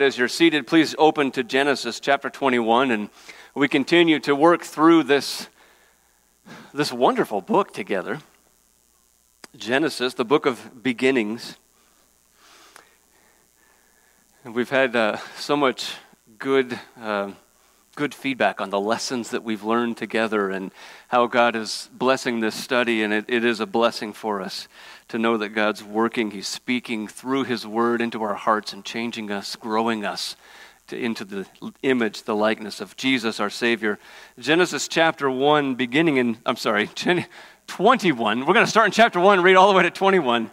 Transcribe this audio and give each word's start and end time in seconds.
As 0.00 0.16
you're 0.16 0.28
seated, 0.28 0.66
please 0.68 0.94
open 0.96 1.32
to 1.32 1.42
Genesis 1.42 1.98
chapter 1.98 2.30
21, 2.30 2.92
and 2.92 3.10
we 3.54 3.66
continue 3.66 4.20
to 4.20 4.34
work 4.34 4.62
through 4.62 5.02
this, 5.02 5.48
this 6.72 6.92
wonderful 6.92 7.40
book 7.40 7.72
together. 7.72 8.20
Genesis, 9.56 10.14
the 10.14 10.24
book 10.24 10.46
of 10.46 10.84
beginnings. 10.84 11.56
And 14.44 14.54
we've 14.54 14.70
had 14.70 14.94
uh, 14.94 15.16
so 15.36 15.56
much 15.56 15.94
good, 16.38 16.78
uh, 17.00 17.32
good 17.96 18.14
feedback 18.14 18.60
on 18.60 18.70
the 18.70 18.80
lessons 18.80 19.30
that 19.30 19.42
we've 19.42 19.64
learned 19.64 19.96
together 19.96 20.50
and 20.50 20.70
how 21.08 21.26
God 21.26 21.56
is 21.56 21.90
blessing 21.92 22.38
this 22.38 22.54
study, 22.54 23.02
and 23.02 23.12
it, 23.12 23.24
it 23.26 23.44
is 23.44 23.58
a 23.58 23.66
blessing 23.66 24.12
for 24.12 24.40
us 24.40 24.68
to 25.08 25.18
know 25.18 25.36
that 25.38 25.50
God's 25.50 25.82
working. 25.82 26.30
He's 26.30 26.46
speaking 26.46 27.08
through 27.08 27.44
His 27.44 27.66
Word 27.66 28.00
into 28.00 28.22
our 28.22 28.34
hearts 28.34 28.72
and 28.72 28.84
changing 28.84 29.30
us, 29.30 29.56
growing 29.56 30.04
us 30.04 30.36
to, 30.88 30.98
into 30.98 31.24
the 31.24 31.46
image, 31.82 32.24
the 32.24 32.36
likeness 32.36 32.80
of 32.80 32.96
Jesus, 32.96 33.40
our 33.40 33.50
Savior. 33.50 33.98
Genesis 34.38 34.88
chapter 34.88 35.30
1, 35.30 35.74
beginning 35.74 36.18
in, 36.18 36.38
I'm 36.44 36.56
sorry, 36.56 36.90
21. 37.66 38.40
We're 38.40 38.54
going 38.54 38.66
to 38.66 38.70
start 38.70 38.86
in 38.86 38.92
chapter 38.92 39.20
1 39.20 39.42
read 39.42 39.56
all 39.56 39.70
the 39.70 39.76
way 39.76 39.82
to 39.84 39.90
21. 39.90 40.50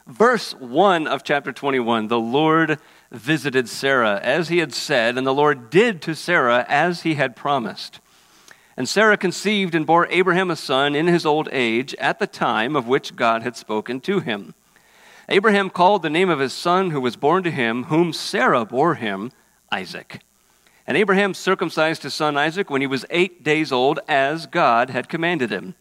Verse 0.07 0.55
1 0.55 1.07
of 1.07 1.23
chapter 1.23 1.53
21 1.53 2.09
The 2.09 2.19
Lord 2.19 2.79
visited 3.11 3.69
Sarah 3.69 4.21
as 4.23 4.49
he 4.49 4.59
had 4.59 4.73
said, 4.73 5.19
and 5.19 5.27
the 5.27 5.35
Lord 5.35 5.71
did 5.71 6.01
to 6.03 6.15
Sarah 6.15 6.65
as 6.69 7.03
he 7.03 7.15
had 7.15 7.37
promised. 7.37 8.01
And 8.79 8.89
Sarah 8.89 9.17
conceived 9.17 9.75
and 9.75 9.85
bore 9.85 10.07
Abraham 10.07 10.53
a 10.53 10.57
son 10.57 10.95
in 10.95 11.09
his 11.09 11.27
old 11.27 11.49
age 11.51 11.97
at 11.97 12.21
the 12.21 12.29
time 12.29 12.77
of 12.77 12.87
which 12.87 13.17
God 13.17 13.43
had 13.43 13.57
spoken 13.57 13.99
to 14.03 14.21
him. 14.21 14.55
Abraham 15.29 15.69
called 15.69 16.03
the 16.03 16.09
name 16.09 16.31
of 16.31 16.39
his 16.39 16.53
son 16.53 16.93
who 16.93 17.01
was 17.01 17.17
born 17.17 17.43
to 17.43 17.51
him, 17.51 17.85
whom 17.85 18.13
Sarah 18.13 18.65
bore 18.65 18.95
him, 18.95 19.33
Isaac. 19.73 20.21
And 20.87 20.97
Abraham 20.97 21.35
circumcised 21.35 22.05
his 22.05 22.15
son 22.15 22.37
Isaac 22.37 22.71
when 22.71 22.81
he 22.81 22.87
was 22.87 23.05
eight 23.11 23.43
days 23.43 23.73
old, 23.73 23.99
as 24.07 24.47
God 24.47 24.91
had 24.91 25.09
commanded 25.09 25.51
him. 25.51 25.75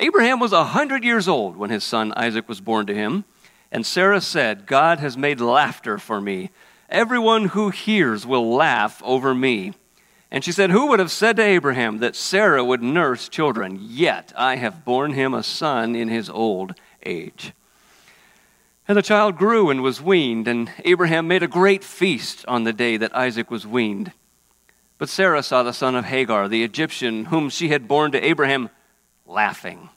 Abraham 0.00 0.40
was 0.40 0.52
a 0.52 0.64
hundred 0.64 1.04
years 1.04 1.28
old 1.28 1.56
when 1.56 1.70
his 1.70 1.84
son 1.84 2.12
Isaac 2.16 2.48
was 2.48 2.60
born 2.60 2.86
to 2.86 2.94
him. 2.94 3.24
And 3.70 3.86
Sarah 3.86 4.20
said, 4.20 4.66
God 4.66 4.98
has 4.98 5.16
made 5.16 5.40
laughter 5.40 5.98
for 5.98 6.20
me. 6.20 6.50
Everyone 6.88 7.44
who 7.44 7.70
hears 7.70 8.26
will 8.26 8.52
laugh 8.52 9.00
over 9.04 9.32
me. 9.36 9.74
And 10.36 10.44
she 10.44 10.52
said, 10.52 10.68
Who 10.68 10.88
would 10.88 10.98
have 10.98 11.10
said 11.10 11.36
to 11.36 11.42
Abraham 11.42 12.00
that 12.00 12.14
Sarah 12.14 12.62
would 12.62 12.82
nurse 12.82 13.26
children? 13.26 13.78
Yet 13.80 14.34
I 14.36 14.56
have 14.56 14.84
borne 14.84 15.14
him 15.14 15.32
a 15.32 15.42
son 15.42 15.96
in 15.96 16.08
his 16.08 16.28
old 16.28 16.74
age. 17.06 17.54
And 18.86 18.98
the 18.98 19.02
child 19.02 19.38
grew 19.38 19.70
and 19.70 19.82
was 19.82 20.02
weaned, 20.02 20.46
and 20.46 20.70
Abraham 20.84 21.26
made 21.26 21.42
a 21.42 21.48
great 21.48 21.82
feast 21.82 22.44
on 22.46 22.64
the 22.64 22.74
day 22.74 22.98
that 22.98 23.16
Isaac 23.16 23.50
was 23.50 23.66
weaned. 23.66 24.12
But 24.98 25.08
Sarah 25.08 25.42
saw 25.42 25.62
the 25.62 25.72
son 25.72 25.96
of 25.96 26.04
Hagar, 26.04 26.48
the 26.48 26.64
Egyptian, 26.64 27.24
whom 27.24 27.48
she 27.48 27.70
had 27.70 27.88
borne 27.88 28.12
to 28.12 28.22
Abraham, 28.22 28.68
laughing. 29.24 29.88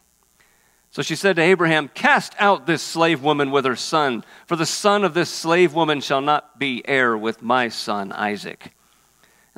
So 0.90 1.02
she 1.02 1.18
said 1.18 1.36
to 1.36 1.42
Abraham, 1.42 1.90
Cast 1.90 2.34
out 2.40 2.66
this 2.66 2.82
slave 2.82 3.22
woman 3.22 3.52
with 3.52 3.66
her 3.66 3.76
son, 3.76 4.24
for 4.46 4.56
the 4.56 4.66
son 4.66 5.04
of 5.04 5.14
this 5.14 5.30
slave 5.30 5.74
woman 5.74 6.00
shall 6.00 6.22
not 6.22 6.58
be 6.58 6.82
heir 6.88 7.18
with 7.18 7.42
my 7.42 7.68
son 7.68 8.14
Isaac. 8.14 8.72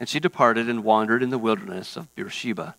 and 0.00 0.08
she 0.08 0.20
departed 0.20 0.68
and 0.68 0.84
wandered 0.84 1.22
in 1.22 1.30
the 1.30 1.38
wilderness 1.38 1.96
of 1.96 2.14
Beersheba. 2.14 2.76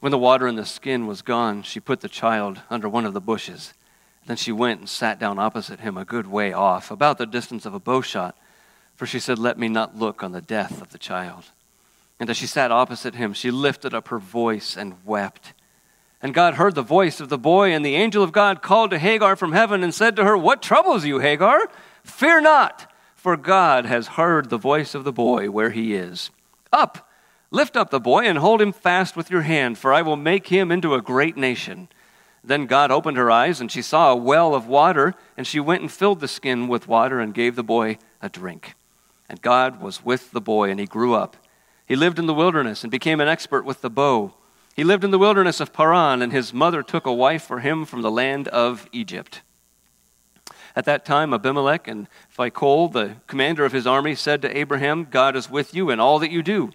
When 0.00 0.12
the 0.12 0.18
water 0.18 0.46
in 0.46 0.56
the 0.56 0.64
skin 0.64 1.06
was 1.06 1.22
gone, 1.22 1.62
she 1.62 1.80
put 1.80 2.00
the 2.00 2.08
child 2.08 2.60
under 2.70 2.88
one 2.88 3.04
of 3.04 3.14
the 3.14 3.20
bushes. 3.20 3.74
Then 4.26 4.36
she 4.36 4.52
went 4.52 4.80
and 4.80 4.88
sat 4.88 5.18
down 5.18 5.38
opposite 5.38 5.80
him 5.80 5.96
a 5.96 6.04
good 6.04 6.26
way 6.26 6.52
off, 6.52 6.90
about 6.90 7.18
the 7.18 7.26
distance 7.26 7.66
of 7.66 7.74
a 7.74 7.80
bowshot, 7.80 8.36
for 8.94 9.06
she 9.06 9.18
said, 9.18 9.38
Let 9.38 9.58
me 9.58 9.68
not 9.68 9.96
look 9.96 10.22
on 10.22 10.32
the 10.32 10.40
death 10.40 10.80
of 10.82 10.90
the 10.90 10.98
child. 10.98 11.44
And 12.18 12.28
as 12.28 12.36
she 12.36 12.46
sat 12.46 12.70
opposite 12.70 13.14
him, 13.14 13.32
she 13.32 13.50
lifted 13.50 13.94
up 13.94 14.08
her 14.08 14.18
voice 14.18 14.76
and 14.76 14.94
wept. 15.06 15.54
And 16.22 16.34
God 16.34 16.54
heard 16.54 16.74
the 16.74 16.82
voice 16.82 17.18
of 17.18 17.30
the 17.30 17.38
boy, 17.38 17.72
and 17.72 17.84
the 17.84 17.94
angel 17.94 18.22
of 18.22 18.32
God 18.32 18.60
called 18.60 18.90
to 18.90 18.98
Hagar 18.98 19.36
from 19.36 19.52
heaven 19.52 19.82
and 19.82 19.94
said 19.94 20.16
to 20.16 20.24
her, 20.24 20.36
What 20.36 20.60
troubles 20.60 21.06
you, 21.06 21.18
Hagar? 21.18 21.70
Fear 22.04 22.42
not 22.42 22.89
for 23.20 23.36
God 23.36 23.84
has 23.84 24.16
heard 24.16 24.48
the 24.48 24.56
voice 24.56 24.94
of 24.94 25.04
the 25.04 25.12
boy 25.12 25.50
where 25.50 25.68
he 25.68 25.92
is. 25.92 26.30
Up, 26.72 27.06
lift 27.50 27.76
up 27.76 27.90
the 27.90 28.00
boy, 28.00 28.24
and 28.24 28.38
hold 28.38 28.62
him 28.62 28.72
fast 28.72 29.14
with 29.14 29.30
your 29.30 29.42
hand, 29.42 29.76
for 29.76 29.92
I 29.92 30.00
will 30.00 30.16
make 30.16 30.46
him 30.46 30.72
into 30.72 30.94
a 30.94 31.02
great 31.02 31.36
nation. 31.36 31.88
Then 32.42 32.64
God 32.64 32.90
opened 32.90 33.18
her 33.18 33.30
eyes, 33.30 33.60
and 33.60 33.70
she 33.70 33.82
saw 33.82 34.10
a 34.10 34.16
well 34.16 34.54
of 34.54 34.66
water, 34.66 35.12
and 35.36 35.46
she 35.46 35.60
went 35.60 35.82
and 35.82 35.92
filled 35.92 36.20
the 36.20 36.28
skin 36.28 36.66
with 36.66 36.88
water 36.88 37.20
and 37.20 37.34
gave 37.34 37.56
the 37.56 37.62
boy 37.62 37.98
a 38.22 38.30
drink. 38.30 38.74
And 39.28 39.42
God 39.42 39.82
was 39.82 40.02
with 40.02 40.30
the 40.30 40.40
boy, 40.40 40.70
and 40.70 40.80
he 40.80 40.86
grew 40.86 41.12
up. 41.12 41.36
He 41.84 41.96
lived 41.96 42.18
in 42.18 42.24
the 42.24 42.32
wilderness 42.32 42.82
and 42.82 42.90
became 42.90 43.20
an 43.20 43.28
expert 43.28 43.66
with 43.66 43.82
the 43.82 43.90
bow. 43.90 44.32
He 44.74 44.82
lived 44.82 45.04
in 45.04 45.10
the 45.10 45.18
wilderness 45.18 45.60
of 45.60 45.74
Paran, 45.74 46.22
and 46.22 46.32
his 46.32 46.54
mother 46.54 46.82
took 46.82 47.04
a 47.04 47.12
wife 47.12 47.42
for 47.42 47.60
him 47.60 47.84
from 47.84 48.00
the 48.00 48.10
land 48.10 48.48
of 48.48 48.88
Egypt. 48.92 49.42
At 50.76 50.84
that 50.84 51.04
time, 51.04 51.34
Abimelech 51.34 51.88
and 51.88 52.08
Phicol, 52.36 52.92
the 52.92 53.16
commander 53.26 53.64
of 53.64 53.72
his 53.72 53.86
army, 53.86 54.14
said 54.14 54.42
to 54.42 54.56
Abraham, 54.56 55.06
God 55.10 55.36
is 55.36 55.50
with 55.50 55.74
you 55.74 55.90
in 55.90 56.00
all 56.00 56.18
that 56.18 56.30
you 56.30 56.42
do. 56.42 56.70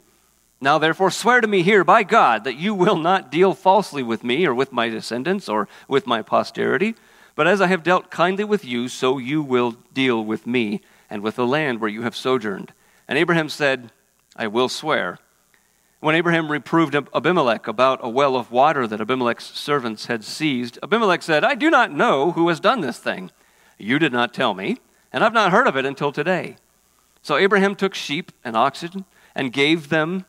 Now, 0.61 0.78
therefore, 0.78 1.11
swear 1.11 1.41
to 1.41 1.47
me 1.47 1.63
here 1.63 1.83
by 1.83 2.03
God 2.03 2.44
that 2.44 2.56
you 2.56 2.73
will 2.73 2.97
not 2.97 3.31
deal 3.31 3.53
falsely 3.53 4.03
with 4.03 4.23
me 4.23 4.45
or 4.45 4.53
with 4.53 4.72
my 4.72 4.89
descendants 4.89 5.50
or 5.50 5.67
with 5.88 6.07
my 6.07 6.22
posterity, 6.22 6.95
but 7.35 7.47
as 7.47 7.59
I 7.61 7.67
have 7.67 7.83
dealt 7.83 8.09
kindly 8.09 8.45
with 8.45 8.63
you, 8.63 8.88
so 8.88 9.17
you 9.17 9.41
will 9.41 9.75
deal 9.94 10.23
with 10.23 10.47
me 10.47 10.81
and 11.09 11.22
with 11.22 11.35
the 11.35 11.45
land 11.45 11.79
where 11.81 11.89
you 11.89 12.03
have 12.03 12.16
sojourned. 12.16 12.73
And 13.07 13.17
Abraham 13.17 13.50
said, 13.50 13.91
I 14.35 14.47
will 14.47 14.69
swear. 14.69 15.19
When 16.00 16.16
Abraham 16.16 16.51
reproved 16.51 16.95
Abimelech 16.95 17.67
about 17.67 18.00
a 18.01 18.09
well 18.09 18.35
of 18.35 18.51
water 18.51 18.88
that 18.88 19.01
Abimelech's 19.01 19.45
servants 19.45 20.06
had 20.06 20.23
seized, 20.23 20.79
Abimelech 20.81 21.23
said, 21.23 21.44
I 21.44 21.56
do 21.56 21.69
not 21.69 21.91
know 21.91 22.31
who 22.31 22.47
has 22.50 22.59
done 22.59 22.81
this 22.81 23.00
thing. 23.00 23.31
You 23.78 24.00
did 24.00 24.13
not 24.13 24.34
tell 24.34 24.53
me, 24.53 24.78
and 25.12 25.24
I've 25.24 25.34
not 25.34 25.52
heard 25.52 25.68
of 25.68 25.75
it 25.75 25.86
until 25.86 26.12
today. 26.12 26.58
So 27.22 27.38
Abraham 27.38 27.75
took 27.75 27.96
sheep 27.96 28.31
and 28.44 28.56
oxen 28.56 29.06
and 29.34 29.52
gave 29.52 29.90
them 29.90 30.25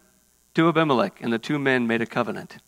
to 0.55 0.69
Abimelech, 0.69 1.21
and 1.21 1.33
the 1.33 1.39
two 1.39 1.59
men 1.59 1.87
made 1.87 2.01
a 2.01 2.07
covenant. 2.07 2.59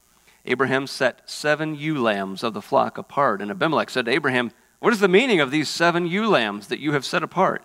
Abraham 0.44 0.87
set 0.87 1.28
seven 1.28 1.75
ewe 1.75 2.00
lambs 2.00 2.43
of 2.43 2.55
the 2.55 2.62
flock 2.62 2.99
apart, 2.99 3.41
and 3.41 3.50
Abimelech 3.50 3.91
said 3.91 4.05
to 4.05 4.11
Abraham, 4.11 4.53
What 4.78 4.93
is 4.93 5.00
the 5.00 5.09
meaning 5.09 5.41
of 5.41 5.50
these 5.50 5.69
seven 5.69 6.06
ewe 6.06 6.28
lambs 6.28 6.69
that 6.69 6.81
you 6.81 6.93
have 6.93 7.05
set 7.05 7.22
apart? 7.22 7.65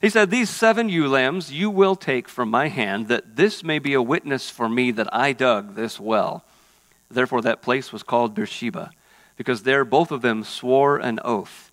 He 0.00 0.10
said, 0.10 0.30
These 0.30 0.50
seven 0.50 0.88
ewe 0.88 1.08
lambs 1.08 1.52
you 1.52 1.70
will 1.70 1.96
take 1.96 2.28
from 2.28 2.50
my 2.50 2.68
hand, 2.68 3.08
that 3.08 3.36
this 3.36 3.64
may 3.64 3.78
be 3.78 3.94
a 3.94 4.02
witness 4.02 4.50
for 4.50 4.68
me 4.68 4.90
that 4.90 5.12
I 5.14 5.32
dug 5.32 5.74
this 5.74 5.98
well. 5.98 6.44
Therefore, 7.10 7.40
that 7.42 7.62
place 7.62 7.92
was 7.92 8.02
called 8.02 8.34
Beersheba, 8.34 8.90
because 9.36 9.62
there 9.62 9.84
both 9.84 10.10
of 10.10 10.22
them 10.22 10.44
swore 10.44 10.98
an 10.98 11.20
oath. 11.24 11.70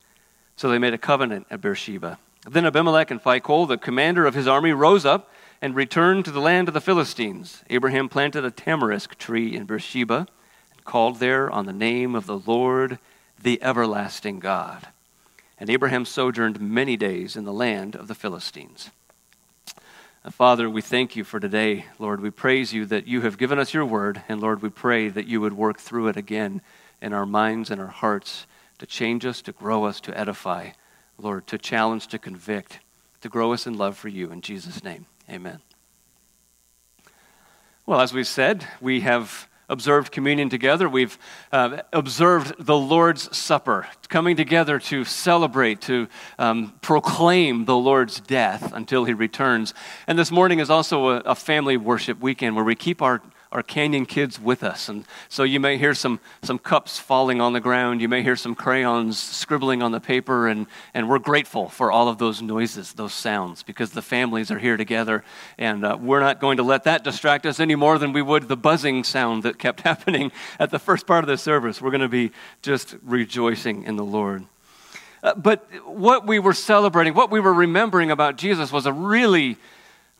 So 0.61 0.69
they 0.69 0.77
made 0.77 0.93
a 0.93 0.99
covenant 0.99 1.47
at 1.49 1.59
Beersheba. 1.59 2.19
Then 2.47 2.67
Abimelech 2.67 3.09
and 3.09 3.19
Phicol, 3.19 3.67
the 3.67 3.79
commander 3.79 4.27
of 4.27 4.35
his 4.35 4.47
army, 4.47 4.73
rose 4.73 5.07
up 5.07 5.27
and 5.59 5.75
returned 5.75 6.23
to 6.25 6.31
the 6.31 6.39
land 6.39 6.67
of 6.67 6.75
the 6.75 6.79
Philistines. 6.79 7.63
Abraham 7.71 8.07
planted 8.07 8.45
a 8.45 8.51
tamarisk 8.51 9.15
tree 9.15 9.55
in 9.55 9.65
Beersheba 9.65 10.27
and 10.71 10.85
called 10.85 11.17
there 11.17 11.49
on 11.49 11.65
the 11.65 11.73
name 11.73 12.13
of 12.13 12.27
the 12.27 12.37
Lord, 12.37 12.99
the 13.41 13.59
everlasting 13.63 14.37
God. 14.37 14.89
And 15.59 15.67
Abraham 15.67 16.05
sojourned 16.05 16.61
many 16.61 16.95
days 16.95 17.35
in 17.35 17.43
the 17.43 17.51
land 17.51 17.95
of 17.95 18.07
the 18.07 18.13
Philistines. 18.13 18.91
Uh, 20.23 20.29
Father, 20.29 20.69
we 20.69 20.83
thank 20.83 21.15
you 21.15 21.23
for 21.23 21.39
today. 21.39 21.85
Lord, 21.97 22.21
we 22.21 22.29
praise 22.29 22.71
you 22.71 22.85
that 22.85 23.07
you 23.07 23.21
have 23.21 23.39
given 23.39 23.57
us 23.57 23.73
your 23.73 23.85
word. 23.85 24.21
And 24.29 24.39
Lord, 24.39 24.61
we 24.61 24.69
pray 24.69 25.09
that 25.09 25.25
you 25.25 25.41
would 25.41 25.53
work 25.53 25.79
through 25.79 26.09
it 26.09 26.17
again 26.17 26.61
in 27.01 27.13
our 27.13 27.25
minds 27.25 27.71
and 27.71 27.81
our 27.81 27.87
hearts 27.87 28.45
to 28.81 28.87
change 28.87 29.27
us, 29.27 29.43
to 29.43 29.51
grow 29.51 29.85
us, 29.85 30.01
to 30.01 30.19
edify, 30.19 30.71
Lord, 31.19 31.45
to 31.45 31.59
challenge, 31.59 32.07
to 32.07 32.17
convict, 32.17 32.79
to 33.21 33.29
grow 33.29 33.53
us 33.53 33.67
in 33.67 33.77
love 33.77 33.95
for 33.95 34.07
you. 34.07 34.31
In 34.31 34.41
Jesus' 34.41 34.83
name, 34.83 35.05
amen. 35.29 35.59
Well, 37.85 38.01
as 38.01 38.11
we 38.11 38.23
said, 38.23 38.65
we 38.81 39.01
have 39.01 39.47
observed 39.69 40.11
communion 40.11 40.49
together. 40.49 40.89
We've 40.89 41.15
uh, 41.51 41.83
observed 41.93 42.55
the 42.57 42.75
Lord's 42.75 43.37
Supper, 43.37 43.85
coming 44.09 44.35
together 44.35 44.79
to 44.79 45.05
celebrate, 45.05 45.81
to 45.81 46.07
um, 46.39 46.73
proclaim 46.81 47.65
the 47.65 47.77
Lord's 47.77 48.19
death 48.19 48.73
until 48.73 49.05
he 49.05 49.13
returns. 49.13 49.75
And 50.07 50.17
this 50.17 50.31
morning 50.31 50.57
is 50.57 50.71
also 50.71 51.09
a, 51.09 51.17
a 51.17 51.35
family 51.35 51.77
worship 51.77 52.19
weekend 52.19 52.55
where 52.55 52.65
we 52.65 52.73
keep 52.73 53.03
our 53.03 53.21
our 53.51 53.61
Canyon 53.61 54.05
kids 54.05 54.39
with 54.39 54.63
us. 54.63 54.87
And 54.87 55.03
so 55.27 55.43
you 55.43 55.59
may 55.59 55.77
hear 55.77 55.93
some, 55.93 56.21
some 56.41 56.57
cups 56.57 56.97
falling 56.97 57.41
on 57.41 57.51
the 57.51 57.59
ground. 57.59 57.99
You 57.99 58.07
may 58.07 58.23
hear 58.23 58.37
some 58.37 58.55
crayons 58.55 59.19
scribbling 59.19 59.83
on 59.83 59.91
the 59.91 59.99
paper. 59.99 60.47
And, 60.47 60.67
and 60.93 61.09
we're 61.09 61.19
grateful 61.19 61.67
for 61.67 61.91
all 61.91 62.07
of 62.07 62.17
those 62.17 62.41
noises, 62.41 62.93
those 62.93 63.13
sounds, 63.13 63.61
because 63.61 63.91
the 63.91 64.01
families 64.01 64.51
are 64.51 64.59
here 64.59 64.77
together. 64.77 65.25
And 65.57 65.83
uh, 65.83 65.97
we're 65.99 66.21
not 66.21 66.39
going 66.39 66.57
to 66.57 66.63
let 66.63 66.85
that 66.85 67.03
distract 67.03 67.45
us 67.45 67.59
any 67.59 67.75
more 67.75 67.97
than 67.97 68.13
we 68.13 68.21
would 68.21 68.47
the 68.47 68.55
buzzing 68.55 69.03
sound 69.03 69.43
that 69.43 69.59
kept 69.59 69.81
happening 69.91 70.31
at 70.57 70.71
the 70.71 70.79
first 70.79 71.05
part 71.05 71.23
of 71.23 71.27
the 71.27 71.37
service. 71.37 71.81
We're 71.81 71.91
going 71.91 72.01
to 72.01 72.07
be 72.07 72.31
just 72.61 72.95
rejoicing 73.03 73.83
in 73.83 73.97
the 73.97 74.05
Lord. 74.05 74.45
Uh, 75.23 75.35
but 75.35 75.67
what 75.85 76.25
we 76.25 76.39
were 76.39 76.53
celebrating, 76.53 77.13
what 77.13 77.29
we 77.29 77.39
were 77.39 77.53
remembering 77.53 78.11
about 78.11 78.37
Jesus 78.37 78.71
was 78.71 78.85
a 78.85 78.93
really 78.93 79.57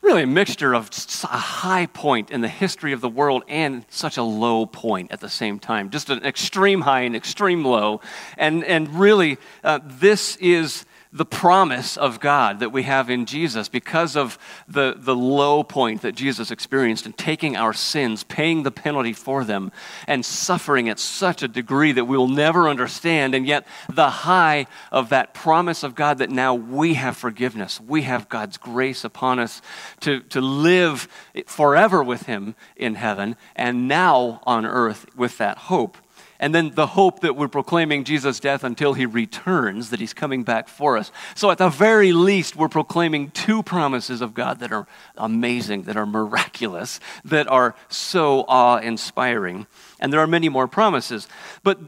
really 0.02 0.24
a 0.24 0.26
mixture 0.26 0.74
of 0.74 0.90
a 1.24 1.38
high 1.38 1.86
point 1.86 2.30
in 2.30 2.40
the 2.40 2.48
history 2.48 2.92
of 2.92 3.00
the 3.00 3.08
world 3.08 3.44
and 3.48 3.84
such 3.88 4.16
a 4.16 4.22
low 4.22 4.66
point 4.66 5.12
at 5.12 5.20
the 5.20 5.28
same 5.28 5.58
time. 5.58 5.90
Just 5.90 6.10
an 6.10 6.24
extreme 6.24 6.82
high 6.82 7.02
and 7.02 7.14
extreme 7.14 7.64
low. 7.64 8.00
And, 8.36 8.64
and 8.64 8.88
really, 8.98 9.38
uh, 9.62 9.78
this 9.84 10.36
is 10.36 10.84
the 11.12 11.26
promise 11.26 11.98
of 11.98 12.20
God 12.20 12.60
that 12.60 12.72
we 12.72 12.84
have 12.84 13.10
in 13.10 13.26
Jesus 13.26 13.68
because 13.68 14.16
of 14.16 14.38
the, 14.66 14.94
the 14.96 15.14
low 15.14 15.62
point 15.62 16.00
that 16.02 16.14
Jesus 16.14 16.50
experienced 16.50 17.04
in 17.04 17.12
taking 17.12 17.54
our 17.54 17.74
sins, 17.74 18.24
paying 18.24 18.62
the 18.62 18.70
penalty 18.70 19.12
for 19.12 19.44
them, 19.44 19.72
and 20.06 20.24
suffering 20.24 20.88
at 20.88 20.98
such 20.98 21.42
a 21.42 21.48
degree 21.48 21.92
that 21.92 22.06
we 22.06 22.16
will 22.16 22.28
never 22.28 22.66
understand. 22.66 23.34
And 23.34 23.46
yet, 23.46 23.66
the 23.90 24.08
high 24.08 24.66
of 24.90 25.10
that 25.10 25.34
promise 25.34 25.82
of 25.82 25.94
God 25.94 26.18
that 26.18 26.30
now 26.30 26.54
we 26.54 26.94
have 26.94 27.16
forgiveness, 27.16 27.78
we 27.78 28.02
have 28.02 28.30
God's 28.30 28.56
grace 28.56 29.04
upon 29.04 29.38
us 29.38 29.60
to, 30.00 30.20
to 30.20 30.40
live 30.40 31.08
forever 31.46 32.02
with 32.02 32.22
Him 32.22 32.54
in 32.74 32.94
heaven, 32.94 33.36
and 33.54 33.86
now 33.86 34.40
on 34.44 34.64
earth 34.64 35.04
with 35.14 35.36
that 35.38 35.58
hope 35.58 35.98
and 36.42 36.52
then 36.52 36.72
the 36.72 36.88
hope 36.88 37.20
that 37.20 37.36
we're 37.36 37.46
proclaiming 37.46 38.02
Jesus' 38.02 38.40
death 38.40 38.64
until 38.64 38.94
he 38.94 39.06
returns, 39.06 39.90
that 39.90 40.00
he's 40.00 40.12
coming 40.12 40.42
back 40.42 40.66
for 40.66 40.98
us. 40.98 41.12
So, 41.36 41.52
at 41.52 41.58
the 41.58 41.68
very 41.68 42.12
least, 42.12 42.56
we're 42.56 42.68
proclaiming 42.68 43.30
two 43.30 43.62
promises 43.62 44.20
of 44.20 44.34
God 44.34 44.58
that 44.58 44.72
are 44.72 44.88
amazing, 45.16 45.84
that 45.84 45.96
are 45.96 46.04
miraculous, 46.04 46.98
that 47.24 47.46
are 47.46 47.76
so 47.88 48.44
awe 48.48 48.78
inspiring. 48.78 49.68
And 50.00 50.12
there 50.12 50.18
are 50.18 50.26
many 50.26 50.48
more 50.48 50.66
promises. 50.66 51.28
But 51.62 51.78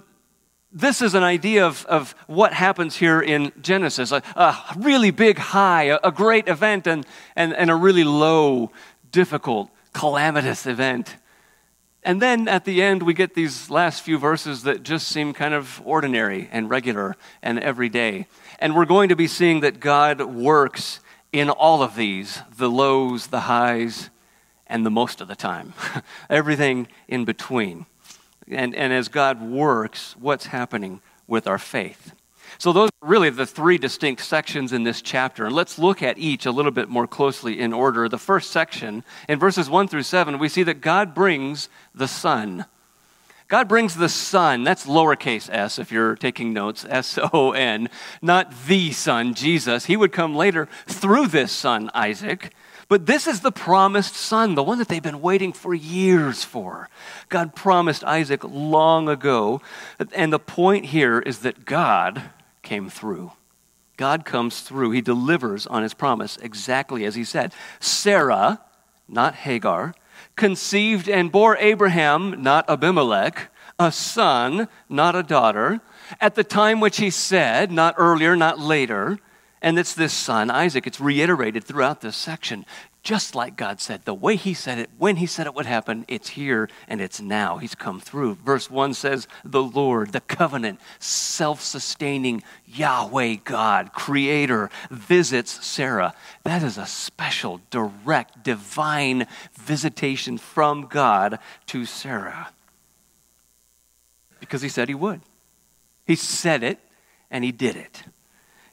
this 0.71 1.03
is 1.03 1.15
an 1.15 1.25
idea 1.25 1.67
of, 1.67 1.85
of 1.87 2.13
what 2.29 2.53
happens 2.53 2.95
here 2.95 3.21
in 3.21 3.51
Genesis 3.61 4.13
a, 4.13 4.23
a 4.37 4.57
really 4.77 5.11
big 5.11 5.37
high, 5.37 5.85
a, 5.85 5.99
a 6.05 6.13
great 6.13 6.47
event, 6.47 6.87
and, 6.87 7.05
and, 7.35 7.53
and 7.55 7.73
a 7.73 7.75
really 7.75 8.05
low, 8.05 8.71
difficult, 9.11 9.69
calamitous 9.93 10.65
event. 10.65 11.17
And 12.05 12.21
then 12.21 12.49
at 12.49 12.67
the 12.67 12.83
end, 12.83 13.03
we 13.03 13.15
get 13.15 13.35
these 13.35 13.71
last 13.71 14.03
few 14.03 14.19
verses 14.19 14.65
that 14.65 14.83
just 14.83 15.09
seem 15.09 15.33
kind 15.33 15.55
of 15.55 15.81
ordinary 15.85 16.51
and 16.53 16.69
regular 16.69 17.17
and 17.43 17.59
everyday. 17.59 18.27
And 18.59 18.77
we're 18.77 18.85
going 18.85 19.09
to 19.09 19.17
be 19.17 19.27
seeing 19.27 19.61
that 19.61 19.81
God 19.81 20.21
works 20.21 21.01
in 21.33 21.49
all 21.49 21.83
of 21.83 21.97
these 21.97 22.41
the 22.57 22.71
lows, 22.71 23.29
the 23.29 23.41
highs, 23.41 24.11
and 24.67 24.85
the 24.85 24.91
most 24.91 25.21
of 25.23 25.29
the 25.29 25.35
time. 25.35 25.73
Everything 26.31 26.89
in 27.09 27.25
between. 27.25 27.87
And, 28.49 28.75
and 28.75 28.93
as 28.93 29.09
God 29.09 29.41
works, 29.41 30.15
what's 30.19 30.47
happening 30.47 31.01
with 31.27 31.47
our 31.47 31.59
faith? 31.59 32.13
So, 32.59 32.73
those 32.73 32.91
are 33.03 33.09
really 33.09 33.31
the 33.31 33.47
three 33.47 33.79
distinct 33.79 34.23
sections 34.23 34.73
in 34.73 34.85
this 34.85 35.03
chapter. 35.03 35.47
And 35.47 35.55
let's 35.55 35.79
look 35.79 36.03
at 36.03 36.19
each 36.19 36.47
a 36.47 36.51
little 36.51 36.73
bit 36.73 36.89
more 36.89 37.07
closely 37.07 37.59
in 37.61 37.73
order. 37.73 38.09
The 38.09 38.19
first 38.19 38.51
section, 38.51 39.05
in 39.29 39.39
verses 39.39 39.69
1 39.69 39.89
through 39.89 40.03
7, 40.03 40.39
we 40.39 40.49
see 40.49 40.63
that 40.65 40.81
God 40.81 41.15
brings 41.15 41.69
the 41.95 42.09
Son. 42.09 42.67
God 43.49 43.69
brings 43.69 43.95
the 43.95 44.09
Son, 44.09 44.65
that's 44.65 44.87
lowercase 44.87 45.53
s 45.53 45.79
if 45.79 45.93
you're 45.93 46.17
taking 46.17 46.53
notes, 46.53 46.87
S 46.89 47.19
O 47.33 47.53
N, 47.53 47.89
not 48.23 48.53
the 48.67 48.91
Son, 48.93 49.35
Jesus. 49.35 49.85
He 49.85 49.97
would 49.97 50.13
come 50.13 50.35
later 50.35 50.67
through 50.87 51.29
this 51.29 51.53
Son, 51.53 51.91
Isaac. 51.95 52.53
But 52.89 53.07
this 53.07 53.27
is 53.27 53.41
the 53.41 53.53
promised 53.53 54.15
son, 54.15 54.55
the 54.55 54.63
one 54.63 54.79
that 54.79 54.89
they've 54.89 55.03
been 55.03 55.23
waiting 55.23 55.53
for 55.53 55.75
years 55.75 56.45
for. 56.45 56.89
God 57.29 57.55
promised 57.55 58.05
Isaac 58.05 58.45
long 58.45 59.09
ago. 59.09 59.63
And 60.13 60.33
the 60.33 60.39
point 60.39 60.87
here 60.87 61.19
is 61.19 61.41
that 61.41 61.65
God 61.65 62.23
came 62.65 62.89
through. 62.89 63.33
God 63.97 64.25
comes 64.25 64.61
through. 64.61 64.91
He 64.91 65.01
delivers 65.01 65.67
on 65.67 65.83
his 65.83 65.95
promise 65.95 66.37
exactly 66.39 67.05
as 67.05 67.15
he 67.15 67.23
said. 67.23 67.53
Sarah, 67.79 68.61
not 69.09 69.35
Hagar, 69.35 69.95
conceived 70.35 71.09
and 71.09 71.31
bore 71.31 71.57
Abraham, 71.59 72.43
not 72.43 72.69
Abimelech, 72.69 73.51
a 73.79 73.93
son, 73.93 74.69
not 74.89 75.15
a 75.15 75.23
daughter, 75.23 75.81
at 76.21 76.35
the 76.35 76.45
time 76.45 76.81
which 76.81 76.99
he 76.99 77.11
said, 77.11 77.71
not 77.71 77.95
earlier, 77.99 78.37
not 78.37 78.59
later. 78.59 79.19
And 79.63 79.79
it's 79.79 79.95
this 79.95 80.13
son, 80.13 80.51
Isaac. 80.51 80.87
It's 80.87 81.01
reiterated 81.01 81.65
throughout 81.65 82.01
this 82.01 82.17
section 82.17 82.67
just 83.05 83.35
like 83.35 83.55
God 83.55 83.81
said. 83.81 84.05
The 84.05 84.15
way 84.15 84.35
He 84.35 84.55
said 84.55 84.79
it, 84.79 84.91
when 84.99 85.17
He 85.17 85.27
said 85.27 85.47
it 85.47 85.55
would 85.55 85.67
happen, 85.67 86.05
it's 86.09 86.31
here 86.31 86.69
and 86.89 87.01
it's 87.01 87.21
now. 87.21 87.59
He's 87.59 87.75
come 87.75 88.01
through. 88.01 88.37
Verse 88.37 88.71
1 88.71 88.95
says, 88.95 89.29
The 89.45 89.63
Lord, 89.63 90.13
the 90.13 90.23
covenant, 90.23 90.81
self 90.99 91.61
sustaining 91.61 92.43
Yahweh 92.67 93.37
God, 93.45 93.93
Creator, 93.93 94.71
visits 94.91 95.65
Sarah. 95.65 96.15
That 96.43 96.63
is 96.63 96.79
a 96.79 96.87
special, 96.87 97.61
direct, 97.71 98.43
divine 98.43 99.27
visitation 99.53 100.39
from 100.39 100.87
God 100.87 101.39
to 101.67 101.85
Sarah. 101.85 102.51
Because 104.41 104.63
He 104.63 104.69
said 104.71 104.89
He 104.89 104.95
would. 104.95 105.21
He 106.07 106.17
said 106.17 106.63
it 106.63 106.81
and 107.31 107.45
He 107.45 107.53
did 107.53 107.77
it 107.77 108.03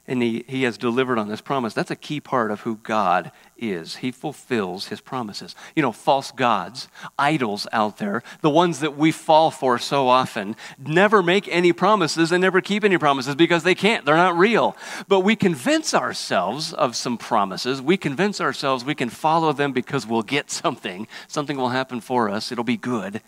and 0.08 0.22
he, 0.22 0.44
he 0.48 0.64
has 0.64 0.78
delivered 0.78 1.20
on 1.20 1.28
this 1.28 1.42
promise. 1.42 1.74
That's 1.74 1.92
a 1.92 1.96
key 1.96 2.20
part 2.20 2.52
of 2.52 2.62
who 2.62 2.78
God 2.78 3.32
is. 3.58 3.98
He 3.98 4.12
fulfills 4.12 4.88
his 4.88 5.00
promises. 5.00 5.56
You 5.76 5.84
know, 5.84 5.92
false 5.92 6.32
gods, 6.32 6.88
idols 7.20 7.68
out 7.72 7.98
there, 7.98 8.24
the 8.42 8.50
ones 8.50 8.80
that 8.80 8.98
we 8.98 9.12
fall 9.12 9.52
for 9.52 9.78
so 9.78 10.08
often, 10.08 10.56
never 10.80 11.22
make 11.22 11.48
any 11.48 11.72
promises 11.72 12.32
and 12.32 12.42
never 12.42 12.62
keep 12.62 12.84
any 12.84 12.98
promises 12.98 13.36
because 13.36 13.64
they 13.64 13.76
can't. 13.76 14.04
They're 14.04 14.16
not 14.16 14.38
real. 14.38 14.76
But 15.08 15.20
we 15.20 15.36
convince 15.36 15.94
ourselves 15.94 16.74
of 16.74 16.96
some 16.96 17.18
promises. 17.18 17.82
We 17.82 17.96
convince 17.96 18.42
ourselves 18.42 18.84
we 18.84 18.96
can 18.96 19.10
follow 19.10 19.54
them 19.54 19.72
because 19.72 20.08
we'll 20.08 20.24
get 20.24 20.50
something. 20.50 21.08
Something 21.28 21.58
will 21.58 21.70
happen 21.70 22.02
for 22.02 22.28
us. 22.28 22.52
It'll 22.52 22.64
be 22.64 22.78
good. 22.78 23.22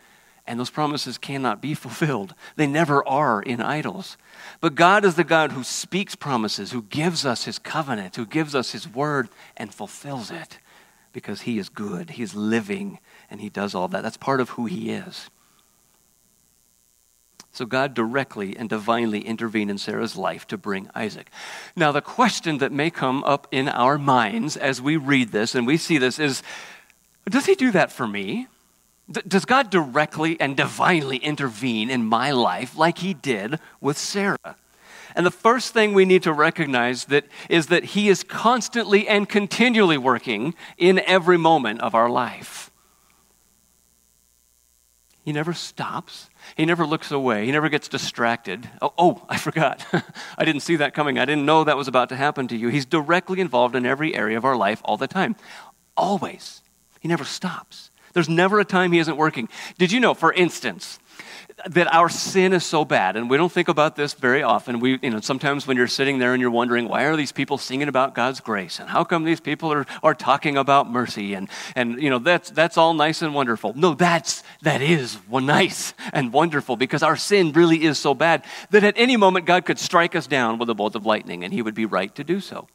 And 0.45 0.59
those 0.59 0.69
promises 0.69 1.17
cannot 1.17 1.61
be 1.61 1.73
fulfilled. 1.73 2.35
They 2.55 2.67
never 2.67 3.07
are 3.07 3.41
in 3.41 3.61
idols. 3.61 4.17
But 4.59 4.75
God 4.75 5.05
is 5.05 5.15
the 5.15 5.23
God 5.23 5.51
who 5.51 5.63
speaks 5.63 6.15
promises, 6.15 6.71
who 6.71 6.83
gives 6.83 7.25
us 7.25 7.45
his 7.45 7.59
covenant, 7.59 8.15
who 8.15 8.25
gives 8.25 8.55
us 8.55 8.71
his 8.71 8.87
word 8.87 9.29
and 9.55 9.73
fulfills 9.73 10.31
it 10.31 10.59
because 11.13 11.41
he 11.41 11.59
is 11.59 11.69
good. 11.69 12.11
He 12.11 12.23
is 12.23 12.35
living 12.35 12.99
and 13.29 13.39
he 13.39 13.49
does 13.49 13.75
all 13.75 13.87
that. 13.89 14.03
That's 14.03 14.17
part 14.17 14.41
of 14.41 14.49
who 14.51 14.65
he 14.65 14.91
is. 14.91 15.29
So 17.51 17.65
God 17.65 17.93
directly 17.93 18.57
and 18.57 18.67
divinely 18.67 19.21
intervened 19.21 19.69
in 19.69 19.77
Sarah's 19.77 20.15
life 20.15 20.47
to 20.47 20.57
bring 20.57 20.89
Isaac. 20.95 21.29
Now, 21.75 21.91
the 21.91 22.01
question 22.01 22.57
that 22.57 22.71
may 22.71 22.89
come 22.89 23.23
up 23.25 23.47
in 23.51 23.69
our 23.69 23.99
minds 23.99 24.57
as 24.57 24.81
we 24.81 24.97
read 24.97 25.31
this 25.31 25.53
and 25.53 25.67
we 25.67 25.77
see 25.77 25.99
this 25.99 26.17
is 26.17 26.41
Does 27.29 27.45
he 27.45 27.53
do 27.53 27.71
that 27.71 27.91
for 27.91 28.07
me? 28.07 28.47
Does 29.09 29.45
God 29.45 29.69
directly 29.69 30.39
and 30.39 30.55
divinely 30.55 31.17
intervene 31.17 31.89
in 31.89 32.05
my 32.05 32.31
life 32.31 32.77
like 32.77 32.99
he 32.99 33.13
did 33.13 33.59
with 33.81 33.97
Sarah? 33.97 34.55
And 35.15 35.25
the 35.25 35.31
first 35.31 35.73
thing 35.73 35.93
we 35.93 36.05
need 36.05 36.23
to 36.23 36.33
recognize 36.33 37.05
that 37.05 37.25
is 37.49 37.67
that 37.67 37.83
he 37.83 38.09
is 38.09 38.23
constantly 38.23 39.07
and 39.07 39.29
continually 39.29 39.97
working 39.97 40.55
in 40.77 40.99
every 40.99 41.37
moment 41.37 41.81
of 41.81 41.93
our 41.93 42.09
life. 42.09 42.71
He 45.23 45.31
never 45.31 45.53
stops. 45.53 46.29
He 46.57 46.65
never 46.65 46.85
looks 46.85 47.09
away. 47.09 47.45
He 47.45 47.51
never 47.51 47.69
gets 47.69 47.87
distracted. 47.87 48.69
Oh, 48.81 48.93
oh 48.97 49.25
I 49.29 49.37
forgot. 49.37 49.85
I 50.37 50.43
didn't 50.43 50.61
see 50.61 50.75
that 50.77 50.93
coming. 50.93 51.17
I 51.17 51.25
didn't 51.25 51.45
know 51.45 51.63
that 51.63 51.77
was 51.77 51.87
about 51.87 52.09
to 52.09 52.15
happen 52.15 52.47
to 52.49 52.57
you. 52.57 52.67
He's 52.67 52.85
directly 52.85 53.39
involved 53.39 53.75
in 53.75 53.85
every 53.85 54.15
area 54.15 54.37
of 54.37 54.43
our 54.43 54.57
life 54.57 54.81
all 54.83 54.97
the 54.97 55.07
time. 55.07 55.35
Always. 55.95 56.61
He 56.99 57.07
never 57.07 57.23
stops. 57.23 57.91
There's 58.13 58.29
never 58.29 58.59
a 58.59 58.65
time 58.65 58.91
he 58.91 58.99
isn't 58.99 59.17
working. 59.17 59.49
Did 59.77 59.91
you 59.91 59.99
know, 59.99 60.13
for 60.13 60.31
instance, 60.31 60.99
that 61.69 61.93
our 61.93 62.09
sin 62.09 62.53
is 62.53 62.65
so 62.65 62.83
bad, 62.83 63.15
and 63.15 63.29
we 63.29 63.37
don't 63.37 63.51
think 63.51 63.67
about 63.67 63.95
this 63.95 64.13
very 64.13 64.43
often. 64.43 64.79
We, 64.79 64.99
you 65.01 65.09
know, 65.09 65.19
sometimes 65.19 65.67
when 65.67 65.77
you're 65.77 65.87
sitting 65.87 66.17
there 66.17 66.33
and 66.33 66.41
you're 66.41 66.51
wondering, 66.51 66.87
why 66.87 67.03
are 67.03 67.15
these 67.15 67.31
people 67.31 67.57
singing 67.57 67.87
about 67.87 68.15
God's 68.15 68.39
grace? 68.39 68.79
And 68.79 68.89
how 68.89 69.03
come 69.03 69.23
these 69.23 69.39
people 69.39 69.71
are, 69.71 69.85
are 70.01 70.15
talking 70.15 70.57
about 70.57 70.89
mercy? 70.89 71.33
And, 71.35 71.49
and 71.75 72.01
you 72.01 72.09
know, 72.09 72.19
that's, 72.19 72.49
that's 72.49 72.77
all 72.77 72.93
nice 72.93 73.21
and 73.21 73.33
wonderful. 73.33 73.73
No, 73.75 73.93
that's, 73.93 74.43
that 74.63 74.81
is 74.81 75.17
nice 75.29 75.93
and 76.11 76.33
wonderful 76.33 76.75
because 76.75 77.03
our 77.03 77.15
sin 77.15 77.51
really 77.53 77.83
is 77.83 77.99
so 77.99 78.13
bad 78.13 78.43
that 78.71 78.83
at 78.83 78.95
any 78.97 79.15
moment 79.15 79.45
God 79.45 79.65
could 79.65 79.79
strike 79.79 80.15
us 80.15 80.27
down 80.27 80.57
with 80.57 80.69
a 80.69 80.73
bolt 80.73 80.95
of 80.95 81.05
lightning 81.05 81.43
and 81.43 81.53
he 81.53 81.61
would 81.61 81.75
be 81.75 81.85
right 81.85 82.13
to 82.15 82.23
do 82.23 82.39
so. 82.39 82.67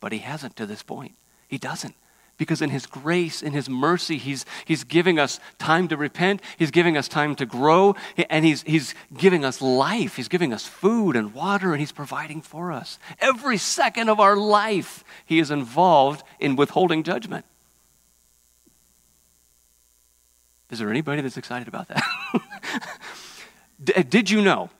But 0.00 0.12
he 0.12 0.18
hasn't 0.18 0.56
to 0.56 0.66
this 0.66 0.82
point. 0.82 1.14
He 1.48 1.58
doesn't 1.58 1.94
because 2.36 2.60
in 2.60 2.70
his 2.70 2.86
grace, 2.86 3.42
in 3.42 3.52
his 3.52 3.68
mercy, 3.68 4.18
he's, 4.18 4.44
he's 4.64 4.84
giving 4.84 5.18
us 5.18 5.40
time 5.58 5.88
to 5.88 5.96
repent, 5.96 6.42
he's 6.58 6.70
giving 6.70 6.96
us 6.96 7.08
time 7.08 7.34
to 7.36 7.46
grow, 7.46 7.94
and 8.28 8.44
he's, 8.44 8.62
he's 8.62 8.94
giving 9.16 9.44
us 9.44 9.62
life. 9.62 10.16
He's 10.16 10.28
giving 10.28 10.52
us 10.52 10.66
food 10.66 11.16
and 11.16 11.32
water, 11.32 11.72
and 11.72 11.80
he's 11.80 11.92
providing 11.92 12.42
for 12.42 12.72
us. 12.72 12.98
Every 13.20 13.56
second 13.56 14.08
of 14.08 14.20
our 14.20 14.36
life, 14.36 15.04
he 15.24 15.38
is 15.38 15.50
involved 15.50 16.22
in 16.38 16.56
withholding 16.56 17.02
judgment. 17.02 17.44
Is 20.70 20.78
there 20.78 20.90
anybody 20.90 21.22
that's 21.22 21.36
excited 21.36 21.68
about 21.68 21.88
that? 21.88 22.02
Did 24.08 24.30
you 24.30 24.42
know 24.42 24.70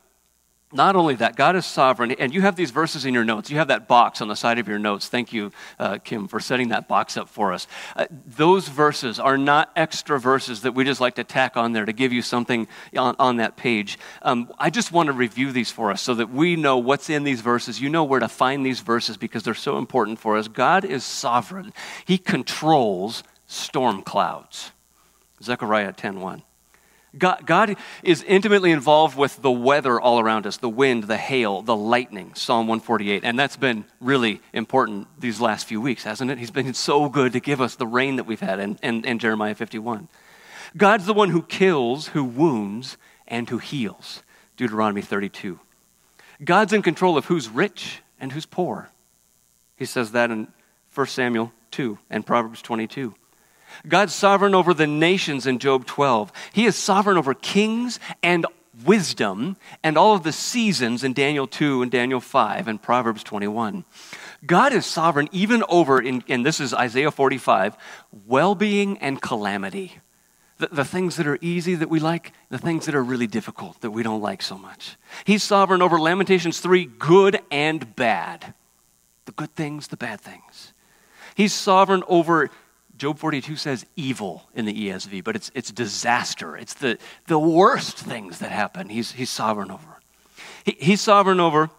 not 0.73 0.97
only 0.97 1.15
that, 1.17 1.37
God 1.37 1.55
is 1.55 1.65
sovereign, 1.65 2.11
and 2.13 2.35
you 2.35 2.41
have 2.41 2.57
these 2.57 2.73
verses 2.73 3.05
in 3.05 3.15
your 3.15 3.25
notes. 3.25 3.51
You 3.51 3.59
have 3.59 3.69
that 3.69 3.87
box 3.87 4.21
on 4.21 4.27
the 4.27 4.35
side 4.35 4.59
of 4.59 4.67
your 4.67 4.81
notes. 4.81 5.09
Thank 5.09 5.33
you, 5.33 5.53
uh, 5.79 5.99
Kim, 5.99 6.27
for 6.27 6.41
setting 6.41 6.69
that 6.69 6.89
box 6.89 7.17
up 7.17 7.29
for 7.29 7.53
us. 7.53 7.69
Uh, 7.95 8.07
those 8.11 8.67
verses 8.67 9.21
are 9.21 9.39
not 9.39 9.71
extra 9.77 10.19
verses 10.19 10.63
that 10.63 10.73
we 10.73 10.83
just 10.83 11.01
like 11.01 11.15
to 11.15 11.25
tack 11.25 11.57
on 11.57 11.73
there 11.73 11.85
to 11.85 11.93
give 11.93 12.13
you 12.13 12.21
something 12.21 12.67
on, 12.97 13.15
on 13.21 13.37
that 13.37 13.57
page. 13.57 13.97
Um, 14.23 14.53
I 14.59 14.71
just 14.71 14.91
want 14.91 15.07
to 15.07 15.13
review 15.13 15.53
these 15.53 15.71
for 15.71 15.93
us 15.93 16.03
so 16.03 16.15
that 16.15 16.31
we 16.31 16.57
know 16.57 16.79
what's 16.79 17.11
in 17.11 17.23
these 17.23 17.43
verses. 17.43 17.81
You 17.81 17.89
know 17.89 18.03
where 18.03 18.21
to 18.21 18.29
find 18.29 18.67
these 18.67 18.81
verses 18.81 19.17
because 19.17 19.45
they're 19.45 19.55
so 19.55 19.79
important 19.79 20.19
for 20.19 20.37
us. 20.37 20.49
God 20.49 20.85
is 20.85 21.05
sovereign, 21.05 21.73
He 22.05 22.19
controls 22.19 23.23
storm 23.47 24.03
clouds. 24.03 24.73
Zechariah 25.43 25.93
10 25.93 26.21
1. 26.21 26.43
God, 27.19 27.47
God, 27.47 27.77
is 28.03 28.23
intimately 28.23 28.71
involved 28.71 29.17
with 29.17 29.41
the 29.43 29.51
weather 29.51 30.01
all 30.01 30.21
around 30.21 30.47
us 30.47 30.57
the 30.57 30.69
wind, 30.69 31.05
the 31.05 31.17
hail, 31.17 31.63
the 31.63 31.77
lightning, 31.77 32.35
Psalm 32.35 32.67
148. 32.67 33.25
And 33.25 33.39
that's 33.39 33.57
been 33.57 33.85
really 34.01 34.41
important 34.53 35.09
these 35.19 35.41
last 35.41 35.67
few 35.67 35.81
weeks, 35.81 36.05
hasn't 36.05 36.31
it? 36.31 36.39
He's 36.39 36.51
been 36.51 36.75
so 36.75 37.09
good 37.09 37.33
to 37.33 37.41
give 37.41 37.61
us 37.61 37.77
the 37.77 37.87
rain 37.87 38.17
that 38.17 38.25
we've 38.25 38.41
had 38.41 38.61
in, 38.61 38.79
in, 38.83 39.05
in 39.05 39.19
Jeremiah 39.19 39.55
51. 39.55 40.09
God's 40.77 41.07
the 41.07 41.15
one 41.15 41.31
who 41.31 41.43
kills, 41.43 42.09
who 42.09 42.25
wounds, 42.25 42.97
and 43.27 43.49
who 43.49 43.59
heals, 43.59 44.23
Deuteronomy 44.57 45.03
32. 45.03 45.59
God's 46.45 46.73
in 46.73 46.83
control 46.83 47.17
of 47.17 47.27
who's 47.27 47.49
rich 47.49 48.03
and 48.21 48.33
who's 48.33 48.47
poor. 48.47 48.91
He 49.77 49.85
says 49.85 50.13
that 50.13 50.31
in 50.31 50.49
1 50.95 51.07
Samuel 51.07 51.53
2 51.71 51.99
and 52.11 52.27
Proverbs 52.27 52.63
22. 52.63 53.15
God's 53.87 54.15
sovereign 54.15 54.55
over 54.55 54.75
the 54.75 54.87
nations 54.87 55.47
in 55.47 55.59
Job 55.59 55.87
12. 55.87 56.33
He 56.53 56.67
is 56.67 56.77
sovereign 56.77 57.17
over 57.17 57.35
kings 57.35 58.01
and 58.23 58.47
wisdom 58.85 59.57
and 59.83 59.97
all 59.97 60.15
of 60.15 60.23
the 60.23 60.33
seasons 60.33 61.03
in 61.03 61.13
Daniel 61.13 61.47
2 61.47 61.83
and 61.83 61.91
Daniel 61.91 62.21
5 62.21 62.69
and 62.69 62.81
Proverbs 62.81 63.23
21. 63.23 63.85
God 64.45 64.73
is 64.73 64.85
sovereign 64.85 65.29
even 65.33 65.65
over, 65.69 66.01
in, 66.01 66.23
and 66.29 66.45
this 66.45 66.61
is 66.61 66.75
Isaiah 66.75 67.11
45, 67.11 67.77
well 68.27 68.55
being 68.55 68.99
and 68.99 69.21
calamity. 69.21 69.99
The, 70.59 70.69
the, 70.69 70.85
things 70.85 71.17
that 71.17 71.27
are 71.27 71.39
easy 71.43 71.75
that 71.75 71.91
we 71.91 72.01
like, 72.01 72.33
the 72.49 72.59
things 72.59 72.87
that 72.87 72.95
are 72.95 73.05
really 73.05 73.27
difficult 73.27 73.79
that 73.83 73.91
we 73.91 74.03
don't 74.03 74.23
like 74.23 74.41
so 74.41 74.57
much. 74.57 74.97
He's 75.25 75.43
sovereign 75.43 75.83
over 75.83 76.01
Lamentations 76.01 76.61
3, 76.61 76.87
good 76.99 77.41
and 77.51 77.95
bad. 77.95 78.55
The 79.27 79.33
good 79.33 79.55
things, 79.55 79.89
the 79.89 79.99
bad 79.99 80.21
things. 80.21 80.73
He's 81.35 81.53
sovereign 81.53 82.03
over 82.09 82.51
Job 82.97 83.19
42 83.19 83.57
says 83.57 83.85
evil 83.95 84.49
in 84.55 84.65
the 84.65 84.89
ESV, 84.89 85.23
but 85.23 85.37
it's, 85.37 85.51
it's 85.55 85.71
disaster. 85.71 86.57
It's 86.57 86.75
the, 86.75 86.99
the 87.27 87.39
worst 87.39 87.99
things 87.99 88.39
that 88.39 88.51
happen. 88.51 88.89
He's, 88.89 89.13
he's 89.13 89.31
sovereign 89.31 89.71
over. 89.71 90.01
He, 90.65 90.77
he's 90.81 91.01
sovereign 91.01 91.41
over 91.41 91.71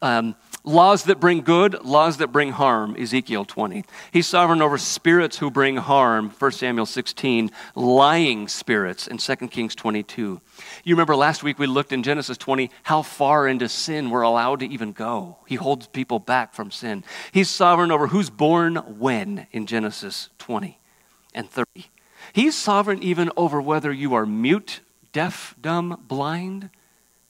um, 0.00 0.36
laws 0.64 1.04
that 1.04 1.20
bring 1.20 1.40
good, 1.40 1.84
laws 1.84 2.18
that 2.18 2.28
bring 2.28 2.52
harm, 2.52 2.96
Ezekiel 2.96 3.44
20. 3.44 3.84
He's 4.12 4.26
sovereign 4.26 4.62
over 4.62 4.78
spirits 4.78 5.38
who 5.38 5.50
bring 5.50 5.76
harm, 5.76 6.30
1 6.30 6.52
Samuel 6.52 6.86
16, 6.86 7.50
lying 7.74 8.48
spirits 8.48 9.06
in 9.06 9.18
2 9.18 9.36
Kings 9.48 9.74
22. 9.74 10.40
You 10.88 10.94
remember 10.94 11.16
last 11.16 11.42
week 11.42 11.58
we 11.58 11.66
looked 11.66 11.92
in 11.92 12.02
Genesis 12.02 12.38
20 12.38 12.70
how 12.82 13.02
far 13.02 13.46
into 13.46 13.68
sin 13.68 14.08
we're 14.08 14.22
allowed 14.22 14.60
to 14.60 14.66
even 14.66 14.92
go. 14.92 15.36
He 15.46 15.56
holds 15.56 15.86
people 15.86 16.18
back 16.18 16.54
from 16.54 16.70
sin. 16.70 17.04
He's 17.30 17.50
sovereign 17.50 17.90
over 17.90 18.06
who's 18.06 18.30
born 18.30 18.76
when 18.98 19.46
in 19.52 19.66
Genesis 19.66 20.30
20 20.38 20.80
and 21.34 21.50
30. 21.50 21.90
He's 22.32 22.54
sovereign 22.54 23.02
even 23.02 23.30
over 23.36 23.60
whether 23.60 23.92
you 23.92 24.14
are 24.14 24.24
mute, 24.24 24.80
deaf, 25.12 25.54
dumb, 25.60 26.04
blind, 26.08 26.70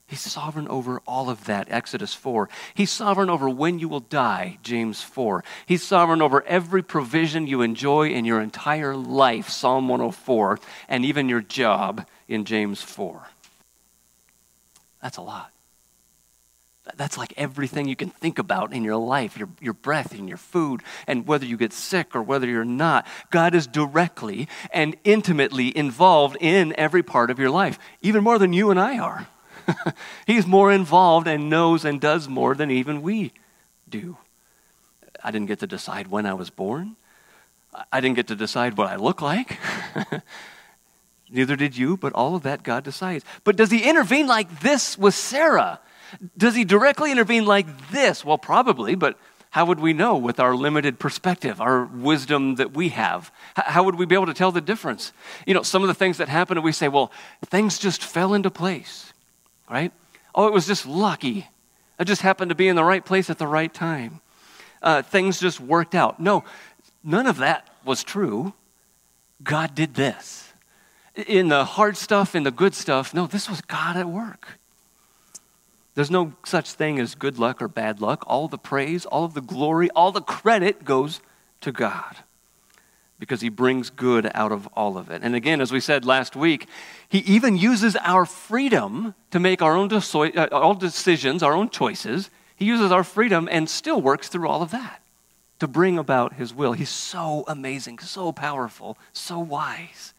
He's 0.08 0.20
sovereign 0.20 0.68
over 0.68 1.02
all 1.06 1.28
of 1.28 1.44
that, 1.44 1.70
Exodus 1.70 2.14
4. 2.14 2.48
He's 2.72 2.90
sovereign 2.90 3.28
over 3.28 3.46
when 3.46 3.78
you 3.78 3.90
will 3.90 4.00
die, 4.00 4.58
James 4.62 5.02
4. 5.02 5.44
He's 5.66 5.82
sovereign 5.82 6.22
over 6.22 6.42
every 6.44 6.82
provision 6.82 7.46
you 7.46 7.60
enjoy 7.60 8.08
in 8.08 8.24
your 8.24 8.40
entire 8.40 8.96
life, 8.96 9.50
Psalm 9.50 9.86
104, 9.86 10.60
and 10.88 11.04
even 11.04 11.28
your 11.28 11.42
job 11.42 12.06
in 12.26 12.46
James 12.46 12.80
4. 12.80 13.28
That's 15.02 15.17
a 15.17 15.23
lot. 15.23 15.52
That's 16.97 17.19
like 17.19 17.35
everything 17.37 17.88
you 17.88 17.97
can 17.97 18.11
think 18.11 18.38
about 18.38 18.73
in 18.73 18.83
your 18.83 18.97
life 18.97 19.37
your, 19.37 19.49
your 19.61 19.75
breath 19.75 20.12
and 20.12 20.28
your 20.28 20.38
food, 20.38 20.83
and 21.07 21.26
whether 21.26 21.45
you 21.45 21.57
get 21.57 21.73
sick 21.73 22.17
or 22.17 22.23
whether 22.23 22.47
you're 22.47 22.64
not. 22.64 23.07
God 23.31 23.55
is 23.55 23.67
directly 23.67 24.49
and 24.73 24.97
intimately 25.05 25.76
involved 25.76 26.37
in 26.40 26.75
every 26.78 27.02
part 27.02 27.31
of 27.31 27.38
your 27.38 27.50
life, 27.50 27.78
even 28.00 28.25
more 28.25 28.38
than 28.38 28.52
you 28.52 28.71
and 28.71 28.81
I 28.81 28.99
are. 28.99 29.28
He's 30.26 30.47
more 30.47 30.73
involved 30.73 31.26
and 31.26 31.50
knows 31.50 31.85
and 31.85 32.00
does 32.00 32.28
more 32.28 32.55
than 32.55 32.71
even 32.71 33.02
we 33.02 33.33
do. 33.88 34.17
I 35.23 35.31
didn't 35.31 35.49
get 35.49 35.61
to 35.61 35.67
decide 35.67 36.09
when 36.09 36.26
I 36.26 36.35
was 36.35 36.49
born. 36.49 36.97
I 37.93 38.00
didn't 38.00 38.17
get 38.17 38.28
to 38.28 38.37
decide 38.37 38.76
what 38.76 38.88
I 38.88 38.97
look 38.97 39.21
like. 39.21 39.59
Neither 41.30 41.56
did 41.56 41.76
you, 41.76 41.97
but 41.97 42.12
all 42.12 42.35
of 42.35 42.42
that 42.42 42.62
God 42.62 42.85
decides. 42.85 43.25
But 43.44 43.56
does 43.56 43.70
he 43.70 43.88
intervene 43.88 44.26
like 44.26 44.61
this 44.61 44.97
with 44.97 45.14
Sarah? 45.14 45.80
Does 46.37 46.54
he 46.54 46.64
directly 46.64 47.12
intervene 47.12 47.44
like 47.44 47.90
this? 47.90 48.25
Well, 48.25 48.38
probably, 48.38 48.94
but 48.94 49.18
how 49.50 49.66
would 49.66 49.80
we 49.80 49.92
know 49.92 50.16
with 50.16 50.40
our 50.40 50.54
limited 50.54 50.99
perspective, 50.99 51.61
our 51.61 51.85
wisdom 51.85 52.54
that 52.56 52.73
we 52.73 52.90
have? 52.90 53.30
How 53.54 53.85
would 53.85 53.97
we 53.97 54.06
be 54.06 54.14
able 54.14 54.26
to 54.26 54.35
tell 54.35 54.52
the 54.52 54.61
difference? 54.61 55.12
You 55.47 55.54
know, 55.54 55.62
some 55.62 55.82
of 55.82 55.88
the 55.88 55.94
things 55.94 56.18
that 56.18 56.28
happen, 56.28 56.56
and 56.56 56.64
we 56.64 56.73
say, 56.73 56.88
well, 56.88 57.12
things 57.47 57.78
just 57.78 58.02
fell 58.02 58.35
into 58.35 58.50
place 58.50 59.12
right? 59.68 59.92
Oh, 60.35 60.47
it 60.47 60.52
was 60.52 60.66
just 60.66 60.87
lucky. 60.87 61.49
I 61.99 62.04
just 62.04 62.23
happened 62.23 62.50
to 62.50 62.54
be 62.54 62.68
in 62.68 62.76
the 62.76 62.85
right 62.85 63.04
place 63.04 63.30
at 63.30 63.38
the 63.38 63.47
right 63.47 63.73
time. 63.73 64.20
Uh, 64.80 65.02
things 65.02 65.40
just 65.40 65.61
worked 65.61 65.94
out. 65.94 66.20
No, 66.20 66.44
none 67.02 67.26
of 67.26 67.38
that 67.38 67.68
was 67.85 68.04
true. 68.04 68.54
God 69.42 69.75
did 69.75 69.94
this. 69.94 70.48
In 71.26 71.48
the 71.48 71.64
hard 71.64 71.96
stuff, 71.96 72.34
in 72.34 72.44
the 72.44 72.50
good 72.50 72.75
stuff, 72.75 73.12
no, 73.12 73.26
this 73.26 73.50
was 73.50 73.60
God 73.60 73.96
at 73.96 74.08
work. 74.08 74.58
There's 75.94 76.12
no 76.12 76.34
such 76.44 76.72
thing 76.72 77.00
as 77.00 77.16
good 77.16 77.38
luck 77.40 77.60
or 77.60 77.66
bad 77.66 78.00
luck. 78.00 78.22
All 78.28 78.46
the 78.46 78.58
praise, 78.58 79.04
all 79.04 79.25
of 79.25 79.34
the 79.34 79.40
glory, 79.40 79.90
all 79.90 80.12
the 80.12 80.20
credit 80.20 80.84
goes 80.84 81.20
to 81.60 81.72
God 81.72 82.18
because 83.18 83.40
he 83.40 83.48
brings 83.48 83.90
good 83.90 84.30
out 84.32 84.52
of 84.52 84.68
all 84.75 84.96
of 84.96 85.10
it. 85.10 85.22
And 85.25 85.34
again, 85.34 85.60
as 85.60 85.72
we 85.72 85.80
said 85.80 86.04
last 86.04 86.37
week, 86.37 86.68
he 87.08 87.18
even 87.18 87.56
uses 87.56 87.96
our 87.96 88.25
freedom 88.25 89.14
to 89.32 89.40
make 89.40 89.60
our 89.60 89.75
own 89.75 89.92
uh, 89.92 90.48
all 90.52 90.75
decisions, 90.75 91.42
our 91.42 91.52
own 91.52 91.68
choices. 91.68 92.30
He 92.54 92.64
uses 92.64 92.92
our 92.92 93.02
freedom 93.02 93.48
and 93.50 93.68
still 93.68 94.00
works 94.00 94.28
through 94.28 94.48
all 94.48 94.62
of 94.62 94.70
that 94.70 95.02
to 95.58 95.66
bring 95.66 95.98
about 95.98 96.34
his 96.34 96.54
will. 96.54 96.75
He's 96.75 96.90
so 96.90 97.44
amazing, 97.48 97.98
so 97.98 98.30
powerful, 98.30 98.96
so 99.12 99.40
wise. 99.40 100.14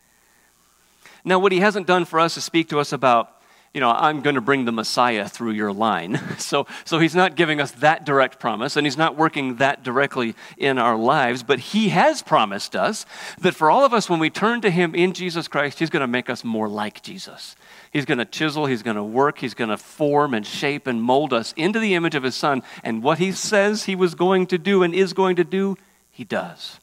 Now, 1.23 1.39
what 1.39 1.51
he 1.51 1.59
hasn't 1.59 1.87
done 1.87 2.05
for 2.05 2.19
us 2.19 2.37
is 2.37 2.43
speak 2.43 2.69
to 2.69 2.79
us 2.79 2.93
about 2.93 3.39
you 3.73 3.81
know, 3.81 3.91
I'm 3.91 4.21
going 4.21 4.35
to 4.35 4.41
bring 4.41 4.65
the 4.65 4.71
Messiah 4.71 5.27
through 5.29 5.51
your 5.51 5.71
line. 5.71 6.19
So, 6.39 6.67
so 6.85 6.99
he's 6.99 7.15
not 7.15 7.35
giving 7.35 7.59
us 7.59 7.71
that 7.71 8.05
direct 8.05 8.39
promise, 8.39 8.75
and 8.75 8.87
he's 8.87 8.97
not 8.97 9.17
working 9.17 9.57
that 9.57 9.83
directly 9.83 10.35
in 10.57 10.77
our 10.79 10.95
lives, 10.95 11.43
but 11.43 11.59
he 11.59 11.89
has 11.89 12.23
promised 12.23 12.75
us 12.75 13.05
that 13.39 13.53
for 13.53 13.69
all 13.69 13.83
of 13.83 13.93
us, 13.93 14.09
when 14.09 14.19
we 14.19 14.29
turn 14.29 14.61
to 14.61 14.71
him 14.71 14.95
in 14.95 15.13
Jesus 15.13 15.47
Christ, 15.47 15.77
he's 15.77 15.89
going 15.89 16.01
to 16.01 16.07
make 16.07 16.29
us 16.29 16.43
more 16.43 16.67
like 16.67 17.03
Jesus. 17.03 17.55
He's 17.91 18.05
going 18.05 18.19
to 18.19 18.25
chisel, 18.25 18.65
he's 18.65 18.81
going 18.81 18.95
to 18.95 19.03
work, 19.03 19.39
he's 19.39 19.53
going 19.53 19.69
to 19.69 19.77
form 19.77 20.33
and 20.33 20.47
shape 20.47 20.87
and 20.87 21.03
mold 21.03 21.33
us 21.33 21.53
into 21.57 21.79
the 21.79 21.93
image 21.93 22.15
of 22.15 22.23
his 22.23 22.35
son. 22.35 22.63
And 22.83 23.03
what 23.03 23.19
he 23.19 23.31
says 23.31 23.83
he 23.83 23.95
was 23.95 24.15
going 24.15 24.47
to 24.47 24.57
do 24.57 24.81
and 24.81 24.95
is 24.95 25.13
going 25.13 25.35
to 25.35 25.43
do, 25.43 25.75
he 26.09 26.23
does. 26.23 26.79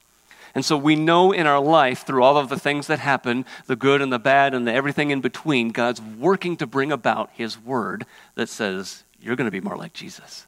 And 0.57 0.65
so 0.65 0.75
we 0.75 0.95
know 0.95 1.31
in 1.31 1.45
our 1.45 1.59
life, 1.59 2.03
through 2.03 2.23
all 2.23 2.35
of 2.35 2.49
the 2.49 2.57
things 2.57 2.87
that 2.87 2.97
happen, 2.97 3.45
the 3.67 3.75
good 3.75 4.01
and 4.01 4.11
the 4.11 4.17
bad 4.17 4.55
and 4.55 4.65
the 4.65 4.73
everything 4.73 5.11
in 5.11 5.21
between, 5.21 5.69
God's 5.69 6.01
working 6.01 6.57
to 6.57 6.65
bring 6.65 6.91
about 6.91 7.29
His 7.31 7.59
word 7.59 8.07
that 8.33 8.49
says, 8.49 9.03
you're 9.21 9.35
going 9.35 9.45
to 9.45 9.51
be 9.51 9.61
more 9.61 9.77
like 9.77 9.93
Jesus. 9.93 10.47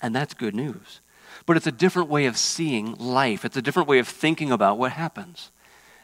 And 0.00 0.16
that's 0.16 0.32
good 0.32 0.54
news. 0.54 1.02
But 1.44 1.58
it's 1.58 1.66
a 1.66 1.70
different 1.70 2.08
way 2.08 2.24
of 2.24 2.38
seeing 2.38 2.94
life, 2.94 3.44
it's 3.44 3.58
a 3.58 3.60
different 3.60 3.86
way 3.86 3.98
of 3.98 4.08
thinking 4.08 4.50
about 4.50 4.78
what 4.78 4.92
happens. 4.92 5.50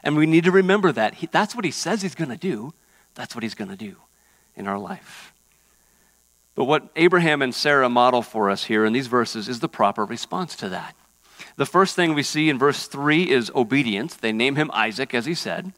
And 0.03 0.15
we 0.15 0.27
need 0.27 0.43
to 0.43 0.51
remember 0.51 0.91
that. 0.91 1.15
He, 1.15 1.25
that's 1.25 1.55
what 1.55 1.65
He 1.65 1.71
says 1.71 2.03
He's 2.03 2.13
going 2.13 2.29
to 2.29 2.37
do. 2.37 2.75
That's 3.15 3.33
what 3.33 3.41
He's 3.41 3.55
going 3.55 3.71
to 3.71 3.75
do 3.75 3.95
in 4.55 4.67
our 4.67 4.77
life. 4.77 5.33
But 6.53 6.65
what 6.65 6.91
Abraham 6.95 7.41
and 7.41 7.55
Sarah 7.55 7.89
model 7.89 8.21
for 8.21 8.51
us 8.51 8.65
here 8.65 8.85
in 8.85 8.93
these 8.93 9.07
verses 9.07 9.49
is 9.49 9.61
the 9.61 9.67
proper 9.67 10.05
response 10.05 10.55
to 10.57 10.69
that. 10.69 10.95
The 11.57 11.65
first 11.65 11.95
thing 11.95 12.13
we 12.13 12.23
see 12.23 12.49
in 12.49 12.59
verse 12.59 12.87
3 12.87 13.29
is 13.29 13.51
obedience. 13.55 14.15
They 14.15 14.31
name 14.31 14.55
him 14.55 14.69
Isaac, 14.73 15.13
as 15.13 15.25
he 15.25 15.33
said. 15.33 15.73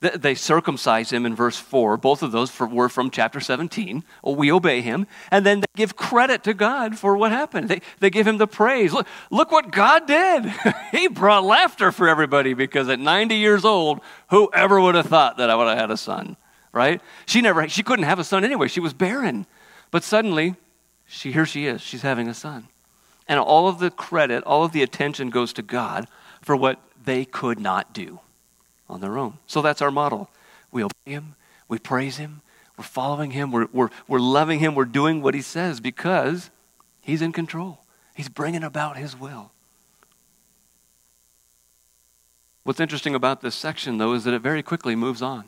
They 0.00 0.34
circumcise 0.34 1.12
him 1.12 1.26
in 1.26 1.34
verse 1.34 1.58
4. 1.58 1.98
Both 1.98 2.22
of 2.22 2.32
those 2.32 2.58
were 2.58 2.88
from 2.88 3.10
chapter 3.10 3.38
17. 3.38 4.02
We 4.24 4.50
obey 4.50 4.80
him. 4.80 5.06
And 5.30 5.44
then 5.44 5.60
they 5.60 5.66
give 5.76 5.94
credit 5.94 6.42
to 6.44 6.54
God 6.54 6.98
for 6.98 7.18
what 7.18 7.32
happened. 7.32 7.68
They, 7.68 7.82
they 7.98 8.08
give 8.08 8.26
him 8.26 8.38
the 8.38 8.46
praise. 8.46 8.94
Look, 8.94 9.06
look 9.30 9.52
what 9.52 9.70
God 9.70 10.06
did. 10.06 10.50
he 10.90 11.08
brought 11.08 11.44
laughter 11.44 11.92
for 11.92 12.08
everybody 12.08 12.54
because 12.54 12.88
at 12.88 12.98
90 12.98 13.34
years 13.34 13.62
old, 13.62 14.00
whoever 14.30 14.80
would 14.80 14.94
have 14.94 15.06
thought 15.06 15.36
that 15.36 15.50
I 15.50 15.54
would 15.54 15.68
have 15.68 15.78
had 15.78 15.90
a 15.90 15.98
son, 15.98 16.38
right? 16.72 17.02
She 17.26 17.42
never, 17.42 17.68
she 17.68 17.82
couldn't 17.82 18.06
have 18.06 18.18
a 18.18 18.24
son 18.24 18.42
anyway. 18.42 18.68
She 18.68 18.80
was 18.80 18.94
barren. 18.94 19.44
But 19.90 20.02
suddenly, 20.02 20.54
she, 21.04 21.30
here 21.30 21.44
she 21.44 21.66
is. 21.66 21.82
She's 21.82 22.02
having 22.02 22.26
a 22.26 22.34
son. 22.34 22.68
And 23.30 23.38
all 23.38 23.68
of 23.68 23.78
the 23.78 23.92
credit, 23.92 24.42
all 24.42 24.64
of 24.64 24.72
the 24.72 24.82
attention 24.82 25.30
goes 25.30 25.52
to 25.52 25.62
God 25.62 26.08
for 26.42 26.56
what 26.56 26.80
they 27.04 27.24
could 27.24 27.60
not 27.60 27.92
do 27.94 28.18
on 28.88 29.00
their 29.00 29.16
own. 29.16 29.38
So 29.46 29.62
that's 29.62 29.80
our 29.80 29.92
model. 29.92 30.28
We 30.72 30.82
obey 30.82 31.12
Him, 31.12 31.36
we 31.68 31.78
praise 31.78 32.16
Him, 32.16 32.40
we're 32.76 32.82
following 32.82 33.30
Him, 33.30 33.52
we're, 33.52 33.68
we're, 33.72 33.90
we're 34.08 34.18
loving 34.18 34.58
Him, 34.58 34.74
we're 34.74 34.84
doing 34.84 35.22
what 35.22 35.34
He 35.34 35.42
says 35.42 35.78
because 35.78 36.50
He's 37.02 37.22
in 37.22 37.30
control. 37.30 37.84
He's 38.16 38.28
bringing 38.28 38.64
about 38.64 38.96
His 38.96 39.16
will. 39.16 39.52
What's 42.64 42.80
interesting 42.80 43.14
about 43.14 43.42
this 43.42 43.54
section, 43.54 43.98
though, 43.98 44.12
is 44.14 44.24
that 44.24 44.34
it 44.34 44.42
very 44.42 44.64
quickly 44.64 44.96
moves 44.96 45.22
on. 45.22 45.44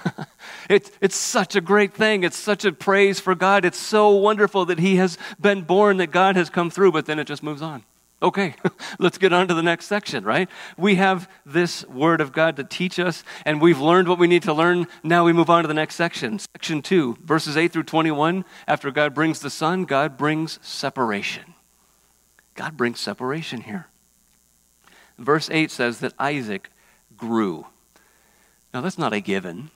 it's, 0.70 0.90
it's 1.00 1.16
such 1.16 1.56
a 1.56 1.60
great 1.60 1.94
thing. 1.94 2.24
It's 2.24 2.38
such 2.38 2.64
a 2.64 2.72
praise 2.72 3.20
for 3.20 3.34
God. 3.34 3.64
It's 3.64 3.78
so 3.78 4.10
wonderful 4.10 4.64
that 4.66 4.78
He 4.78 4.96
has 4.96 5.18
been 5.40 5.62
born, 5.62 5.98
that 5.98 6.10
God 6.10 6.36
has 6.36 6.50
come 6.50 6.70
through, 6.70 6.92
but 6.92 7.06
then 7.06 7.18
it 7.18 7.26
just 7.26 7.42
moves 7.42 7.62
on. 7.62 7.84
Okay, 8.22 8.54
let's 9.00 9.18
get 9.18 9.32
on 9.32 9.48
to 9.48 9.54
the 9.54 9.62
next 9.62 9.86
section, 9.86 10.24
right? 10.24 10.48
We 10.76 10.94
have 10.94 11.28
this 11.44 11.84
Word 11.88 12.20
of 12.20 12.32
God 12.32 12.56
to 12.56 12.64
teach 12.64 13.00
us, 13.00 13.24
and 13.44 13.60
we've 13.60 13.80
learned 13.80 14.08
what 14.08 14.18
we 14.18 14.28
need 14.28 14.44
to 14.44 14.52
learn. 14.52 14.86
Now 15.02 15.24
we 15.24 15.32
move 15.32 15.50
on 15.50 15.62
to 15.62 15.68
the 15.68 15.74
next 15.74 15.96
section. 15.96 16.38
Section 16.38 16.82
2, 16.82 17.18
verses 17.24 17.56
8 17.56 17.72
through 17.72 17.82
21. 17.82 18.44
After 18.68 18.92
God 18.92 19.12
brings 19.12 19.40
the 19.40 19.50
Son, 19.50 19.84
God 19.84 20.16
brings 20.16 20.60
separation. 20.62 21.54
God 22.54 22.76
brings 22.76 23.00
separation 23.00 23.62
here. 23.62 23.86
Verse 25.18 25.50
8 25.50 25.70
says 25.70 25.98
that 25.98 26.14
Isaac 26.18 26.70
grew. 27.16 27.66
Now, 28.72 28.80
that's 28.80 28.98
not 28.98 29.12
a 29.12 29.20
given 29.20 29.70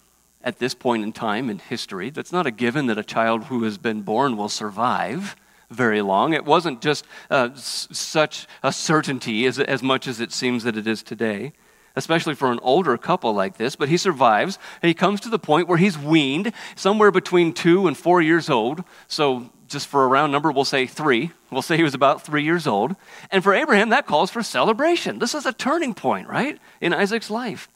at 0.46 0.60
this 0.60 0.74
point 0.74 1.02
in 1.02 1.12
time 1.12 1.50
in 1.50 1.58
history. 1.58 2.08
That's 2.08 2.32
not 2.32 2.46
a 2.46 2.52
given 2.52 2.86
that 2.86 2.96
a 2.96 3.02
child 3.02 3.44
who 3.44 3.64
has 3.64 3.78
been 3.78 4.02
born 4.02 4.36
will 4.36 4.48
survive 4.48 5.34
very 5.70 6.00
long. 6.00 6.32
It 6.32 6.44
wasn't 6.44 6.80
just 6.80 7.04
uh, 7.28 7.48
s- 7.52 7.88
such 7.90 8.46
a 8.62 8.72
certainty 8.72 9.44
as, 9.46 9.58
as 9.58 9.82
much 9.82 10.06
as 10.06 10.20
it 10.20 10.30
seems 10.30 10.62
that 10.62 10.76
it 10.76 10.86
is 10.86 11.02
today, 11.02 11.52
especially 11.96 12.36
for 12.36 12.52
an 12.52 12.60
older 12.62 12.96
couple 12.96 13.34
like 13.34 13.56
this. 13.56 13.74
But 13.74 13.88
he 13.88 13.96
survives, 13.96 14.56
and 14.80 14.86
he 14.86 14.94
comes 14.94 15.20
to 15.22 15.28
the 15.28 15.38
point 15.40 15.66
where 15.66 15.78
he's 15.78 15.98
weaned, 15.98 16.52
somewhere 16.76 17.10
between 17.10 17.52
two 17.52 17.88
and 17.88 17.98
four 17.98 18.22
years 18.22 18.48
old. 18.48 18.84
So, 19.08 19.50
just 19.66 19.88
for 19.88 20.04
a 20.04 20.06
round 20.06 20.30
number, 20.30 20.52
we'll 20.52 20.64
say 20.64 20.86
three. 20.86 21.32
We'll 21.50 21.60
say 21.60 21.76
he 21.76 21.82
was 21.82 21.94
about 21.94 22.22
three 22.22 22.44
years 22.44 22.68
old. 22.68 22.94
And 23.32 23.42
for 23.42 23.52
Abraham, 23.52 23.88
that 23.88 24.06
calls 24.06 24.30
for 24.30 24.44
celebration. 24.44 25.18
This 25.18 25.34
is 25.34 25.44
a 25.44 25.52
turning 25.52 25.92
point, 25.92 26.28
right, 26.28 26.60
in 26.80 26.94
Isaac's 26.94 27.30
life 27.30 27.68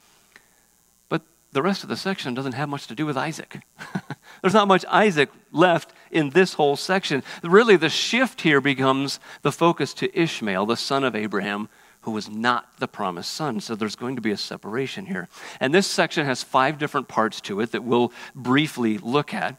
the 1.53 1.63
rest 1.63 1.83
of 1.83 1.89
the 1.89 1.97
section 1.97 2.35
doesn't 2.35 2.53
have 2.53 2.69
much 2.69 2.87
to 2.87 2.95
do 2.95 3.07
with 3.07 3.17
Isaac. 3.17 3.61
There's 4.43 4.55
not 4.55 4.69
much 4.69 4.85
Isaac 4.89 5.31
left 5.51 5.93
in 6.11 6.31
this 6.31 6.55
whole 6.55 6.77
section. 6.77 7.23
Really, 7.43 7.77
the 7.77 7.89
shift 7.89 8.43
here 8.43 8.61
becomes 8.61 9.19
the 9.43 9.53
focus 9.53 9.93
to 9.95 10.19
Ishmael, 10.19 10.67
the 10.67 10.77
son 10.77 11.05
of 11.05 11.17
Abraham, 11.17 11.69
who 12.03 12.13
was 12.13 12.31
not 12.31 12.79
the 12.79 12.89
promised 12.89 13.33
son. 13.33 13.61
So 13.61 13.75
there's 13.75 13.97
going 13.97 14.17
to 14.17 14.23
be 14.23 14.31
a 14.31 14.37
separation 14.37 15.07
here. 15.07 15.29
And 15.59 15.75
this 15.75 15.87
section 15.87 16.25
has 16.25 16.43
five 16.43 16.79
different 16.79 17.09
parts 17.09 17.41
to 17.43 17.61
it 17.61 17.73
that 17.73 17.85
we'll 17.85 18.13
briefly 18.35 18.99
look 18.99 19.35
at. 19.35 19.57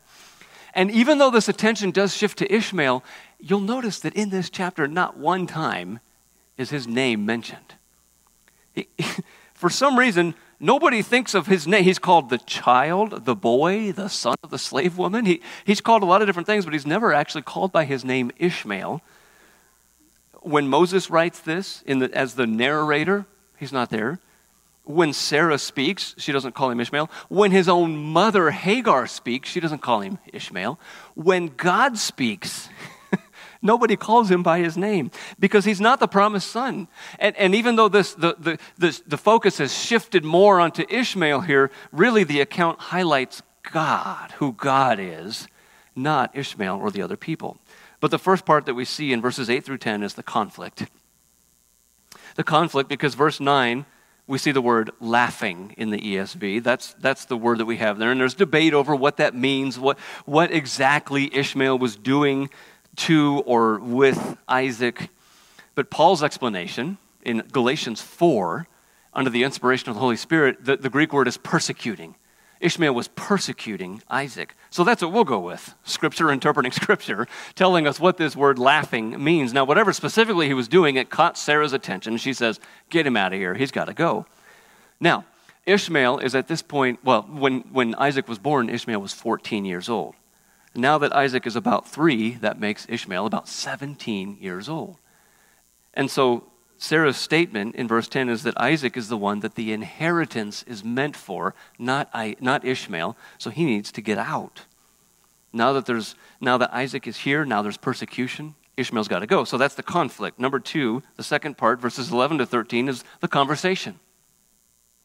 And 0.74 0.90
even 0.90 1.18
though 1.18 1.30
this 1.30 1.50
attention 1.50 1.92
does 1.92 2.16
shift 2.16 2.38
to 2.40 2.52
Ishmael, 2.52 3.04
you'll 3.40 3.60
notice 3.60 4.00
that 4.00 4.14
in 4.14 4.30
this 4.30 4.50
chapter, 4.50 4.88
not 4.88 5.18
one 5.18 5.46
time 5.46 6.00
is 6.58 6.70
his 6.70 6.88
name 6.88 7.26
mentioned. 7.26 7.76
He, 8.74 8.88
for 9.54 9.70
some 9.70 10.00
reason, 10.00 10.34
Nobody 10.64 11.02
thinks 11.02 11.34
of 11.34 11.48
his 11.48 11.66
name. 11.66 11.84
He's 11.84 11.98
called 11.98 12.30
the 12.30 12.38
child, 12.38 13.26
the 13.26 13.34
boy, 13.34 13.92
the 13.92 14.10
son 14.10 14.36
of 14.44 14.52
the 14.52 14.60
slave 14.60 14.96
woman. 14.96 15.26
He, 15.26 15.42
he's 15.66 15.82
called 15.82 16.04
a 16.04 16.06
lot 16.06 16.22
of 16.22 16.28
different 16.28 16.46
things, 16.46 16.66
but 16.66 16.74
he's 16.74 16.86
never 16.86 17.12
actually 17.12 17.42
called 17.42 17.72
by 17.72 17.84
his 17.84 18.06
name 18.06 18.32
Ishmael. 18.38 19.02
When 20.42 20.68
Moses 20.68 21.10
writes 21.10 21.40
this 21.40 21.84
the, 21.88 22.12
as 22.14 22.36
the 22.36 22.46
narrator, 22.46 23.26
he's 23.58 23.74
not 23.74 23.90
there. 23.90 24.20
When 24.84 25.14
Sarah 25.14 25.58
speaks, 25.58 26.14
she 26.20 26.32
doesn't 26.32 26.54
call 26.54 26.70
him 26.70 26.80
Ishmael. 26.80 27.10
When 27.28 27.50
his 27.50 27.68
own 27.68 27.98
mother 27.98 28.52
Hagar 28.52 29.08
speaks, 29.08 29.50
she 29.50 29.60
doesn't 29.60 29.82
call 29.82 30.02
him 30.02 30.20
Ishmael. 30.32 30.80
When 31.16 31.48
God 31.58 31.98
speaks, 31.98 32.70
Nobody 33.62 33.96
calls 33.96 34.32
him 34.32 34.42
by 34.42 34.60
his 34.60 34.76
name 34.76 35.12
because 35.40 35.66
he's 35.66 35.80
not 35.80 36.00
the 36.00 36.08
promised 36.08 36.50
son. 36.50 36.88
And, 37.20 37.36
and 37.38 37.54
even 37.54 37.76
though 37.76 37.90
this, 37.90 38.14
the, 38.14 38.36
the, 38.40 38.58
this, 38.78 39.02
the 39.06 39.18
focus 39.18 39.60
has 39.60 39.78
shifted 39.78 40.26
more 40.26 40.60
onto 40.60 40.84
Ishmael 40.90 41.42
here, 41.42 41.70
really 41.92 42.24
the 42.24 42.42
account 42.42 42.80
highlights 42.80 43.44
God, 43.72 44.32
who 44.38 44.54
God 44.54 45.00
is, 45.00 45.48
not 45.96 46.36
Ishmael 46.36 46.78
or 46.78 46.90
the 46.90 47.04
other 47.04 47.18
people. 47.18 47.58
But 48.00 48.10
the 48.10 48.18
first 48.20 48.46
part 48.46 48.66
that 48.66 48.74
we 48.74 48.86
see 48.86 49.14
in 49.14 49.22
verses 49.22 49.50
8 49.50 49.64
through 49.64 49.78
10 49.78 50.02
is 50.02 50.16
the 50.16 50.24
conflict. 50.24 50.88
The 52.36 52.44
conflict, 52.44 52.90
because 52.90 53.14
verse 53.14 53.40
9, 53.40 53.86
we 54.26 54.38
see 54.40 54.52
the 54.52 54.62
word 54.62 54.90
laughing 55.00 55.76
in 55.78 55.92
the 55.92 56.00
ESV. 56.00 56.64
That's, 56.64 56.94
that's 56.96 57.26
the 57.26 57.38
word 57.38 57.60
that 57.60 57.66
we 57.66 57.78
have 57.78 58.00
there. 58.00 58.12
And 58.12 58.20
there's 58.20 58.34
debate 58.34 58.74
over 58.74 58.96
what 58.96 59.18
that 59.18 59.36
means, 59.36 59.78
what, 59.78 60.00
what 60.26 60.52
exactly 60.52 61.30
Ishmael 61.36 61.78
was 61.78 61.96
doing 61.96 62.50
to 62.98 63.44
or 63.46 63.80
with 63.80 64.38
Isaac. 64.48 65.10
But 65.76 65.90
Paul's 65.90 66.24
explanation 66.24 66.98
in 67.24 67.44
Galatians 67.52 68.02
4, 68.02 68.68
under 69.14 69.30
the 69.30 69.44
inspiration 69.44 69.90
of 69.90 69.96
the 69.96 70.02
Holy 70.02 70.16
Spirit, 70.16 70.66
the, 70.66 70.78
the 70.78 70.90
Greek 70.90 71.14
word 71.14 71.28
is 71.28 71.38
persecuting. 71.38 72.16
Ishmael 72.62 72.94
was 72.94 73.08
persecuting 73.10 74.04
Isaac. 74.10 74.56
So 74.70 74.84
that's 74.84 75.02
what 75.02 75.12
we'll 75.12 75.24
go 75.24 75.40
with. 75.40 75.74
Scripture 75.84 76.32
interpreting 76.32 76.72
Scripture, 76.72 77.28
telling 77.56 77.88
us 77.88 78.00
what 78.00 78.18
this 78.18 78.36
word 78.36 78.60
laughing 78.60 79.22
means. 79.22 79.52
Now, 79.52 79.66
whatever 79.66 79.92
specifically 79.92 80.48
he 80.48 80.54
was 80.54 80.68
doing, 80.68 80.96
it 80.96 81.10
caught 81.10 81.38
Sarah's 81.38 81.74
attention. 81.74 82.18
She 82.18 82.34
says, 82.34 82.60
Get 82.90 83.06
him 83.06 83.18
out 83.18 83.34
of 83.34 83.40
here. 83.40 83.56
He's 83.56 83.72
got 83.72 83.86
to 83.86 83.94
go. 83.94 84.26
Now, 85.00 85.26
Ishmael 85.66 86.20
is 86.20 86.36
at 86.36 86.48
this 86.48 86.62
point, 86.62 87.00
well, 87.04 87.24
when, 87.24 87.62
when 87.72 87.96
Isaac 87.96 88.28
was 88.28 88.40
born, 88.40 88.70
Ishmael 88.70 89.02
was 89.02 89.14
14 89.14 89.66
years 89.66 89.90
old. 89.90 90.16
Now 90.74 90.98
that 91.00 91.16
Isaac 91.16 91.46
is 91.46 91.56
about 91.56 91.88
three, 91.88 92.36
that 92.36 92.60
makes 92.60 92.86
Ishmael 92.88 93.26
about 93.26 93.48
17 93.48 94.38
years 94.40 94.70
old. 94.70 94.98
And 95.94 96.10
so 96.10 96.46
Sarah's 96.78 97.18
statement 97.18 97.76
in 97.76 97.88
verse 97.88 98.08
10 98.08 98.30
is 98.30 98.44
that 98.44 98.60
Isaac 98.60 98.96
is 98.96 99.10
the 99.10 99.18
one 99.18 99.42
that 99.42 99.56
the 99.56 99.74
inheritance 99.74 100.64
is 100.64 100.84
meant 100.84 101.16
for, 101.16 101.54
not, 101.78 102.10
I, 102.14 102.36
not 102.40 102.66
Ishmael, 102.66 103.18
so 103.38 103.50
he 103.50 103.66
needs 103.66 103.92
to 103.92 104.02
get 104.02 104.18
out. 104.18 104.62
Now 105.54 105.74
that, 105.74 105.86
there's, 105.86 106.16
now 106.40 106.58
that 106.58 106.74
Isaac 106.74 107.06
is 107.06 107.18
here, 107.18 107.46
now 107.46 107.62
there's 107.62 107.78
persecution, 107.78 108.56
Ishmael's 108.78 109.10
got 109.10 109.20
to 109.20 109.28
go. 109.28 109.44
So 109.44 109.58
that's 109.58 109.76
the 109.76 109.84
conflict. 109.84 110.40
Number 110.40 110.60
two, 110.60 111.04
the 111.18 111.24
second 111.24 111.58
part, 111.58 111.80
verses 111.80 112.12
11 112.12 112.38
to 112.40 112.46
13, 112.46 112.88
is 112.88 113.04
the 113.20 113.28
conversation. 113.28 114.00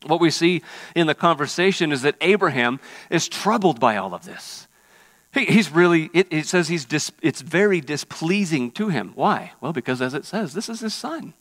What 0.07 0.21
we 0.21 0.31
see 0.31 0.63
in 0.95 1.07
the 1.07 1.15
conversation 1.15 1.91
is 1.91 2.03
that 2.03 2.17
Abraham 2.21 2.81
is 3.11 3.29
troubled 3.29 3.81
by 3.81 3.97
all 3.97 4.15
of 4.15 4.25
this. 4.25 4.69
He's 5.37 5.71
really, 5.71 6.11
it, 6.15 6.29
it 6.31 6.47
says 6.47 6.69
he's 6.69 6.85
dis, 6.85 7.13
it's 7.21 7.43
very 7.43 7.81
displeasing 7.81 8.71
to 8.73 8.89
him. 8.89 9.13
Why? 9.15 9.53
Well, 9.61 9.73
because 9.73 10.01
as 10.01 10.15
it 10.15 10.25
says, 10.25 10.55
this 10.55 10.69
is 10.69 10.81
his 10.81 10.95
son. 10.95 11.35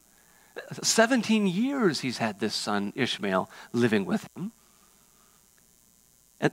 17 0.82 1.48
years 1.48 2.02
he's 2.02 2.18
had 2.18 2.40
this 2.40 2.54
son, 2.54 2.94
Ishmael, 2.96 3.50
living 3.72 4.06
with 4.06 4.28
him. 4.36 4.52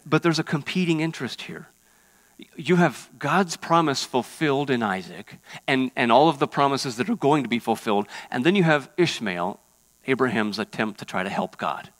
But 0.06 0.22
there's 0.22 0.38
a 0.38 0.44
competing 0.44 1.00
interest 1.00 1.42
here. 1.42 1.68
You 2.56 2.76
have 2.76 3.10
God's 3.18 3.56
promise 3.56 4.04
fulfilled 4.04 4.70
in 4.70 4.82
Isaac 4.82 5.38
and, 5.68 5.90
and 5.94 6.10
all 6.10 6.28
of 6.28 6.38
the 6.38 6.48
promises 6.48 6.96
that 6.96 7.08
are 7.08 7.16
going 7.16 7.42
to 7.42 7.48
be 7.48 7.58
fulfilled, 7.58 8.06
and 8.30 8.44
then 8.44 8.56
you 8.56 8.64
have 8.64 8.90
Ishmael 8.96 9.60
Abraham's 10.06 10.58
attempt 10.58 10.98
to 10.98 11.04
try 11.04 11.22
to 11.22 11.30
help 11.30 11.56
God. 11.58 11.90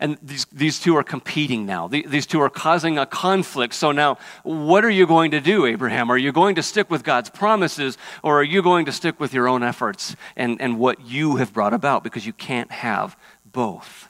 And 0.00 0.16
these, 0.22 0.46
these 0.52 0.78
two 0.78 0.96
are 0.96 1.02
competing 1.02 1.66
now. 1.66 1.88
These 1.88 2.26
two 2.26 2.40
are 2.40 2.50
causing 2.50 2.98
a 2.98 3.06
conflict. 3.06 3.74
So 3.74 3.90
now, 3.90 4.18
what 4.44 4.84
are 4.84 4.90
you 4.90 5.06
going 5.06 5.32
to 5.32 5.40
do, 5.40 5.66
Abraham? 5.66 6.10
Are 6.10 6.16
you 6.16 6.30
going 6.30 6.54
to 6.54 6.62
stick 6.62 6.88
with 6.88 7.02
God's 7.02 7.30
promises, 7.30 7.98
or 8.22 8.38
are 8.38 8.44
you 8.44 8.62
going 8.62 8.86
to 8.86 8.92
stick 8.92 9.18
with 9.18 9.34
your 9.34 9.48
own 9.48 9.64
efforts 9.64 10.14
and, 10.36 10.60
and 10.60 10.78
what 10.78 11.04
you 11.04 11.36
have 11.36 11.52
brought 11.52 11.74
about? 11.74 12.04
Because 12.04 12.26
you 12.26 12.32
can't 12.32 12.70
have 12.70 13.16
both. 13.44 14.08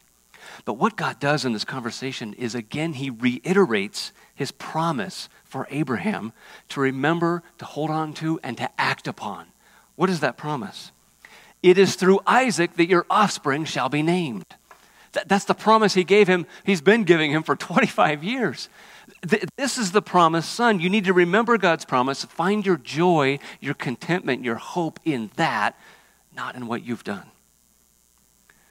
But 0.66 0.74
what 0.74 0.96
God 0.96 1.18
does 1.18 1.46
in 1.46 1.54
this 1.54 1.64
conversation 1.64 2.34
is, 2.34 2.54
again, 2.54 2.92
he 2.92 3.08
reiterates 3.08 4.12
his 4.34 4.50
promise 4.50 5.30
for 5.42 5.66
Abraham 5.70 6.34
to 6.68 6.80
remember, 6.80 7.42
to 7.56 7.64
hold 7.64 7.88
on 7.88 8.12
to, 8.14 8.38
and 8.42 8.58
to 8.58 8.68
act 8.78 9.08
upon. 9.08 9.46
What 9.96 10.10
is 10.10 10.20
that 10.20 10.36
promise? 10.36 10.92
It 11.62 11.78
is 11.78 11.94
through 11.94 12.20
Isaac 12.26 12.74
that 12.74 12.88
your 12.88 13.06
offspring 13.08 13.64
shall 13.64 13.88
be 13.88 14.02
named. 14.02 14.44
That's 15.26 15.44
the 15.44 15.54
promise 15.54 15.94
he 15.94 16.04
gave 16.04 16.28
him. 16.28 16.46
He's 16.64 16.80
been 16.80 17.04
giving 17.04 17.30
him 17.30 17.42
for 17.42 17.56
25 17.56 18.22
years. 18.22 18.68
This 19.56 19.78
is 19.78 19.92
the 19.92 20.02
promised 20.02 20.52
son. 20.52 20.80
You 20.80 20.90
need 20.90 21.04
to 21.04 21.12
remember 21.12 21.58
God's 21.58 21.84
promise. 21.84 22.24
Find 22.24 22.64
your 22.64 22.76
joy, 22.76 23.38
your 23.60 23.74
contentment, 23.74 24.44
your 24.44 24.56
hope 24.56 25.00
in 25.04 25.30
that, 25.36 25.76
not 26.36 26.54
in 26.54 26.66
what 26.66 26.84
you've 26.84 27.04
done. 27.04 27.26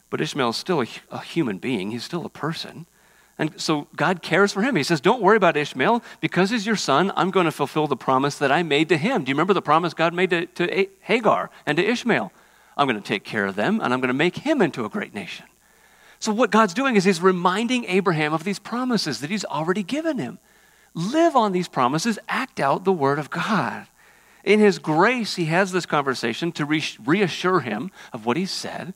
But 0.09 0.21
Ishmael 0.21 0.49
is 0.49 0.57
still 0.57 0.81
a, 0.81 0.87
a 1.11 1.19
human 1.19 1.57
being, 1.57 1.91
he's 1.91 2.03
still 2.03 2.25
a 2.25 2.29
person. 2.29 2.85
And 3.39 3.59
so 3.61 3.87
God 3.95 4.23
cares 4.23 4.51
for 4.51 4.63
him. 4.63 4.75
He 4.75 4.83
says, 4.83 4.99
Don't 4.99 5.21
worry 5.21 5.37
about 5.37 5.55
Ishmael. 5.55 6.01
Because 6.21 6.49
he's 6.49 6.65
your 6.65 6.75
son, 6.75 7.11
I'm 7.15 7.29
going 7.29 7.45
to 7.45 7.51
fulfill 7.51 7.85
the 7.85 7.95
promise 7.95 8.37
that 8.39 8.51
I 8.51 8.63
made 8.63 8.89
to 8.89 8.97
him. 8.97 9.23
Do 9.23 9.29
you 9.29 9.35
remember 9.35 9.53
the 9.53 9.61
promise 9.61 9.93
God 9.93 10.13
made 10.13 10.31
to, 10.31 10.45
to 10.47 10.87
Hagar 11.01 11.51
and 11.65 11.77
to 11.77 11.87
Ishmael? 11.87 12.31
I'm 12.75 12.87
going 12.87 12.99
to 12.99 13.07
take 13.07 13.23
care 13.23 13.45
of 13.45 13.55
them, 13.55 13.79
and 13.81 13.93
I'm 13.93 13.99
going 13.99 14.09
to 14.09 14.13
make 14.13 14.37
him 14.37 14.61
into 14.61 14.85
a 14.85 14.89
great 14.89 15.13
nation. 15.13 15.45
So, 16.19 16.31
what 16.31 16.51
God's 16.51 16.73
doing 16.73 16.95
is 16.95 17.03
He's 17.03 17.21
reminding 17.21 17.85
Abraham 17.85 18.33
of 18.33 18.43
these 18.43 18.59
promises 18.59 19.21
that 19.21 19.29
He's 19.29 19.45
already 19.45 19.83
given 19.83 20.17
him. 20.17 20.39
Live 20.93 21.35
on 21.35 21.51
these 21.51 21.67
promises, 21.67 22.17
act 22.27 22.59
out 22.59 22.83
the 22.83 22.93
Word 22.93 23.19
of 23.19 23.29
God. 23.29 23.87
In 24.43 24.59
His 24.59 24.79
grace, 24.79 25.35
He 25.35 25.45
has 25.45 25.71
this 25.71 25.85
conversation 25.85 26.51
to 26.53 26.65
reassure 26.65 27.59
him 27.59 27.91
of 28.13 28.25
what 28.25 28.37
He 28.37 28.45
said. 28.45 28.93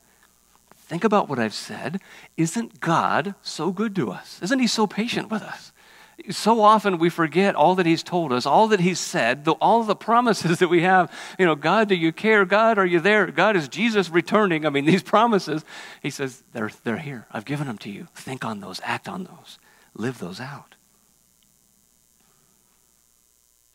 Think 0.75 1.03
about 1.03 1.29
what 1.29 1.39
I've 1.39 1.53
said. 1.53 2.01
Isn't 2.37 2.79
God 2.79 3.35
so 3.41 3.71
good 3.71 3.95
to 3.95 4.11
us? 4.11 4.39
Isn't 4.41 4.59
He 4.59 4.67
so 4.67 4.87
patient 4.87 5.29
with 5.29 5.41
us? 5.41 5.70
So 6.29 6.61
often 6.61 6.97
we 6.97 7.09
forget 7.09 7.55
all 7.55 7.75
that 7.75 7.85
he's 7.85 8.03
told 8.03 8.31
us, 8.31 8.45
all 8.45 8.67
that 8.69 8.79
he's 8.79 8.99
said, 8.99 9.45
the, 9.45 9.53
all 9.53 9.83
the 9.83 9.95
promises 9.95 10.59
that 10.59 10.69
we 10.69 10.81
have. 10.81 11.11
You 11.39 11.45
know, 11.45 11.55
God, 11.55 11.89
do 11.89 11.95
you 11.95 12.11
care? 12.11 12.45
God, 12.45 12.77
are 12.77 12.85
you 12.85 12.99
there? 12.99 13.27
God, 13.27 13.55
is 13.55 13.67
Jesus 13.67 14.09
returning? 14.09 14.65
I 14.65 14.69
mean, 14.69 14.85
these 14.85 15.03
promises. 15.15 15.63
He 16.01 16.09
says, 16.09 16.43
they're, 16.53 16.71
they're 16.83 16.97
here. 16.97 17.27
I've 17.31 17.45
given 17.45 17.67
them 17.67 17.77
to 17.79 17.89
you. 17.89 18.07
Think 18.15 18.45
on 18.45 18.59
those, 18.59 18.79
act 18.83 19.07
on 19.07 19.23
those, 19.23 19.59
live 19.93 20.19
those 20.19 20.39
out. 20.39 20.75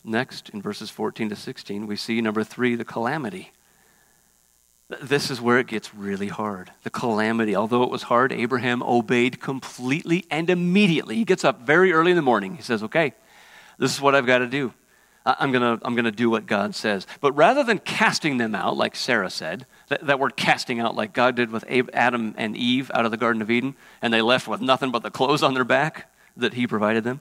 Next, 0.03 0.49
in 0.49 0.61
verses 0.61 0.89
14 0.89 1.29
to 1.29 1.35
16, 1.35 1.85
we 1.85 1.97
see 1.97 2.21
number 2.21 2.43
three, 2.43 2.75
the 2.75 2.85
calamity. 2.85 3.51
This 4.89 5.29
is 5.29 5.41
where 5.41 5.59
it 5.59 5.67
gets 5.67 5.93
really 5.93 6.29
hard. 6.29 6.71
The 6.83 6.89
calamity. 6.89 7.55
Although 7.55 7.83
it 7.83 7.89
was 7.89 8.03
hard, 8.03 8.31
Abraham 8.31 8.81
obeyed 8.81 9.41
completely 9.41 10.25
and 10.31 10.49
immediately. 10.49 11.15
He 11.15 11.25
gets 11.25 11.43
up 11.43 11.61
very 11.61 11.91
early 11.91 12.11
in 12.11 12.15
the 12.15 12.21
morning. 12.21 12.55
He 12.55 12.61
says, 12.61 12.81
Okay, 12.81 13.13
this 13.77 13.93
is 13.93 13.99
what 13.99 14.15
I've 14.15 14.25
got 14.25 14.39
to 14.39 14.47
do. 14.47 14.73
I'm 15.25 15.51
going 15.51 15.77
to 15.77 15.85
I'm 15.85 15.95
to 15.97 16.11
do 16.11 16.29
what 16.29 16.45
God 16.45 16.73
says. 16.73 17.05
But 17.19 17.33
rather 17.33 17.63
than 17.63 17.79
casting 17.79 18.37
them 18.37 18.55
out, 18.55 18.77
like 18.77 18.95
Sarah 18.95 19.29
said, 19.29 19.65
that, 19.89 20.05
that 20.07 20.19
word 20.19 20.37
casting 20.37 20.79
out, 20.79 20.95
like 20.95 21.11
God 21.11 21.35
did 21.35 21.51
with 21.51 21.65
Adam 21.93 22.33
and 22.37 22.55
Eve 22.55 22.89
out 22.93 23.03
of 23.03 23.11
the 23.11 23.17
Garden 23.17 23.41
of 23.41 23.51
Eden, 23.51 23.75
and 24.01 24.13
they 24.13 24.21
left 24.21 24.47
with 24.47 24.61
nothing 24.61 24.89
but 24.89 25.03
the 25.03 25.11
clothes 25.11 25.43
on 25.43 25.53
their 25.53 25.65
back 25.65 26.09
that 26.37 26.53
He 26.53 26.65
provided 26.65 27.03
them, 27.03 27.19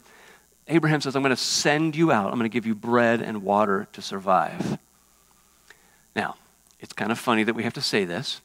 Abraham 0.68 1.00
says, 1.00 1.16
I'm 1.16 1.22
going 1.22 1.35
to 1.35 1.40
send 1.40 1.96
you 1.96 2.12
out. 2.12 2.26
I'm 2.26 2.38
going 2.38 2.48
to 2.48 2.55
give 2.55 2.66
you 2.66 2.76
bread 2.76 3.22
and 3.22 3.42
water 3.42 3.88
to 3.94 4.02
survive. 4.02 4.79
Now, 6.14 6.37
it's 6.80 6.92
kind 6.92 7.10
of 7.10 7.18
funny 7.18 7.44
that 7.44 7.54
we 7.54 7.62
have 7.62 7.74
to 7.74 7.80
say 7.80 8.04
this, 8.04 8.40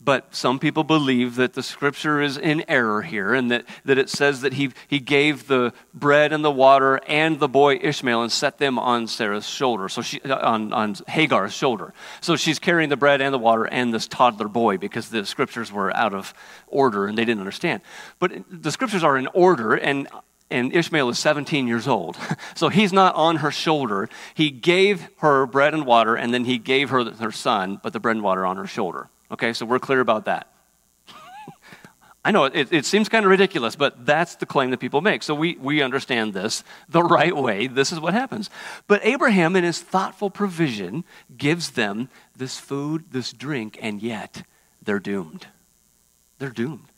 but 0.00 0.34
some 0.34 0.58
people 0.58 0.84
believe 0.84 1.36
that 1.36 1.54
the 1.54 1.62
scripture 1.62 2.20
is 2.20 2.36
in 2.36 2.64
error 2.68 3.02
here 3.02 3.32
and 3.32 3.50
that, 3.50 3.64
that 3.84 3.96
it 3.96 4.10
says 4.10 4.42
that 4.42 4.54
he, 4.54 4.70
he 4.86 4.98
gave 4.98 5.46
the 5.46 5.72
bread 5.94 6.32
and 6.32 6.44
the 6.44 6.50
water 6.50 7.00
and 7.06 7.40
the 7.40 7.48
boy 7.48 7.78
Ishmael 7.80 8.22
and 8.22 8.30
set 8.30 8.58
them 8.58 8.78
on 8.78 9.06
Sarah's 9.06 9.48
shoulder, 9.48 9.88
so 9.88 10.02
she, 10.02 10.20
uh, 10.20 10.36
on, 10.46 10.72
on 10.72 10.96
Hagar's 11.08 11.54
shoulder. 11.54 11.94
So 12.20 12.36
she's 12.36 12.58
carrying 12.58 12.90
the 12.90 12.96
bread 12.96 13.22
and 13.22 13.32
the 13.32 13.38
water 13.38 13.64
and 13.64 13.92
this 13.92 14.06
toddler 14.06 14.48
boy 14.48 14.76
because 14.76 15.08
the 15.08 15.24
scriptures 15.24 15.72
were 15.72 15.94
out 15.96 16.12
of 16.12 16.34
order 16.66 17.06
and 17.06 17.16
they 17.16 17.24
didn't 17.24 17.40
understand. 17.40 17.80
But 18.18 18.32
the 18.50 18.72
scriptures 18.72 19.02
are 19.02 19.16
in 19.16 19.28
order, 19.28 19.74
and 19.74 20.08
and 20.50 20.74
Ishmael 20.74 21.08
is 21.08 21.18
17 21.18 21.66
years 21.66 21.88
old. 21.88 22.16
So 22.54 22.70
he's 22.70 22.92
not 22.92 23.14
on 23.16 23.36
her 23.36 23.50
shoulder. 23.50 24.08
He 24.32 24.50
gave 24.50 25.08
her 25.18 25.44
bread 25.44 25.74
and 25.74 25.84
water, 25.84 26.14
and 26.16 26.32
then 26.32 26.46
he 26.46 26.56
gave 26.56 26.88
her 26.88 27.04
her 27.04 27.30
son, 27.30 27.78
but 27.82 27.92
the 27.92 28.00
bread 28.00 28.16
and 28.16 28.24
water 28.24 28.46
on 28.46 28.56
her 28.56 28.66
shoulder. 28.66 29.10
Okay, 29.30 29.52
so 29.52 29.66
we're 29.66 29.78
clear 29.78 30.00
about 30.00 30.24
that. 30.24 30.50
I 32.24 32.30
know 32.30 32.44
it, 32.44 32.72
it 32.72 32.86
seems 32.86 33.10
kind 33.10 33.26
of 33.26 33.30
ridiculous, 33.30 33.76
but 33.76 34.06
that's 34.06 34.36
the 34.36 34.46
claim 34.46 34.70
that 34.70 34.78
people 34.78 35.02
make. 35.02 35.22
So 35.22 35.34
we, 35.34 35.56
we 35.56 35.82
understand 35.82 36.32
this 36.32 36.64
the 36.88 37.02
right 37.02 37.36
way. 37.36 37.66
This 37.66 37.92
is 37.92 38.00
what 38.00 38.14
happens. 38.14 38.48
But 38.86 39.04
Abraham, 39.04 39.54
in 39.54 39.64
his 39.64 39.80
thoughtful 39.80 40.30
provision, 40.30 41.04
gives 41.36 41.72
them 41.72 42.08
this 42.34 42.58
food, 42.58 43.04
this 43.10 43.32
drink, 43.32 43.78
and 43.82 44.02
yet 44.02 44.44
they're 44.80 44.98
doomed. 44.98 45.46
They're 46.38 46.48
doomed. 46.48 46.88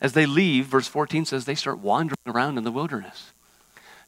As 0.00 0.14
they 0.14 0.26
leave, 0.26 0.66
verse 0.66 0.88
14 0.88 1.24
says 1.26 1.44
they 1.44 1.54
start 1.54 1.78
wandering 1.78 2.16
around 2.26 2.58
in 2.58 2.64
the 2.64 2.72
wilderness. 2.72 3.32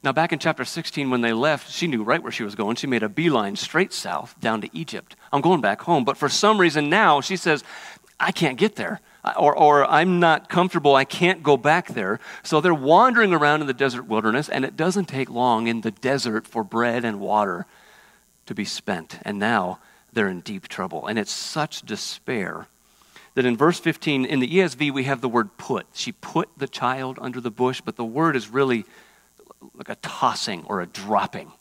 Now, 0.03 0.11
back 0.11 0.33
in 0.33 0.39
chapter 0.39 0.65
16, 0.65 1.09
when 1.09 1.21
they 1.21 1.31
left, 1.31 1.71
she 1.71 1.87
knew 1.87 2.03
right 2.03 2.21
where 2.21 2.31
she 2.31 2.43
was 2.43 2.55
going. 2.55 2.75
She 2.75 2.87
made 2.87 3.03
a 3.03 3.09
beeline 3.09 3.55
straight 3.55 3.93
south 3.93 4.35
down 4.41 4.59
to 4.61 4.69
Egypt. 4.73 5.15
I'm 5.31 5.39
going 5.39 5.61
back 5.61 5.81
home. 5.81 6.03
But 6.03 6.17
for 6.17 6.27
some 6.27 6.59
reason 6.59 6.89
now, 6.89 7.21
she 7.21 7.37
says, 7.37 7.63
I 8.19 8.31
can't 8.31 8.57
get 8.57 8.75
there. 8.75 8.99
Or, 9.37 9.57
or 9.57 9.85
I'm 9.85 10.19
not 10.19 10.49
comfortable. 10.49 10.95
I 10.95 11.05
can't 11.05 11.41
go 11.41 11.55
back 11.55 11.87
there. 11.89 12.19
So 12.43 12.59
they're 12.59 12.73
wandering 12.73 13.33
around 13.33 13.61
in 13.61 13.67
the 13.67 13.73
desert 13.73 14.03
wilderness, 14.03 14.49
and 14.49 14.65
it 14.65 14.75
doesn't 14.75 15.05
take 15.05 15.29
long 15.29 15.67
in 15.67 15.81
the 15.81 15.91
desert 15.91 16.47
for 16.47 16.65
bread 16.65 17.05
and 17.05 17.21
water 17.21 17.65
to 18.45 18.53
be 18.53 18.65
spent. 18.65 19.19
And 19.21 19.39
now 19.39 19.79
they're 20.11 20.27
in 20.27 20.41
deep 20.41 20.67
trouble. 20.67 21.07
And 21.07 21.17
it's 21.17 21.31
such 21.31 21.81
despair 21.83 22.67
that 23.35 23.45
in 23.45 23.57
verse 23.57 23.79
15, 23.79 24.25
in 24.25 24.39
the 24.39 24.47
ESV, 24.47 24.91
we 24.91 25.05
have 25.05 25.21
the 25.21 25.29
word 25.29 25.57
put. 25.57 25.87
She 25.93 26.11
put 26.11 26.49
the 26.57 26.67
child 26.67 27.17
under 27.21 27.41
the 27.41 27.51
bush, 27.51 27.81
but 27.81 27.95
the 27.95 28.05
word 28.05 28.35
is 28.35 28.49
really 28.49 28.85
like 29.73 29.89
a 29.89 29.95
tossing 29.95 30.63
or 30.65 30.81
a 30.81 30.85
dropping. 30.85 31.51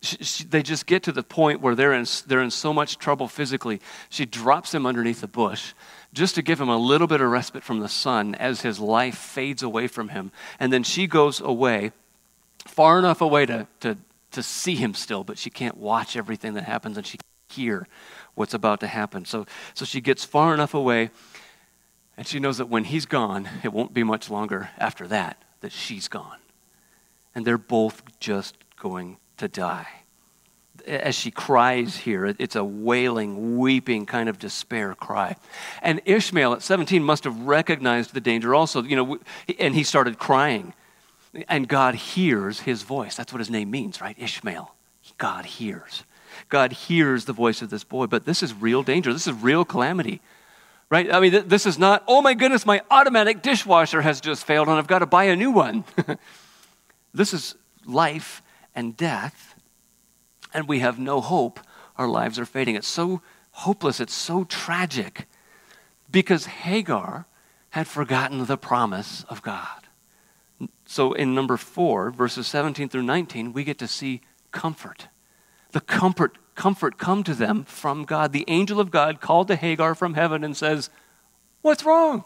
She, 0.00 0.16
she, 0.18 0.44
they 0.44 0.62
just 0.62 0.86
get 0.86 1.02
to 1.04 1.12
the 1.12 1.22
point 1.22 1.60
where 1.60 1.74
they're 1.74 1.92
in, 1.92 2.06
they're 2.26 2.42
in 2.42 2.50
so 2.50 2.72
much 2.72 2.98
trouble 2.98 3.28
physically. 3.28 3.80
She 4.08 4.26
drops 4.26 4.74
him 4.74 4.86
underneath 4.86 5.20
the 5.20 5.28
bush 5.28 5.72
just 6.12 6.34
to 6.36 6.42
give 6.42 6.60
him 6.60 6.68
a 6.68 6.76
little 6.76 7.06
bit 7.06 7.20
of 7.20 7.30
respite 7.30 7.62
from 7.62 7.80
the 7.80 7.88
sun 7.88 8.34
as 8.34 8.60
his 8.60 8.78
life 8.78 9.16
fades 9.16 9.62
away 9.62 9.86
from 9.86 10.10
him. 10.10 10.30
And 10.60 10.72
then 10.72 10.82
she 10.82 11.06
goes 11.06 11.40
away, 11.40 11.92
far 12.66 12.98
enough 12.98 13.20
away 13.20 13.46
to, 13.46 13.66
to, 13.80 13.98
to 14.32 14.42
see 14.42 14.76
him 14.76 14.94
still, 14.94 15.24
but 15.24 15.38
she 15.38 15.50
can't 15.50 15.76
watch 15.76 16.16
everything 16.16 16.54
that 16.54 16.64
happens 16.64 16.96
and 16.96 17.06
she 17.06 17.18
hear 17.48 17.86
what's 18.34 18.54
about 18.54 18.80
to 18.80 18.86
happen. 18.86 19.24
So, 19.24 19.46
so 19.74 19.84
she 19.84 20.00
gets 20.00 20.24
far 20.24 20.54
enough 20.54 20.74
away, 20.74 21.10
and 22.16 22.26
she 22.26 22.38
knows 22.38 22.58
that 22.58 22.68
when 22.68 22.84
he's 22.84 23.06
gone, 23.06 23.48
it 23.62 23.72
won't 23.72 23.94
be 23.94 24.02
much 24.02 24.30
longer 24.30 24.70
after 24.78 25.06
that 25.08 25.42
that 25.60 25.72
she's 25.72 26.08
gone. 26.08 26.38
And 27.34 27.46
they're 27.46 27.58
both 27.58 28.02
just 28.20 28.56
going 28.76 29.16
to 29.38 29.48
die. 29.48 29.88
As 30.86 31.14
she 31.14 31.30
cries 31.30 31.96
here, 31.96 32.26
it's 32.38 32.56
a 32.56 32.64
wailing, 32.64 33.58
weeping 33.58 34.06
kind 34.06 34.28
of 34.28 34.38
despair 34.38 34.94
cry. 34.94 35.36
And 35.80 36.02
Ishmael 36.04 36.52
at 36.52 36.62
17 36.62 37.02
must 37.02 37.24
have 37.24 37.40
recognized 37.40 38.12
the 38.12 38.20
danger 38.20 38.54
also, 38.54 38.82
you 38.82 38.96
know, 38.96 39.18
and 39.58 39.74
he 39.74 39.82
started 39.84 40.18
crying. 40.18 40.74
And 41.48 41.66
God 41.66 41.94
hears 41.94 42.60
his 42.60 42.82
voice. 42.82 43.16
That's 43.16 43.32
what 43.32 43.38
his 43.38 43.50
name 43.50 43.70
means, 43.70 44.00
right? 44.00 44.16
Ishmael. 44.18 44.74
God 45.16 45.46
hears. 45.46 46.04
God 46.48 46.72
hears 46.72 47.24
the 47.24 47.32
voice 47.32 47.62
of 47.62 47.70
this 47.70 47.84
boy. 47.84 48.06
But 48.06 48.24
this 48.24 48.42
is 48.42 48.54
real 48.54 48.82
danger. 48.82 49.12
This 49.12 49.26
is 49.26 49.34
real 49.34 49.64
calamity. 49.64 50.20
Right? 50.90 51.12
I 51.12 51.20
mean, 51.20 51.32
th- 51.32 51.44
this 51.46 51.66
is 51.66 51.78
not, 51.78 52.04
oh 52.06 52.22
my 52.22 52.34
goodness, 52.34 52.66
my 52.66 52.82
automatic 52.90 53.42
dishwasher 53.42 54.02
has 54.02 54.20
just 54.20 54.44
failed 54.44 54.68
and 54.68 54.76
I've 54.76 54.86
got 54.86 55.00
to 55.00 55.06
buy 55.06 55.24
a 55.24 55.36
new 55.36 55.50
one. 55.50 55.84
this 57.14 57.32
is 57.32 57.54
life 57.86 58.42
and 58.74 58.96
death, 58.96 59.54
and 60.52 60.68
we 60.68 60.80
have 60.80 60.98
no 60.98 61.20
hope. 61.20 61.60
Our 61.96 62.08
lives 62.08 62.38
are 62.38 62.46
fading. 62.46 62.74
It's 62.74 62.88
so 62.88 63.22
hopeless, 63.52 64.00
it's 64.00 64.14
so 64.14 64.44
tragic 64.44 65.26
because 66.10 66.46
Hagar 66.46 67.26
had 67.70 67.86
forgotten 67.86 68.46
the 68.46 68.56
promise 68.56 69.24
of 69.28 69.42
God. 69.42 69.88
So 70.86 71.12
in 71.12 71.34
number 71.34 71.56
four, 71.56 72.10
verses 72.10 72.46
17 72.46 72.88
through 72.88 73.02
19, 73.02 73.52
we 73.52 73.64
get 73.64 73.78
to 73.78 73.88
see 73.88 74.20
comfort 74.50 75.08
the 75.74 75.80
comfort, 75.80 76.38
comfort 76.54 76.98
come 76.98 77.24
to 77.24 77.34
them 77.34 77.64
from 77.64 78.04
God. 78.04 78.32
The 78.32 78.44
angel 78.46 78.78
of 78.78 78.92
God 78.92 79.20
called 79.20 79.48
to 79.48 79.56
Hagar 79.56 79.96
from 79.96 80.14
heaven 80.14 80.44
and 80.44 80.56
says, 80.56 80.88
What's 81.62 81.84
wrong? 81.84 82.24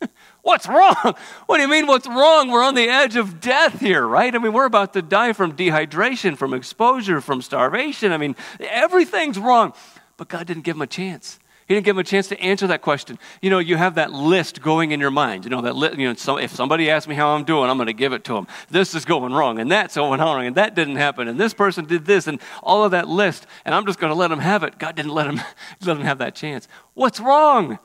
What's 0.42 0.66
wrong? 0.66 1.14
What 1.46 1.56
do 1.56 1.62
you 1.62 1.68
mean, 1.68 1.86
what's 1.86 2.06
wrong? 2.06 2.50
We're 2.50 2.62
on 2.62 2.74
the 2.74 2.88
edge 2.88 3.16
of 3.16 3.40
death 3.40 3.80
here, 3.80 4.06
right? 4.06 4.34
I 4.34 4.38
mean, 4.38 4.52
we're 4.52 4.66
about 4.66 4.92
to 4.92 5.02
die 5.02 5.32
from 5.32 5.56
dehydration, 5.56 6.36
from 6.36 6.54
exposure, 6.54 7.20
from 7.20 7.42
starvation. 7.42 8.12
I 8.12 8.16
mean, 8.16 8.36
everything's 8.60 9.38
wrong. 9.38 9.72
But 10.16 10.28
God 10.28 10.46
didn't 10.46 10.62
give 10.62 10.76
him 10.76 10.82
a 10.82 10.86
chance. 10.86 11.38
He 11.66 11.74
didn't 11.74 11.84
give 11.84 11.96
him 11.96 12.00
a 12.00 12.04
chance 12.04 12.28
to 12.28 12.40
answer 12.40 12.68
that 12.68 12.80
question. 12.80 13.18
You 13.42 13.50
know, 13.50 13.58
you 13.58 13.76
have 13.76 13.96
that 13.96 14.12
list 14.12 14.62
going 14.62 14.92
in 14.92 15.00
your 15.00 15.10
mind. 15.10 15.44
You 15.44 15.50
know, 15.50 15.62
that 15.62 15.98
you 15.98 16.06
know, 16.06 16.14
so 16.14 16.38
if 16.38 16.52
somebody 16.52 16.88
asks 16.88 17.08
me 17.08 17.16
how 17.16 17.30
I'm 17.30 17.42
doing, 17.42 17.68
I'm 17.68 17.76
going 17.76 17.88
to 17.88 17.92
give 17.92 18.12
it 18.12 18.22
to 18.24 18.34
them. 18.34 18.46
This 18.70 18.94
is 18.94 19.04
going 19.04 19.32
wrong, 19.32 19.58
and 19.58 19.70
that's 19.70 19.96
going 19.96 20.20
wrong, 20.20 20.46
and 20.46 20.54
that 20.56 20.76
didn't 20.76 20.96
happen, 20.96 21.26
and 21.26 21.40
this 21.40 21.54
person 21.54 21.84
did 21.84 22.04
this, 22.04 22.28
and 22.28 22.40
all 22.62 22.84
of 22.84 22.92
that 22.92 23.08
list, 23.08 23.48
and 23.64 23.74
I'm 23.74 23.84
just 23.84 23.98
going 23.98 24.12
to 24.12 24.18
let 24.18 24.30
him 24.30 24.38
have 24.38 24.62
it. 24.62 24.78
God 24.78 24.94
didn't 24.94 25.12
let 25.12 25.26
him, 25.26 25.40
let 25.84 25.96
him 25.96 26.04
have 26.04 26.18
that 26.18 26.36
chance. 26.36 26.68
What's 26.94 27.18
wrong? 27.18 27.80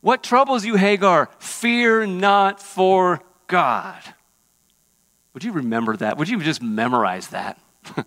What 0.00 0.24
troubles 0.24 0.64
you, 0.64 0.74
Hagar? 0.74 1.30
Fear 1.38 2.06
not 2.06 2.60
for 2.60 3.22
God. 3.46 4.02
Would 5.34 5.44
you 5.44 5.52
remember 5.52 5.96
that? 5.96 6.18
Would 6.18 6.28
you 6.28 6.40
just 6.40 6.62
memorize 6.62 7.28
that? 7.28 7.60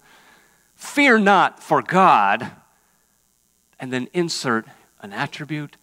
Fear 0.76 1.20
not 1.20 1.64
for 1.64 1.82
God. 1.82 2.52
And 3.80 3.94
then 3.94 4.10
insert 4.14 4.68
an 5.02 5.14
attribute, 5.14 5.78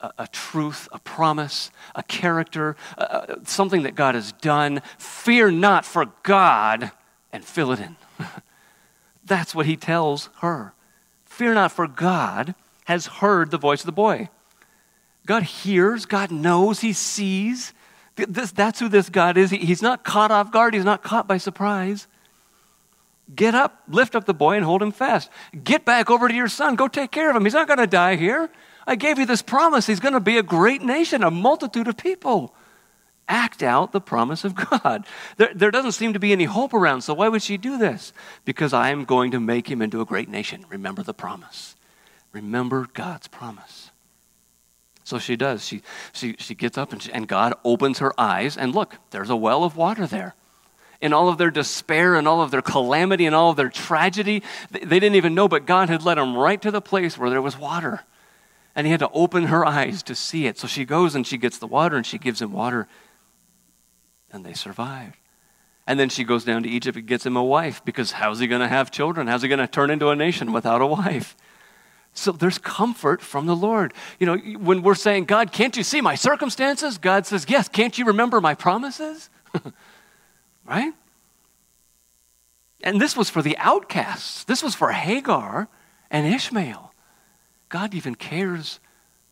a, 0.00 0.12
a 0.18 0.26
truth, 0.28 0.88
a 0.92 0.98
promise, 0.98 1.70
a 1.94 2.02
character, 2.02 2.76
something 3.44 3.82
that 3.82 3.94
God 3.94 4.14
has 4.14 4.32
done. 4.32 4.82
Fear 4.98 5.52
not 5.52 5.84
for 5.84 6.06
God 6.22 6.90
and 7.32 7.44
fill 7.44 7.72
it 7.72 7.80
in. 7.80 7.96
That's 9.24 9.54
what 9.54 9.66
he 9.66 9.76
tells 9.76 10.30
her. 10.40 10.72
Fear 11.24 11.54
not 11.54 11.72
for 11.72 11.86
God 11.88 12.54
has 12.84 13.06
heard 13.06 13.50
the 13.50 13.58
voice 13.58 13.80
of 13.80 13.86
the 13.86 13.92
boy. 13.92 14.28
God 15.26 15.42
hears, 15.42 16.06
God 16.06 16.30
knows, 16.30 16.80
He 16.80 16.92
sees. 16.92 17.74
This, 18.14 18.52
that's 18.52 18.80
who 18.80 18.88
this 18.88 19.10
God 19.10 19.36
is. 19.36 19.50
He, 19.50 19.58
he's 19.58 19.82
not 19.82 20.04
caught 20.04 20.30
off 20.30 20.50
guard, 20.50 20.72
He's 20.72 20.84
not 20.84 21.02
caught 21.02 21.26
by 21.26 21.36
surprise. 21.36 22.06
Get 23.34 23.54
up, 23.54 23.82
lift 23.88 24.14
up 24.14 24.24
the 24.24 24.34
boy, 24.34 24.56
and 24.56 24.64
hold 24.64 24.82
him 24.82 24.92
fast. 24.92 25.30
Get 25.64 25.84
back 25.84 26.10
over 26.10 26.28
to 26.28 26.34
your 26.34 26.48
son. 26.48 26.76
Go 26.76 26.86
take 26.86 27.10
care 27.10 27.28
of 27.28 27.36
him. 27.36 27.44
He's 27.44 27.54
not 27.54 27.66
going 27.66 27.78
to 27.78 27.86
die 27.86 28.16
here. 28.16 28.50
I 28.86 28.94
gave 28.94 29.18
you 29.18 29.26
this 29.26 29.42
promise. 29.42 29.86
He's 29.86 29.98
going 30.00 30.14
to 30.14 30.20
be 30.20 30.38
a 30.38 30.44
great 30.44 30.80
nation, 30.80 31.24
a 31.24 31.30
multitude 31.30 31.88
of 31.88 31.96
people. 31.96 32.54
Act 33.28 33.64
out 33.64 33.90
the 33.90 34.00
promise 34.00 34.44
of 34.44 34.54
God. 34.54 35.04
There, 35.36 35.50
there 35.52 35.72
doesn't 35.72 35.92
seem 35.92 36.12
to 36.12 36.20
be 36.20 36.30
any 36.30 36.44
hope 36.44 36.72
around, 36.72 37.02
so 37.02 37.14
why 37.14 37.28
would 37.28 37.42
she 37.42 37.56
do 37.56 37.76
this? 37.76 38.12
Because 38.44 38.72
I 38.72 38.90
am 38.90 39.04
going 39.04 39.32
to 39.32 39.40
make 39.40 39.68
him 39.68 39.82
into 39.82 40.00
a 40.00 40.04
great 40.04 40.28
nation. 40.28 40.64
Remember 40.68 41.02
the 41.02 41.12
promise. 41.12 41.74
Remember 42.32 42.86
God's 42.94 43.26
promise. 43.26 43.90
So 45.02 45.18
she 45.18 45.34
does. 45.34 45.64
She, 45.64 45.82
she, 46.12 46.36
she 46.38 46.54
gets 46.54 46.78
up 46.78 46.92
and, 46.92 47.02
she, 47.02 47.12
and 47.12 47.26
God 47.26 47.54
opens 47.64 47.98
her 47.98 48.12
eyes, 48.20 48.56
and 48.56 48.72
look, 48.72 48.96
there's 49.10 49.30
a 49.30 49.36
well 49.36 49.64
of 49.64 49.76
water 49.76 50.06
there. 50.06 50.36
In 51.00 51.12
all 51.12 51.28
of 51.28 51.38
their 51.38 51.50
despair 51.50 52.14
and 52.14 52.26
all 52.26 52.42
of 52.42 52.50
their 52.50 52.62
calamity 52.62 53.26
and 53.26 53.34
all 53.34 53.50
of 53.50 53.56
their 53.56 53.68
tragedy, 53.68 54.42
they, 54.70 54.98
didn't 54.98 55.14
even 55.14 55.34
know, 55.34 55.48
but 55.48 55.66
God 55.66 55.88
had 55.88 56.04
led 56.04 56.16
them 56.18 56.36
right 56.36 56.60
to 56.62 56.70
the 56.70 56.80
place 56.80 57.18
where 57.18 57.30
there 57.30 57.42
was 57.42 57.58
water. 57.58 58.00
And 58.74 58.86
he 58.86 58.90
had 58.90 59.00
to 59.00 59.10
open 59.10 59.44
her 59.44 59.64
eyes 59.64 60.02
to 60.04 60.14
see 60.14 60.46
it. 60.46 60.58
So 60.58 60.66
she 60.66 60.84
goes 60.84 61.14
and 61.14 61.26
she 61.26 61.38
gets 61.38 61.58
the 61.58 61.66
water 61.66 61.96
and 61.96 62.04
she 62.04 62.18
gives 62.18 62.40
him 62.40 62.52
water, 62.52 62.88
and 64.30 64.44
they 64.44 64.52
survive. 64.52 65.14
And 65.86 66.00
then 66.00 66.08
she 66.08 66.24
goes 66.24 66.44
down 66.44 66.64
to 66.64 66.68
Egypt 66.68 66.98
and 66.98 67.06
gets 67.06 67.24
him 67.24 67.36
a 67.36 67.44
wife 67.44 67.84
because 67.84 68.12
how's 68.12 68.40
he 68.40 68.46
going 68.46 68.60
to 68.60 68.68
have 68.68 68.90
children? 68.90 69.28
How's 69.28 69.42
he 69.42 69.48
going 69.48 69.60
to 69.60 69.68
turn 69.68 69.90
into 69.90 70.08
a 70.08 70.16
nation 70.16 70.52
without 70.52 70.82
a 70.82 70.86
wife? 70.86 71.36
So 72.12 72.32
there's 72.32 72.58
comfort 72.58 73.20
from 73.20 73.46
the 73.46 73.54
Lord. 73.54 73.92
You 74.18 74.26
know, 74.26 74.36
when 74.58 74.82
we're 74.82 74.94
saying, 74.94 75.26
God, 75.26 75.52
can't 75.52 75.76
you 75.76 75.82
see 75.84 76.00
my 76.00 76.14
circumstances? 76.14 76.98
God 76.98 77.26
says, 77.26 77.46
Yes, 77.48 77.68
can't 77.68 77.96
you 77.96 78.06
remember 78.06 78.40
my 78.40 78.54
promises? 78.54 79.28
right? 80.66 80.92
And 82.82 83.00
this 83.00 83.16
was 83.16 83.30
for 83.30 83.42
the 83.42 83.56
outcasts. 83.58 84.44
This 84.44 84.62
was 84.62 84.74
for 84.74 84.92
Hagar 84.92 85.68
and 86.10 86.26
Ishmael. 86.26 86.92
God 87.68 87.94
even 87.94 88.14
cares 88.14 88.80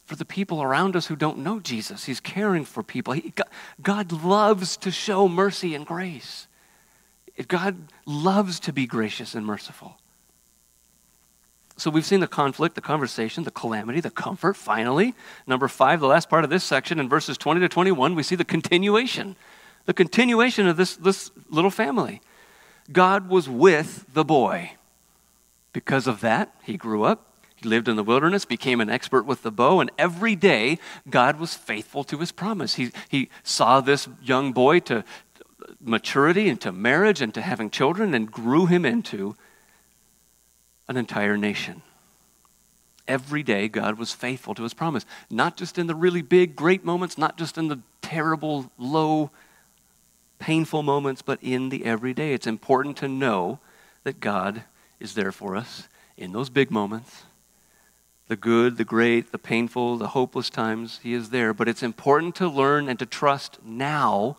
for 0.04 0.16
the 0.16 0.24
people 0.24 0.62
around 0.62 0.96
us 0.96 1.06
who 1.06 1.16
don't 1.16 1.38
know 1.38 1.60
Jesus. 1.60 2.04
He's 2.04 2.20
caring 2.20 2.64
for 2.64 2.82
people. 2.82 3.14
He, 3.14 3.32
God, 3.82 4.12
loves 4.12 4.76
to 4.78 4.90
show 4.90 5.28
mercy 5.28 5.74
and 5.74 5.86
grace. 5.86 6.46
God 7.48 7.76
loves 8.06 8.60
to 8.60 8.72
be 8.72 8.86
gracious 8.86 9.34
and 9.34 9.44
merciful. 9.46 9.98
So 11.76 11.90
we've 11.90 12.04
seen 12.04 12.20
the 12.20 12.28
conflict, 12.28 12.76
the 12.76 12.80
conversation, 12.80 13.42
the 13.42 13.50
calamity, 13.50 14.00
the 14.00 14.10
comfort. 14.10 14.56
Finally, 14.56 15.14
number 15.46 15.66
five, 15.66 16.00
the 16.00 16.06
last 16.06 16.28
part 16.28 16.44
of 16.44 16.50
this 16.50 16.62
section 16.62 17.00
in 17.00 17.08
verses 17.08 17.36
20 17.36 17.60
to 17.60 17.68
21, 17.68 18.14
we 18.14 18.22
see 18.22 18.36
the 18.36 18.44
continuation. 18.44 19.34
The 19.86 19.94
continuation 19.94 20.66
of 20.66 20.76
this, 20.76 20.96
this 20.96 21.30
little 21.50 21.70
family. 21.70 22.20
God 22.92 23.28
was 23.28 23.48
with 23.48 24.06
the 24.12 24.24
boy. 24.24 24.72
Because 25.72 26.06
of 26.06 26.20
that, 26.20 26.54
he 26.62 26.76
grew 26.76 27.02
up. 27.04 27.30
He 27.56 27.68
lived 27.68 27.88
in 27.88 27.96
the 27.96 28.02
wilderness, 28.02 28.44
became 28.44 28.80
an 28.80 28.90
expert 28.90 29.24
with 29.24 29.42
the 29.42 29.50
bow, 29.50 29.80
and 29.80 29.90
every 29.98 30.36
day 30.36 30.78
God 31.08 31.38
was 31.38 31.54
faithful 31.54 32.04
to 32.04 32.18
his 32.18 32.30
promise. 32.30 32.74
He, 32.74 32.92
he 33.08 33.28
saw 33.42 33.80
this 33.80 34.08
young 34.22 34.52
boy 34.52 34.80
to 34.80 35.04
maturity 35.80 36.48
and 36.48 36.60
to 36.60 36.72
marriage 36.72 37.20
and 37.20 37.32
to 37.34 37.42
having 37.42 37.70
children 37.70 38.14
and 38.14 38.30
grew 38.30 38.66
him 38.66 38.84
into 38.84 39.34
an 40.88 40.96
entire 40.96 41.36
nation. 41.36 41.82
Every 43.06 43.42
day, 43.42 43.68
God 43.68 43.98
was 43.98 44.12
faithful 44.12 44.54
to 44.54 44.62
his 44.62 44.72
promise. 44.72 45.04
Not 45.30 45.56
just 45.56 45.78
in 45.78 45.86
the 45.86 45.94
really 45.94 46.22
big, 46.22 46.56
great 46.56 46.84
moments, 46.84 47.18
not 47.18 47.36
just 47.36 47.58
in 47.58 47.68
the 47.68 47.80
terrible, 48.00 48.70
low, 48.78 49.30
painful 50.38 50.82
moments, 50.82 51.22
but 51.22 51.38
in 51.42 51.68
the 51.68 51.84
everyday. 51.84 52.32
It's 52.32 52.46
important 52.46 52.96
to 52.98 53.08
know 53.08 53.58
that 54.04 54.20
God 54.20 54.64
is 55.00 55.14
there 55.14 55.32
for 55.32 55.56
us 55.56 55.88
in 56.16 56.32
those 56.32 56.50
big 56.50 56.70
moments 56.70 57.24
the 58.26 58.36
good, 58.36 58.78
the 58.78 58.84
great, 58.84 59.32
the 59.32 59.38
painful, 59.38 59.98
the 59.98 60.08
hopeless 60.08 60.48
times. 60.48 60.98
He 61.02 61.12
is 61.12 61.28
there. 61.28 61.52
But 61.52 61.68
it's 61.68 61.82
important 61.82 62.34
to 62.36 62.48
learn 62.48 62.88
and 62.88 62.98
to 62.98 63.06
trust 63.06 63.58
now 63.62 64.38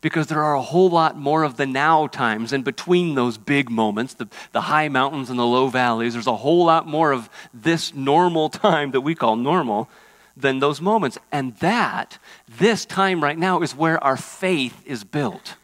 because 0.00 0.28
there 0.28 0.42
are 0.42 0.54
a 0.54 0.62
whole 0.62 0.88
lot 0.88 1.18
more 1.18 1.42
of 1.42 1.58
the 1.58 1.66
now 1.66 2.06
times 2.06 2.52
in 2.52 2.62
between 2.62 3.14
those 3.14 3.36
big 3.36 3.68
moments, 3.68 4.14
the, 4.14 4.28
the 4.52 4.62
high 4.62 4.88
mountains 4.88 5.28
and 5.28 5.38
the 5.38 5.44
low 5.44 5.68
valleys. 5.68 6.14
There's 6.14 6.26
a 6.26 6.36
whole 6.36 6.64
lot 6.64 6.86
more 6.86 7.12
of 7.12 7.28
this 7.52 7.94
normal 7.94 8.48
time 8.66 8.92
that 8.92 9.02
we 9.02 9.14
call 9.14 9.36
normal 9.36 9.90
than 10.36 10.58
those 10.58 10.80
moments. 10.80 11.18
And 11.32 11.56
that, 11.56 12.18
this 12.58 12.84
time 12.84 13.22
right 13.22 13.38
now, 13.38 13.62
is 13.62 13.74
where 13.74 14.02
our 14.02 14.16
faith 14.16 14.82
is 14.86 15.04
built. 15.04 15.56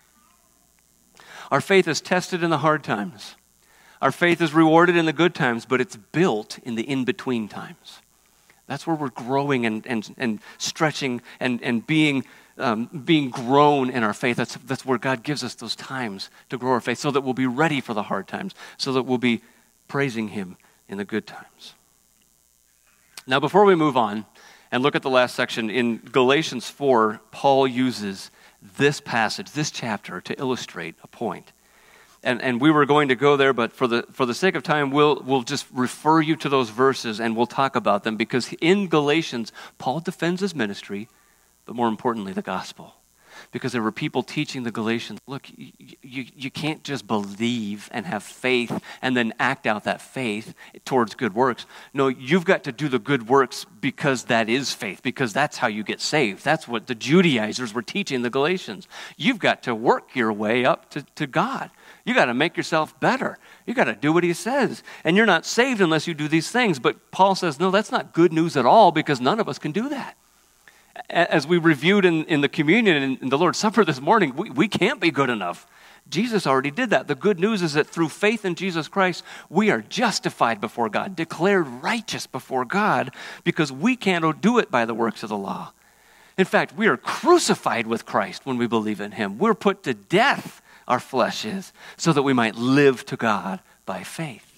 Our 1.51 1.61
faith 1.61 1.87
is 1.87 2.01
tested 2.01 2.43
in 2.43 2.51
the 2.51 2.59
hard 2.59 2.83
times. 2.83 3.37
Our 4.01 4.13
faith 4.13 4.41
is 4.41 4.55
rewarded 4.55 4.97
in 4.97 5.07
the 5.07 5.13
good 5.13 5.35
times, 5.35 5.67
but 5.67 5.81
it's 5.81 5.97
built 5.97 6.59
in 6.65 6.75
the 6.75 6.83
in 6.83 7.05
between 7.05 7.49
times. 7.49 8.01
That's 8.67 8.87
where 8.87 8.97
we're 8.97 9.11
growing 9.11 9.67
and, 9.67 9.87
and, 9.87 10.15
and 10.17 10.41
stretching 10.59 11.21
and, 11.39 11.63
and 11.63 11.87
being 11.87 12.25
um, 12.59 12.87
being 13.05 13.31
grown 13.31 13.91
in 13.91 14.03
our 14.03 14.13
faith. 14.13 14.37
That's, 14.37 14.57
that's 14.57 14.85
where 14.85 14.99
God 14.99 15.23
gives 15.23 15.43
us 15.43 15.55
those 15.55 15.75
times 15.75 16.31
to 16.51 16.59
grow 16.59 16.73
our 16.73 16.81
faith 16.81 16.99
so 16.99 17.11
that 17.11 17.23
we'll 17.23 17.35
be 17.35 17.47
ready 17.47 17.81
for 17.81 17.95
the 17.95 18.05
hard 18.05 18.29
times, 18.29 18.55
so 18.77 18.93
that 18.93 19.03
we'll 19.03 19.19
be 19.19 19.43
praising 19.89 20.29
Him 20.29 20.57
in 20.89 20.99
the 20.99 21.05
good 21.05 21.27
times. 21.27 21.75
Now, 23.27 23.41
before 23.41 23.65
we 23.65 23.75
move 23.75 23.97
on 23.97 24.27
and 24.73 24.83
look 24.83 24.97
at 24.97 25.03
the 25.03 25.11
last 25.11 25.37
section, 25.37 25.71
in 25.71 25.99
Galatians 25.99 26.69
4, 26.69 27.21
Paul 27.31 27.69
uses 27.69 28.31
this 28.77 29.01
passage, 29.01 29.53
this 29.53 29.71
chapter, 29.71 30.21
to 30.23 30.39
illustrate 30.41 30.97
a 31.05 31.07
point. 31.07 31.53
And, 32.25 32.43
and 32.43 32.61
we 32.61 32.71
were 32.71 32.87
going 32.87 33.09
to 33.09 33.17
go 33.17 33.37
there, 33.37 33.53
but 33.53 33.73
for 33.73 33.87
the, 33.87 34.05
for 34.11 34.27
the 34.27 34.35
sake 34.35 34.55
of 34.55 34.63
time, 34.63 34.91
we'll, 34.91 35.23
we'll 35.25 35.43
just 35.43 35.67
refer 35.73 36.21
you 36.21 36.35
to 36.37 36.49
those 36.49 36.71
verses 36.71 37.21
and 37.21 37.37
we'll 37.37 37.47
talk 37.47 37.77
about 37.77 38.03
them 38.03 38.17
because 38.17 38.53
in 38.61 38.89
Galatians, 38.89 39.53
Paul 39.79 40.01
defends 40.01 40.41
his 40.41 40.55
ministry 40.55 41.09
but 41.65 41.77
more 41.77 41.89
importantly, 41.89 42.33
the 42.33 42.43
gospel. 42.43 42.95
Because 43.53 43.73
there 43.73 43.83
were 43.83 43.93
people 43.93 44.23
teaching 44.23 44.63
the 44.63 44.71
Galatians 44.71 45.21
look, 45.27 45.47
you, 45.55 45.73
you, 46.03 46.25
you, 46.35 46.51
can't 46.51 46.83
just 46.83 47.07
believe 47.07 47.91
and 47.93 48.07
have 48.07 48.23
faith 48.23 48.83
and 49.03 49.15
then 49.15 49.35
act 49.39 49.67
out 49.67 49.85
that 49.85 50.01
faith 50.01 50.55
towards 50.87 51.15
good 51.15 51.35
works. 51.35 51.67
No, 51.93 52.09
you've 52.09 52.47
got 52.47 52.65
to 52.65 52.73
do 52.73 52.89
the 52.89 52.99
good 52.99 53.29
works 53.29 53.67
because 53.81 54.25
that 54.25 54.49
is 54.49 54.73
faith, 54.73 55.03
because 55.03 55.35
that's 55.35 55.59
how 55.59 55.67
you 55.67 55.85
get 55.85 56.01
saved. 56.01 56.43
That's 56.43 56.67
what 56.67 56.87
the 56.87 56.95
Judaizers 56.95 57.75
were 57.75 57.83
teaching 57.83 58.23
the 58.23 58.31
Galatians. 58.31 58.89
You've 59.19 59.39
got 59.39 59.63
to 59.65 59.75
work 59.75 60.17
your 60.17 60.33
way 60.33 60.65
up 60.65 60.89
to, 60.91 61.03
to 61.17 61.27
God. 61.27 61.71
You 62.07 62.15
got 62.15 62.27
to 62.27 62.35
make 62.35 62.57
yourself 62.57 62.99
better. 63.01 63.39
You 63.67 63.75
got 63.75 63.85
to 63.85 63.95
do 63.95 64.15
what 64.15 64.25
he 64.25 64.33
says. 64.33 64.83
And 65.05 65.15
you're 65.15 65.27
not 65.27 65.45
saved 65.45 65.83
unless 65.83 66.07
you 66.07 66.15
do 66.15 66.27
these 66.27 66.51
things. 66.51 66.79
But 66.79 67.11
Paul 67.11 67.35
says, 67.35 67.61
no, 67.61 67.71
that's 67.71 67.93
not 67.93 68.15
good 68.15 68.33
news 68.33 68.57
at 68.57 68.65
all 68.65 68.93
because 68.93 69.21
none 69.21 69.41
of 69.41 69.49
us 69.49 69.59
can 69.59 69.73
do 69.73 69.91
that 69.91 70.17
as 71.09 71.47
we 71.47 71.59
reviewed 71.59 72.05
in, 72.05 72.25
in 72.25 72.41
the 72.41 72.49
communion 72.49 73.03
and 73.03 73.23
in 73.23 73.29
the 73.29 73.39
Lord's 73.39 73.59
Supper 73.59 73.85
this 73.85 74.01
morning, 74.01 74.35
we, 74.37 74.51
we 74.51 74.69
can't 74.69 75.01
be 75.01 75.11
good 75.11 75.31
enough. 75.31 75.67
Jesus 76.09 76.47
already 76.47 76.71
did 76.71 76.91
that. 76.91 77.07
The 77.07 77.15
good 77.15 77.39
news 77.39 77.63
is 77.63 77.75
that 77.75 77.87
through 77.87 78.09
faith 78.09 78.45
in 78.45 78.55
Jesus 78.55 78.89
Christ, 78.89 79.25
we 79.49 79.71
are 79.71 79.81
justified 79.81 80.61
before 80.61 80.89
God, 80.89 81.17
declared 81.17 81.67
righteous 81.67 82.27
before 82.27 82.65
God, 82.65 83.15
because 83.45 83.73
we 83.73 83.97
can't 83.97 84.41
do 84.41 84.59
it 84.59 84.71
by 84.71 84.85
the 84.85 84.95
works 84.95 85.23
of 85.23 85.29
the 85.29 85.37
law. 85.37 85.73
In 86.37 86.45
fact, 86.45 86.77
we 86.77 86.89
are 86.89 86.97
crucified 86.97 87.87
with 87.87 88.07
Christ 88.07 88.45
when 88.45 88.59
we 88.59 88.67
believe 88.67 89.01
in 89.01 89.13
him. 89.13 89.39
We're 89.39 89.55
put 89.55 89.83
to 89.85 89.95
death, 89.95 90.61
our 90.89 91.01
flesh 91.01 91.45
is, 91.45 91.73
so 91.97 92.13
that 92.13 92.23
we 92.23 92.33
might 92.33 92.57
live 92.57 93.07
to 93.07 93.17
God 93.17 93.61
by 93.87 94.03
faith. 94.03 94.52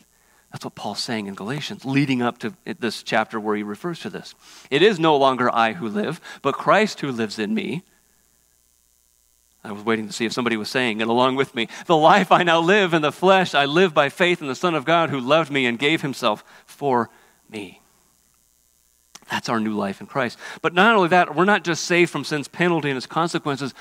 That's 0.54 0.64
what 0.64 0.76
Paul's 0.76 1.02
saying 1.02 1.26
in 1.26 1.34
Galatians, 1.34 1.84
leading 1.84 2.22
up 2.22 2.38
to 2.38 2.54
this 2.78 3.02
chapter 3.02 3.40
where 3.40 3.56
he 3.56 3.64
refers 3.64 3.98
to 3.98 4.08
this. 4.08 4.36
It 4.70 4.82
is 4.82 5.00
no 5.00 5.16
longer 5.16 5.52
I 5.52 5.72
who 5.72 5.88
live, 5.88 6.20
but 6.42 6.54
Christ 6.54 7.00
who 7.00 7.10
lives 7.10 7.40
in 7.40 7.52
me. 7.52 7.82
I 9.64 9.72
was 9.72 9.82
waiting 9.82 10.06
to 10.06 10.12
see 10.12 10.26
if 10.26 10.32
somebody 10.32 10.56
was 10.56 10.70
saying 10.70 11.00
it 11.00 11.08
along 11.08 11.34
with 11.34 11.56
me. 11.56 11.66
The 11.86 11.96
life 11.96 12.30
I 12.30 12.44
now 12.44 12.60
live 12.60 12.94
in 12.94 13.02
the 13.02 13.10
flesh, 13.10 13.52
I 13.52 13.64
live 13.64 13.94
by 13.94 14.08
faith 14.10 14.40
in 14.40 14.46
the 14.46 14.54
Son 14.54 14.76
of 14.76 14.84
God 14.84 15.10
who 15.10 15.18
loved 15.18 15.50
me 15.50 15.66
and 15.66 15.76
gave 15.76 16.02
himself 16.02 16.44
for 16.66 17.10
me. 17.50 17.80
That's 19.28 19.48
our 19.48 19.58
new 19.58 19.74
life 19.74 20.00
in 20.00 20.06
Christ. 20.06 20.38
But 20.62 20.72
not 20.72 20.94
only 20.94 21.08
that, 21.08 21.34
we're 21.34 21.46
not 21.46 21.64
just 21.64 21.84
saved 21.84 22.12
from 22.12 22.22
sin's 22.22 22.46
penalty 22.46 22.90
and 22.90 22.96
its 22.96 23.06
consequences, 23.06 23.74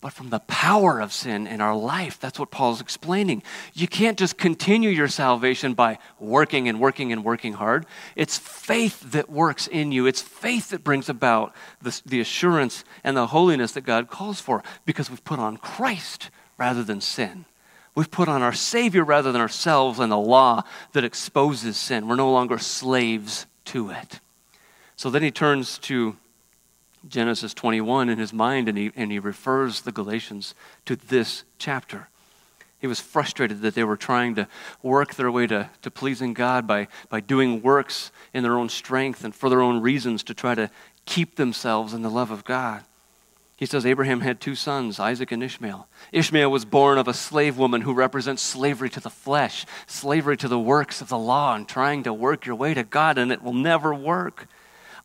but 0.00 0.12
from 0.12 0.30
the 0.30 0.38
power 0.40 1.00
of 1.00 1.12
sin 1.12 1.46
in 1.46 1.60
our 1.60 1.76
life. 1.76 2.20
That's 2.20 2.38
what 2.38 2.52
Paul's 2.52 2.80
explaining. 2.80 3.42
You 3.74 3.88
can't 3.88 4.18
just 4.18 4.38
continue 4.38 4.90
your 4.90 5.08
salvation 5.08 5.74
by 5.74 5.98
working 6.20 6.68
and 6.68 6.78
working 6.78 7.12
and 7.12 7.24
working 7.24 7.54
hard. 7.54 7.84
It's 8.14 8.38
faith 8.38 9.10
that 9.10 9.28
works 9.28 9.66
in 9.66 9.90
you, 9.90 10.06
it's 10.06 10.22
faith 10.22 10.70
that 10.70 10.84
brings 10.84 11.08
about 11.08 11.52
the, 11.82 12.00
the 12.06 12.20
assurance 12.20 12.84
and 13.02 13.16
the 13.16 13.26
holiness 13.28 13.72
that 13.72 13.80
God 13.80 14.08
calls 14.08 14.40
for 14.40 14.62
because 14.86 15.10
we've 15.10 15.24
put 15.24 15.40
on 15.40 15.56
Christ 15.56 16.30
rather 16.56 16.84
than 16.84 17.00
sin. 17.00 17.44
We've 17.94 18.10
put 18.10 18.28
on 18.28 18.42
our 18.42 18.52
Savior 18.52 19.02
rather 19.02 19.32
than 19.32 19.40
ourselves 19.40 19.98
and 19.98 20.12
the 20.12 20.16
law 20.16 20.62
that 20.92 21.02
exposes 21.02 21.76
sin. 21.76 22.06
We're 22.06 22.14
no 22.14 22.30
longer 22.30 22.58
slaves 22.58 23.46
to 23.66 23.90
it. 23.90 24.20
So 24.94 25.10
then 25.10 25.24
he 25.24 25.32
turns 25.32 25.78
to 25.78 26.16
Genesis 27.06 27.54
21 27.54 28.08
in 28.08 28.18
his 28.18 28.32
mind, 28.32 28.68
and 28.68 28.78
he, 28.78 28.90
and 28.96 29.12
he 29.12 29.18
refers 29.18 29.82
the 29.82 29.92
Galatians 29.92 30.54
to 30.86 30.96
this 30.96 31.44
chapter. 31.58 32.08
He 32.80 32.86
was 32.86 33.00
frustrated 33.00 33.60
that 33.62 33.74
they 33.74 33.84
were 33.84 33.96
trying 33.96 34.36
to 34.36 34.46
work 34.82 35.14
their 35.14 35.30
way 35.30 35.46
to, 35.48 35.68
to 35.82 35.90
pleasing 35.90 36.32
God 36.32 36.66
by, 36.66 36.88
by 37.08 37.20
doing 37.20 37.60
works 37.60 38.12
in 38.32 38.42
their 38.42 38.56
own 38.56 38.68
strength 38.68 39.24
and 39.24 39.34
for 39.34 39.50
their 39.50 39.62
own 39.62 39.80
reasons 39.80 40.22
to 40.24 40.34
try 40.34 40.54
to 40.54 40.70
keep 41.04 41.36
themselves 41.36 41.92
in 41.92 42.02
the 42.02 42.10
love 42.10 42.30
of 42.30 42.44
God. 42.44 42.84
He 43.56 43.66
says 43.66 43.84
Abraham 43.84 44.20
had 44.20 44.40
two 44.40 44.54
sons, 44.54 45.00
Isaac 45.00 45.32
and 45.32 45.42
Ishmael. 45.42 45.88
Ishmael 46.12 46.48
was 46.48 46.64
born 46.64 46.96
of 46.96 47.08
a 47.08 47.14
slave 47.14 47.58
woman 47.58 47.80
who 47.80 47.92
represents 47.92 48.40
slavery 48.40 48.88
to 48.90 49.00
the 49.00 49.10
flesh, 49.10 49.66
slavery 49.88 50.36
to 50.36 50.46
the 50.46 50.60
works 50.60 51.00
of 51.00 51.08
the 51.08 51.18
law, 51.18 51.56
and 51.56 51.66
trying 51.66 52.04
to 52.04 52.12
work 52.12 52.46
your 52.46 52.54
way 52.54 52.72
to 52.74 52.84
God, 52.84 53.18
and 53.18 53.32
it 53.32 53.42
will 53.42 53.52
never 53.52 53.92
work. 53.92 54.46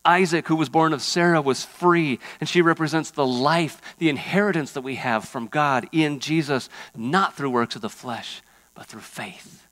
Isaac, 0.05 0.47
who 0.47 0.55
was 0.55 0.69
born 0.69 0.93
of 0.93 1.01
Sarah, 1.01 1.41
was 1.41 1.63
free, 1.63 2.19
and 2.39 2.49
she 2.49 2.61
represents 2.61 3.11
the 3.11 3.25
life, 3.25 3.81
the 3.97 4.09
inheritance 4.09 4.71
that 4.73 4.81
we 4.81 4.95
have 4.95 5.25
from 5.25 5.47
God 5.47 5.87
in 5.91 6.19
Jesus, 6.19 6.69
not 6.95 7.35
through 7.35 7.51
works 7.51 7.75
of 7.75 7.81
the 7.81 7.89
flesh, 7.89 8.41
but 8.75 8.85
through 8.85 9.01
faith. 9.01 9.67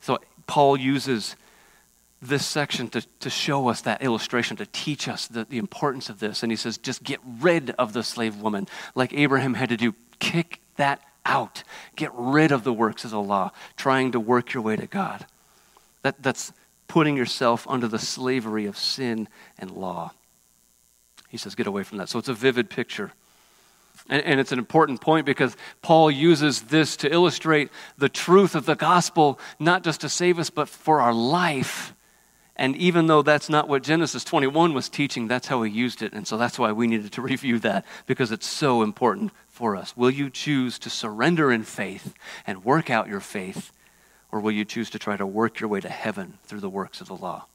So 0.00 0.18
Paul 0.46 0.76
uses 0.76 1.34
this 2.20 2.44
section 2.44 2.88
to, 2.88 3.06
to 3.20 3.30
show 3.30 3.68
us 3.68 3.80
that 3.82 4.02
illustration, 4.02 4.56
to 4.56 4.66
teach 4.66 5.08
us 5.08 5.26
the, 5.26 5.44
the 5.44 5.58
importance 5.58 6.08
of 6.08 6.18
this. 6.18 6.42
And 6.42 6.50
he 6.50 6.56
says, 6.56 6.78
just 6.78 7.02
get 7.02 7.20
rid 7.40 7.70
of 7.70 7.92
the 7.92 8.02
slave 8.02 8.36
woman, 8.36 8.66
like 8.94 9.12
Abraham 9.12 9.54
had 9.54 9.68
to 9.68 9.76
do. 9.76 9.94
Kick 10.18 10.60
that 10.76 11.00
out. 11.24 11.62
Get 11.94 12.10
rid 12.14 12.50
of 12.50 12.64
the 12.64 12.72
works 12.72 13.04
of 13.04 13.10
the 13.10 13.20
law, 13.20 13.52
trying 13.76 14.12
to 14.12 14.20
work 14.20 14.52
your 14.52 14.62
way 14.62 14.76
to 14.76 14.86
God. 14.86 15.26
That, 16.02 16.20
that's 16.22 16.52
putting 16.88 17.16
yourself 17.16 17.66
under 17.68 17.86
the 17.86 17.98
slavery 17.98 18.66
of 18.66 18.76
sin 18.76 19.28
and 19.58 19.70
law. 19.70 20.12
He 21.28 21.36
says, 21.36 21.54
get 21.54 21.66
away 21.66 21.82
from 21.82 21.98
that. 21.98 22.08
So 22.08 22.18
it's 22.18 22.28
a 22.28 22.34
vivid 22.34 22.70
picture. 22.70 23.12
And, 24.08 24.22
and, 24.24 24.40
it's 24.40 24.52
an 24.52 24.58
important 24.58 25.00
point 25.00 25.26
because 25.26 25.54
Paul 25.82 26.10
uses 26.10 26.62
this 26.62 26.96
to 26.98 27.12
illustrate 27.12 27.68
the 27.98 28.08
truth 28.08 28.54
of 28.54 28.64
the 28.64 28.74
gospel, 28.74 29.38
not 29.58 29.84
just 29.84 30.00
to 30.00 30.08
save 30.08 30.38
us, 30.38 30.48
but 30.48 30.68
for 30.68 31.00
our 31.00 31.12
life. 31.12 31.94
And 32.56 32.74
even 32.76 33.06
though 33.06 33.22
that's 33.22 33.50
not 33.50 33.68
what 33.68 33.82
Genesis 33.82 34.24
21 34.24 34.72
was 34.72 34.88
teaching, 34.88 35.28
that's 35.28 35.46
how 35.46 35.62
he 35.62 35.70
used 35.70 36.02
it. 36.02 36.12
And 36.12 36.26
so 36.26 36.38
that's 36.38 36.58
why 36.58 36.72
we 36.72 36.86
needed 36.86 37.12
to 37.12 37.22
review 37.22 37.58
that 37.60 37.84
because 38.06 38.32
it's 38.32 38.46
so 38.46 38.82
important 38.82 39.32
for 39.48 39.76
us. 39.76 39.96
Will 39.96 40.10
you 40.10 40.30
choose 40.30 40.78
to 40.80 40.90
surrender 40.90 41.52
in 41.52 41.62
faith 41.62 42.14
and 42.46 42.64
work 42.64 42.88
out 42.88 43.08
your 43.08 43.20
faith 43.20 43.72
or 44.30 44.40
will 44.40 44.52
you 44.52 44.64
choose 44.64 44.90
to 44.90 44.98
try 44.98 45.16
to 45.16 45.26
work 45.26 45.60
your 45.60 45.68
way 45.68 45.80
to 45.80 45.88
heaven 45.88 46.38
through 46.44 46.60
the 46.60 46.68
works 46.68 47.00
of 47.00 47.08
the 47.08 47.16
law? 47.16 47.46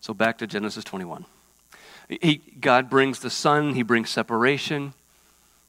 So 0.00 0.14
back 0.14 0.38
to 0.38 0.46
Genesis 0.46 0.84
21. 0.84 1.24
He, 2.08 2.36
God 2.60 2.88
brings 2.88 3.18
the 3.20 3.30
Son, 3.30 3.74
He 3.74 3.82
brings 3.82 4.10
separation. 4.10 4.94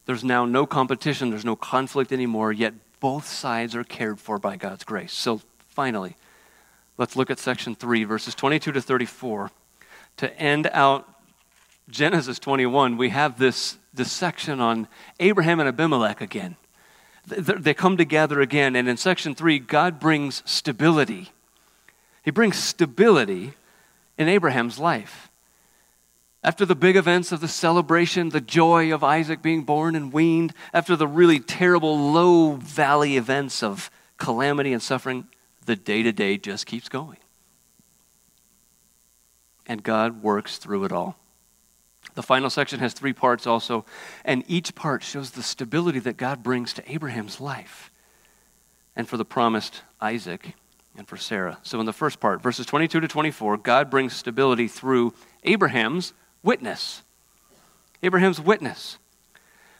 There's 0.05 0.23
now 0.23 0.45
no 0.45 0.65
competition, 0.65 1.29
there's 1.29 1.45
no 1.45 1.55
conflict 1.55 2.11
anymore, 2.11 2.53
yet 2.53 2.73
both 2.99 3.27
sides 3.27 3.75
are 3.75 3.83
cared 3.83 4.19
for 4.19 4.37
by 4.37 4.55
God's 4.55 4.83
grace. 4.83 5.13
So 5.13 5.41
finally, 5.67 6.15
let's 6.97 7.15
look 7.15 7.29
at 7.29 7.39
section 7.39 7.75
3, 7.75 8.03
verses 8.03 8.35
22 8.35 8.71
to 8.71 8.81
34. 8.81 9.51
To 10.17 10.39
end 10.39 10.69
out 10.71 11.07
Genesis 11.89 12.39
21, 12.39 12.97
we 12.97 13.09
have 13.09 13.37
this, 13.37 13.77
this 13.93 14.11
section 14.11 14.59
on 14.59 14.87
Abraham 15.19 15.59
and 15.59 15.67
Abimelech 15.67 16.21
again 16.21 16.55
they 17.27 17.73
come 17.73 17.97
together 17.97 18.41
again. 18.41 18.75
And 18.75 18.87
in 18.87 18.97
section 18.97 19.35
three, 19.35 19.59
God 19.59 19.99
brings 19.99 20.41
stability. 20.45 21.31
He 22.23 22.31
brings 22.31 22.57
stability 22.57 23.53
in 24.17 24.29
Abraham's 24.29 24.79
life. 24.79 25.29
After 26.43 26.65
the 26.65 26.75
big 26.75 26.95
events 26.95 27.31
of 27.31 27.41
the 27.41 27.47
celebration, 27.47 28.29
the 28.29 28.39
joy 28.39 28.93
of 28.93 29.03
Isaac 29.03 29.41
being 29.41 29.63
born 29.63 29.95
and 29.95 30.13
weaned, 30.13 30.53
after 30.73 30.95
the 30.95 31.07
really 31.07 31.39
terrible 31.39 32.11
low 32.11 32.53
valley 32.53 33.17
events 33.17 33.61
of 33.61 33.91
calamity 34.17 34.71
and 34.71 34.81
suffering, 34.81 35.27
the 35.65 35.75
day 35.75 36.03
to 36.03 36.11
day 36.13 36.37
just 36.37 36.65
keeps 36.65 36.87
going. 36.87 37.17
And 39.65 39.83
God 39.83 40.23
works 40.23 40.57
through 40.57 40.85
it 40.85 40.93
all. 40.93 41.17
The 42.17 42.23
final 42.23 42.49
section 42.49 42.79
has 42.79 42.93
three 42.93 43.13
parts 43.13 43.45
also, 43.45 43.85
and 44.25 44.43
each 44.47 44.73
part 44.73 45.03
shows 45.03 45.29
the 45.29 45.43
stability 45.43 45.99
that 45.99 46.17
God 46.17 46.41
brings 46.41 46.73
to 46.73 46.91
Abraham's 46.91 47.39
life 47.39 47.91
and 48.95 49.07
for 49.07 49.17
the 49.17 49.23
promised 49.23 49.83
Isaac 50.01 50.55
and 50.97 51.07
for 51.07 51.15
Sarah. 51.15 51.59
So, 51.61 51.79
in 51.79 51.85
the 51.85 51.93
first 51.93 52.19
part, 52.19 52.41
verses 52.41 52.65
22 52.65 53.01
to 53.01 53.07
24, 53.07 53.57
God 53.57 53.91
brings 53.91 54.15
stability 54.15 54.67
through 54.67 55.13
Abraham's 55.43 56.13
witness. 56.41 57.03
Abraham's 58.01 58.41
witness. 58.41 58.97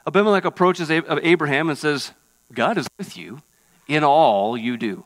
Abimelech 0.06 0.46
approaches 0.46 0.92
uh, 0.92 1.20
Abraham 1.24 1.70
and 1.70 1.78
says, 1.78 2.12
God 2.54 2.78
is 2.78 2.88
with 3.00 3.18
you 3.18 3.42
in 3.88 4.04
all 4.04 4.56
you 4.56 4.78
do. 4.78 5.06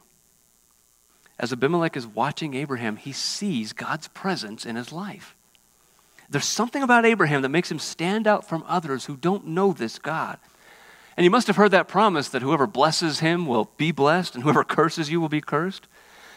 As 1.39 1.54
Abimelech 1.54 1.96
is 1.96 2.06
watching 2.06 2.56
Abraham, 2.56 2.98
he 2.98 3.13
sees 3.13 3.72
God's 3.72 4.10
presence 4.10 4.65
in 4.65 4.76
his 4.76 4.91
life. 4.91 5.38
There's 6.32 6.46
something 6.46 6.82
about 6.82 7.06
Abraham 7.06 7.41
that 7.41 7.50
makes 7.50 7.70
him 7.70 7.78
stand 7.78 8.26
out 8.26 8.48
from 8.48 8.63
others 8.65 9.06
who 9.06 9.17
don't 9.17 9.48
know 9.48 9.74
this 9.74 10.00
God. 10.00 10.39
And 11.17 11.26
you 11.26 11.30
must 11.30 11.48
have 11.48 11.58
heard 11.58 11.72
that 11.72 11.89
promise 11.89 12.30
that 12.30 12.41
whoever 12.41 12.65
blesses 12.65 13.20
him 13.20 13.46
will 13.46 13.70
be 13.76 13.91
blessed, 13.91 14.34
and 14.34 14.44
whoever 14.44 14.63
curses 14.78 15.12
you 15.12 15.20
will 15.20 15.30
be 15.30 15.41
cursed. 15.41 15.88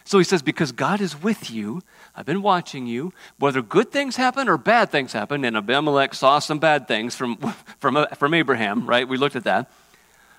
So 0.03 0.19
he 0.19 0.25
says, 0.25 0.43
Because 0.43 0.73
God 0.73 1.01
is 1.01 1.23
with 1.23 1.49
you, 1.49 1.81
I've 2.17 2.27
been 2.27 2.43
watching 2.43 2.89
you, 2.89 3.13
whether 3.39 3.63
good 3.63 3.93
things 3.93 4.17
happen 4.17 4.49
or 4.49 4.59
bad 4.59 4.91
things 4.91 5.13
happen. 5.13 5.45
And 5.45 5.57
Abimelech 5.57 6.13
saw 6.13 6.41
some 6.41 6.59
bad 6.59 6.89
things 6.89 7.15
from, 7.15 7.37
from, 7.79 7.97
uh, 7.97 8.07
from 8.09 8.35
Abraham, 8.35 8.87
right? 8.87 9.09
We 9.09 9.17
looked 9.17 9.37
at 9.37 9.45
that. 9.45 9.71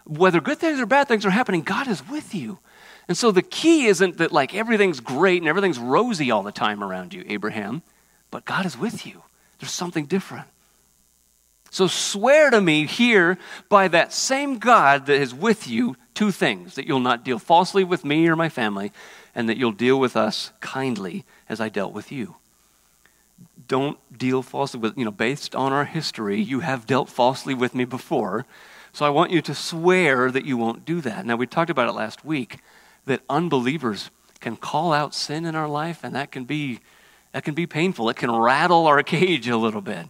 Whether 0.04 0.41
good 0.41 0.60
things 0.60 0.82
or 0.82 0.86
bad 0.86 1.08
things 1.08 1.26
are 1.26 1.32
happening, 1.32 1.62
God 1.62 1.88
is 1.88 2.08
with 2.08 2.36
you. 2.36 2.60
And 3.08 3.18
so 3.18 3.32
the 3.32 3.41
key 3.41 3.86
isn't 3.86 4.18
that 4.18 4.32
like 4.32 4.54
everything's 4.54 5.00
great 5.00 5.41
and 5.41 5.48
everything's 5.48 5.80
rosy 5.80 6.30
all 6.30 6.44
the 6.44 6.52
time 6.52 6.84
around 6.84 7.13
you, 7.13 7.24
Abraham, 7.28 7.84
but 8.32 8.46
God 8.46 8.65
is 8.65 8.78
with 8.78 9.08
you. 9.08 9.24
There's 9.60 9.72
something 9.72 10.06
different. 10.06 10.48
So 11.72 11.88
swear 11.88 12.52
to 12.52 12.62
me 12.62 12.86
here 12.86 13.38
by 13.68 13.89
that 13.89 14.13
same 14.13 14.60
God 14.60 15.08
that 15.08 15.20
is 15.20 15.34
with 15.34 15.68
you 15.68 15.98
two 16.13 16.32
things 16.32 16.76
that 16.76 16.88
you'll 16.88 17.02
not 17.02 17.26
deal 17.26 17.39
falsely 17.39 17.84
with 17.84 18.06
me 18.06 18.28
or 18.30 18.36
my 18.36 18.48
family, 18.48 18.94
and 19.36 19.50
that 19.50 19.58
you'll 19.58 19.74
deal 19.74 20.00
with 20.00 20.15
us 20.15 20.54
kindly 20.62 21.26
as 21.50 21.60
I 21.60 21.68
dealt 21.68 21.91
with 21.91 22.12
you. 22.12 22.36
Don't 23.68 23.98
deal 24.18 24.41
falsely 24.41 24.80
with, 24.80 24.98
you 24.98 25.04
know, 25.04 25.12
based 25.12 25.54
on 25.56 25.74
our 25.74 25.84
history, 25.84 26.41
you 26.41 26.62
have 26.62 26.86
dealt 26.86 27.10
falsely 27.10 27.54
with 27.54 27.76
me 27.76 27.84
before. 27.84 28.46
So 28.94 29.06
I 29.06 29.10
want 29.10 29.32
you 29.32 29.41
to 29.41 29.54
swear 29.54 30.32
that 30.32 30.45
you 30.45 30.56
won't 30.56 30.86
do 30.86 31.01
that. 31.01 31.26
Now, 31.26 31.36
we 31.36 31.47
talked 31.47 31.70
about 31.70 31.89
it 31.89 31.93
last 31.93 32.24
week 32.24 32.60
that 33.06 33.22
unbelievers 33.30 34.10
can 34.39 34.56
call 34.56 34.93
out 34.93 35.14
sin 35.14 35.45
in 35.45 35.56
our 35.56 35.68
life, 35.68 36.01
and 36.01 36.16
that 36.16 36.32
can 36.32 36.45
be 36.45 36.80
that 37.36 37.43
can 37.43 37.53
be 37.53 37.67
painful. 37.67 38.09
It 38.09 38.15
can 38.15 38.33
rattle 38.33 38.88
our 38.88 39.03
cage 39.03 39.49
a 39.49 39.57
little 39.57 39.81
bit. 39.81 40.07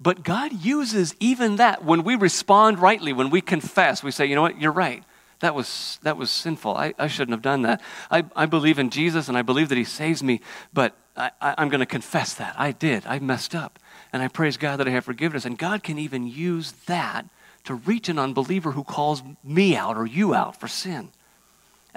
But 0.00 0.22
God 0.22 0.50
uses 0.64 1.14
even 1.20 1.56
that 1.56 1.84
when 1.84 2.04
we 2.04 2.14
respond 2.14 2.78
rightly, 2.78 3.12
when 3.12 3.28
we 3.28 3.42
confess, 3.42 4.02
we 4.02 4.10
say, 4.10 4.24
you 4.24 4.34
know 4.34 4.40
what, 4.40 4.58
you're 4.58 4.72
right. 4.72 5.04
That 5.40 5.54
was, 5.54 5.98
that 6.04 6.16
was 6.16 6.30
sinful. 6.30 6.74
I, 6.74 6.94
I 6.98 7.06
shouldn't 7.06 7.32
have 7.32 7.42
done 7.42 7.62
that. 7.62 7.82
I, 8.10 8.24
I 8.34 8.46
believe 8.46 8.78
in 8.78 8.88
Jesus 8.88 9.28
and 9.28 9.36
I 9.36 9.42
believe 9.42 9.68
that 9.68 9.76
He 9.76 9.84
saves 9.84 10.22
me, 10.22 10.40
but 10.72 10.96
I, 11.18 11.32
I, 11.38 11.54
I'm 11.58 11.68
going 11.68 11.80
to 11.80 11.86
confess 11.86 12.32
that. 12.36 12.58
I 12.58 12.72
did. 12.72 13.04
I 13.04 13.18
messed 13.18 13.54
up. 13.54 13.78
And 14.10 14.22
I 14.22 14.28
praise 14.28 14.56
God 14.56 14.78
that 14.78 14.88
I 14.88 14.92
have 14.92 15.04
forgiveness. 15.04 15.44
And 15.44 15.58
God 15.58 15.82
can 15.82 15.98
even 15.98 16.26
use 16.26 16.72
that 16.86 17.26
to 17.64 17.74
reach 17.74 18.08
an 18.08 18.18
unbeliever 18.18 18.72
who 18.72 18.84
calls 18.84 19.22
me 19.44 19.76
out 19.76 19.98
or 19.98 20.06
you 20.06 20.32
out 20.32 20.58
for 20.58 20.66
sin. 20.66 21.10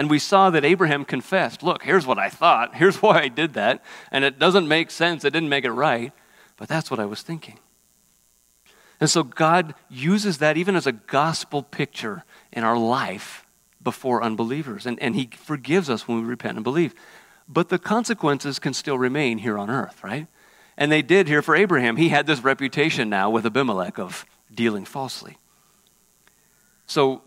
And 0.02 0.10
we 0.10 0.18
saw 0.18 0.50
that 0.50 0.66
Abraham 0.66 1.06
confessed, 1.06 1.62
Look, 1.62 1.84
here's 1.84 2.08
what 2.08 2.18
I 2.18 2.28
thought. 2.28 2.74
Here's 2.82 3.04
why 3.04 3.22
I 3.22 3.28
did 3.28 3.54
that. 3.54 3.84
And 4.12 4.26
it 4.26 4.40
doesn't 4.40 4.68
make 4.68 4.90
sense. 4.90 5.24
It 5.24 5.30
didn't 5.30 5.50
make 5.50 5.64
it 5.64 5.74
right. 5.74 6.12
But 6.58 6.68
that's 6.68 6.90
what 6.90 7.00
I 7.00 7.06
was 7.06 7.22
thinking. 7.22 7.60
And 9.00 9.12
so 9.12 9.22
God 9.22 9.76
uses 9.92 10.40
that 10.40 10.58
even 10.58 10.76
as 10.76 10.88
a 10.88 10.92
gospel 10.92 11.62
picture 11.62 12.24
in 12.52 12.64
our 12.64 12.80
life 12.80 13.46
before 13.84 14.24
unbelievers. 14.24 14.88
And, 14.88 15.00
and 15.00 15.16
He 15.16 15.30
forgives 15.38 15.88
us 15.88 16.08
when 16.08 16.20
we 16.20 16.28
repent 16.28 16.58
and 16.58 16.64
believe. 16.64 16.96
But 17.48 17.70
the 17.70 17.78
consequences 17.78 18.58
can 18.58 18.74
still 18.74 18.98
remain 18.98 19.38
here 19.38 19.60
on 19.60 19.70
earth, 19.70 20.04
right? 20.04 20.26
And 20.78 20.92
they 20.92 21.04
did 21.04 21.28
here 21.28 21.44
for 21.44 21.56
Abraham. 21.56 21.98
He 21.98 22.10
had 22.10 22.26
this 22.26 22.44
reputation 22.44 23.08
now 23.08 23.30
with 23.30 23.46
Abimelech 23.46 24.00
of 24.00 24.26
dealing 24.52 24.84
falsely. 24.84 25.38
So 26.88 27.22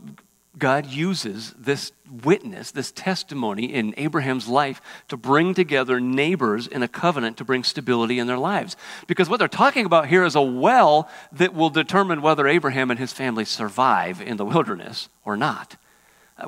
God 0.57 0.86
uses 0.86 1.52
this 1.59 1.90
witness, 2.22 2.70
this 2.70 2.92
testimony 2.92 3.72
in 3.72 3.92
Abraham's 3.96 4.46
life 4.46 4.80
to 5.09 5.16
bring 5.16 5.52
together 5.52 5.98
neighbors 6.00 6.66
in 6.66 6.82
a 6.82 6.88
covenant 6.88 7.36
to 7.38 7.44
bring 7.44 7.64
stability 7.64 8.18
in 8.18 8.26
their 8.26 8.38
lives. 8.38 8.76
Because 9.09 9.28
what 9.28 9.38
they're 9.38 9.48
talking 9.48 9.84
about 9.84 10.07
here 10.07 10.24
is 10.24 10.36
a 10.36 10.42
well 10.42 11.09
that 11.32 11.55
will 11.55 11.70
determine 11.70 12.22
whether 12.22 12.46
Abraham 12.46 12.90
and 12.90 13.00
his 13.00 13.12
family 13.12 13.44
survive 13.44 14.20
in 14.20 14.36
the 14.36 14.44
wilderness 14.44 15.09
or 15.24 15.36
not. 15.36 15.76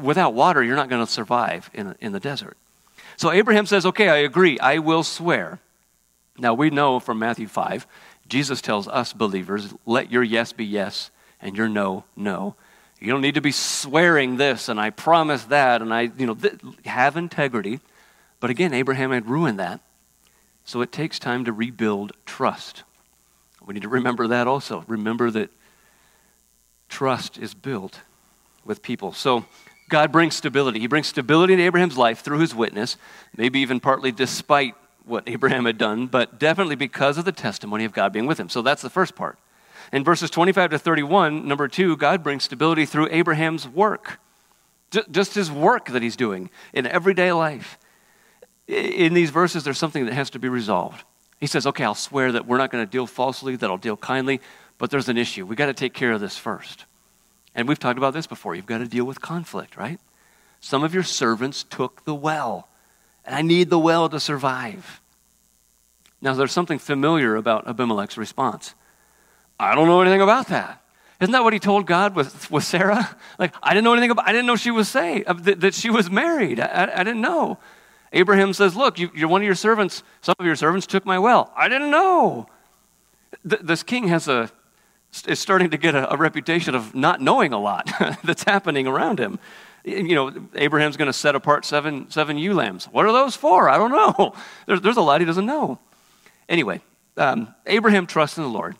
Without 0.00 0.34
water, 0.34 0.62
you're 0.62 0.76
not 0.76 0.88
going 0.88 1.04
to 1.04 1.10
survive 1.10 1.70
in, 1.74 1.96
in 2.00 2.12
the 2.12 2.20
desert. 2.20 2.56
So 3.16 3.32
Abraham 3.32 3.66
says, 3.66 3.86
Okay, 3.86 4.08
I 4.08 4.18
agree, 4.18 4.58
I 4.60 4.78
will 4.78 5.02
swear. 5.02 5.58
Now 6.38 6.54
we 6.54 6.70
know 6.70 7.00
from 7.00 7.18
Matthew 7.18 7.48
5, 7.48 7.86
Jesus 8.28 8.60
tells 8.60 8.86
us 8.88 9.12
believers, 9.12 9.74
let 9.84 10.12
your 10.12 10.22
yes 10.22 10.52
be 10.52 10.64
yes 10.64 11.10
and 11.40 11.56
your 11.56 11.68
no, 11.68 12.04
no. 12.16 12.56
You 13.00 13.12
don't 13.12 13.20
need 13.20 13.34
to 13.34 13.40
be 13.40 13.52
swearing 13.52 14.36
this 14.36 14.68
and 14.68 14.80
I 14.80 14.90
promise 14.90 15.44
that 15.44 15.82
and 15.82 15.92
I, 15.92 16.10
you 16.16 16.26
know, 16.26 16.34
th- 16.34 16.58
have 16.84 17.16
integrity. 17.16 17.80
But 18.40 18.50
again, 18.50 18.72
Abraham 18.72 19.10
had 19.10 19.28
ruined 19.28 19.58
that. 19.58 19.80
So 20.64 20.80
it 20.80 20.90
takes 20.90 21.18
time 21.18 21.44
to 21.44 21.52
rebuild 21.52 22.12
trust. 22.24 22.82
We 23.64 23.74
need 23.74 23.82
to 23.82 23.88
remember 23.88 24.26
that 24.28 24.46
also. 24.46 24.84
Remember 24.88 25.30
that 25.30 25.50
trust 26.88 27.38
is 27.38 27.54
built 27.54 28.00
with 28.64 28.82
people. 28.82 29.12
So 29.12 29.44
God 29.88 30.10
brings 30.10 30.34
stability. 30.34 30.80
He 30.80 30.86
brings 30.86 31.06
stability 31.06 31.52
in 31.52 31.60
Abraham's 31.60 31.96
life 31.96 32.20
through 32.20 32.40
his 32.40 32.54
witness, 32.54 32.96
maybe 33.36 33.60
even 33.60 33.78
partly 33.80 34.10
despite 34.10 34.74
what 35.04 35.24
Abraham 35.28 35.66
had 35.66 35.78
done, 35.78 36.06
but 36.06 36.38
definitely 36.38 36.76
because 36.76 37.18
of 37.18 37.24
the 37.24 37.32
testimony 37.32 37.84
of 37.84 37.92
God 37.92 38.12
being 38.12 38.26
with 38.26 38.38
him. 38.38 38.48
So 38.48 38.62
that's 38.62 38.82
the 38.82 38.90
first 38.90 39.14
part. 39.14 39.38
In 39.92 40.04
verses 40.04 40.30
25 40.30 40.70
to 40.70 40.78
31, 40.78 41.46
number 41.46 41.68
two, 41.68 41.96
God 41.96 42.22
brings 42.22 42.44
stability 42.44 42.86
through 42.86 43.08
Abraham's 43.10 43.68
work. 43.68 44.18
Just 45.10 45.34
his 45.34 45.50
work 45.50 45.90
that 45.90 46.02
he's 46.02 46.16
doing 46.16 46.50
in 46.72 46.86
everyday 46.86 47.32
life. 47.32 47.78
In 48.66 49.14
these 49.14 49.30
verses, 49.30 49.64
there's 49.64 49.78
something 49.78 50.06
that 50.06 50.14
has 50.14 50.30
to 50.30 50.38
be 50.38 50.48
resolved. 50.48 51.04
He 51.38 51.46
says, 51.46 51.66
okay, 51.66 51.84
I'll 51.84 51.94
swear 51.94 52.32
that 52.32 52.46
we're 52.46 52.56
not 52.56 52.70
going 52.70 52.84
to 52.84 52.90
deal 52.90 53.06
falsely, 53.06 53.56
that 53.56 53.68
I'll 53.68 53.76
deal 53.76 53.96
kindly, 53.96 54.40
but 54.78 54.90
there's 54.90 55.08
an 55.08 55.18
issue. 55.18 55.44
We've 55.46 55.58
got 55.58 55.66
to 55.66 55.74
take 55.74 55.92
care 55.92 56.12
of 56.12 56.20
this 56.20 56.36
first. 56.36 56.84
And 57.54 57.68
we've 57.68 57.78
talked 57.78 57.98
about 57.98 58.14
this 58.14 58.26
before. 58.26 58.54
You've 58.54 58.66
got 58.66 58.78
to 58.78 58.86
deal 58.86 59.04
with 59.04 59.20
conflict, 59.20 59.76
right? 59.76 60.00
Some 60.60 60.82
of 60.82 60.94
your 60.94 61.02
servants 61.02 61.62
took 61.62 62.04
the 62.04 62.14
well, 62.14 62.68
and 63.24 63.34
I 63.34 63.42
need 63.42 63.70
the 63.70 63.78
well 63.78 64.08
to 64.08 64.18
survive. 64.18 65.00
Now, 66.20 66.34
there's 66.34 66.52
something 66.52 66.78
familiar 66.78 67.36
about 67.36 67.68
Abimelech's 67.68 68.16
response. 68.16 68.74
I 69.58 69.74
don't 69.74 69.86
know 69.86 70.00
anything 70.00 70.20
about 70.20 70.48
that. 70.48 70.82
Isn't 71.20 71.32
that 71.32 71.42
what 71.42 71.54
he 71.54 71.58
told 71.58 71.86
God 71.86 72.14
with, 72.14 72.50
with 72.50 72.64
Sarah? 72.64 73.16
Like, 73.38 73.54
I 73.62 73.70
didn't 73.70 73.84
know 73.84 73.92
anything 73.92 74.10
about, 74.10 74.28
I 74.28 74.32
didn't 74.32 74.46
know 74.46 74.56
she 74.56 74.70
was 74.70 74.88
saved, 74.88 75.26
uh, 75.26 75.32
that, 75.34 75.60
that 75.60 75.74
she 75.74 75.88
was 75.88 76.10
married. 76.10 76.60
I, 76.60 76.66
I, 76.66 77.00
I, 77.00 77.04
didn't 77.04 77.22
know. 77.22 77.58
Abraham 78.12 78.52
says, 78.52 78.76
look, 78.76 78.98
you, 78.98 79.10
are 79.22 79.28
one 79.28 79.40
of 79.40 79.46
your 79.46 79.54
servants. 79.54 80.02
Some 80.20 80.34
of 80.38 80.44
your 80.44 80.56
servants 80.56 80.86
took 80.86 81.06
my 81.06 81.18
well. 81.18 81.52
I 81.56 81.68
didn't 81.68 81.90
know. 81.90 82.48
Th- 83.48 83.62
this 83.62 83.82
king 83.82 84.08
has 84.08 84.28
a, 84.28 84.50
is 85.26 85.38
starting 85.38 85.70
to 85.70 85.78
get 85.78 85.94
a, 85.94 86.12
a 86.12 86.16
reputation 86.16 86.74
of 86.74 86.94
not 86.94 87.20
knowing 87.22 87.52
a 87.54 87.58
lot 87.58 87.90
that's 88.24 88.44
happening 88.44 88.86
around 88.86 89.18
him. 89.18 89.38
You 89.84 90.14
know, 90.14 90.32
Abraham's 90.54 90.96
going 90.96 91.06
to 91.06 91.12
set 91.12 91.34
apart 91.34 91.64
seven, 91.64 92.10
seven 92.10 92.36
ewe 92.36 92.52
lambs. 92.52 92.86
What 92.86 93.06
are 93.06 93.12
those 93.12 93.36
for? 93.36 93.70
I 93.70 93.78
don't 93.78 93.90
know. 93.90 94.34
There's, 94.66 94.80
there's 94.80 94.96
a 94.96 95.02
lot 95.02 95.20
he 95.20 95.26
doesn't 95.26 95.46
know. 95.46 95.78
Anyway, 96.48 96.80
um, 97.16 97.54
Abraham 97.66 98.06
trusts 98.06 98.36
in 98.36 98.42
the 98.42 98.50
Lord 98.50 98.76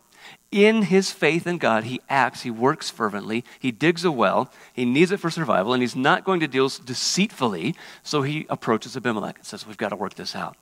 in 0.51 0.83
his 0.83 1.11
faith 1.11 1.45
in 1.45 1.57
God, 1.57 1.83
he 1.83 1.99
acts, 2.09 2.43
he 2.43 2.51
works 2.51 2.89
fervently, 2.89 3.43
he 3.59 3.71
digs 3.71 4.05
a 4.05 4.11
well, 4.11 4.51
he 4.73 4.85
needs 4.85 5.11
it 5.11 5.19
for 5.19 5.29
survival, 5.29 5.73
and 5.73 5.83
he's 5.83 5.95
not 5.95 6.23
going 6.23 6.39
to 6.39 6.47
deal 6.47 6.69
deceitfully, 6.69 7.75
so 8.03 8.21
he 8.21 8.45
approaches 8.49 8.95
Abimelech 8.95 9.37
and 9.37 9.45
says, 9.45 9.67
We've 9.67 9.77
got 9.77 9.89
to 9.89 9.95
work 9.95 10.15
this 10.15 10.35
out. 10.35 10.55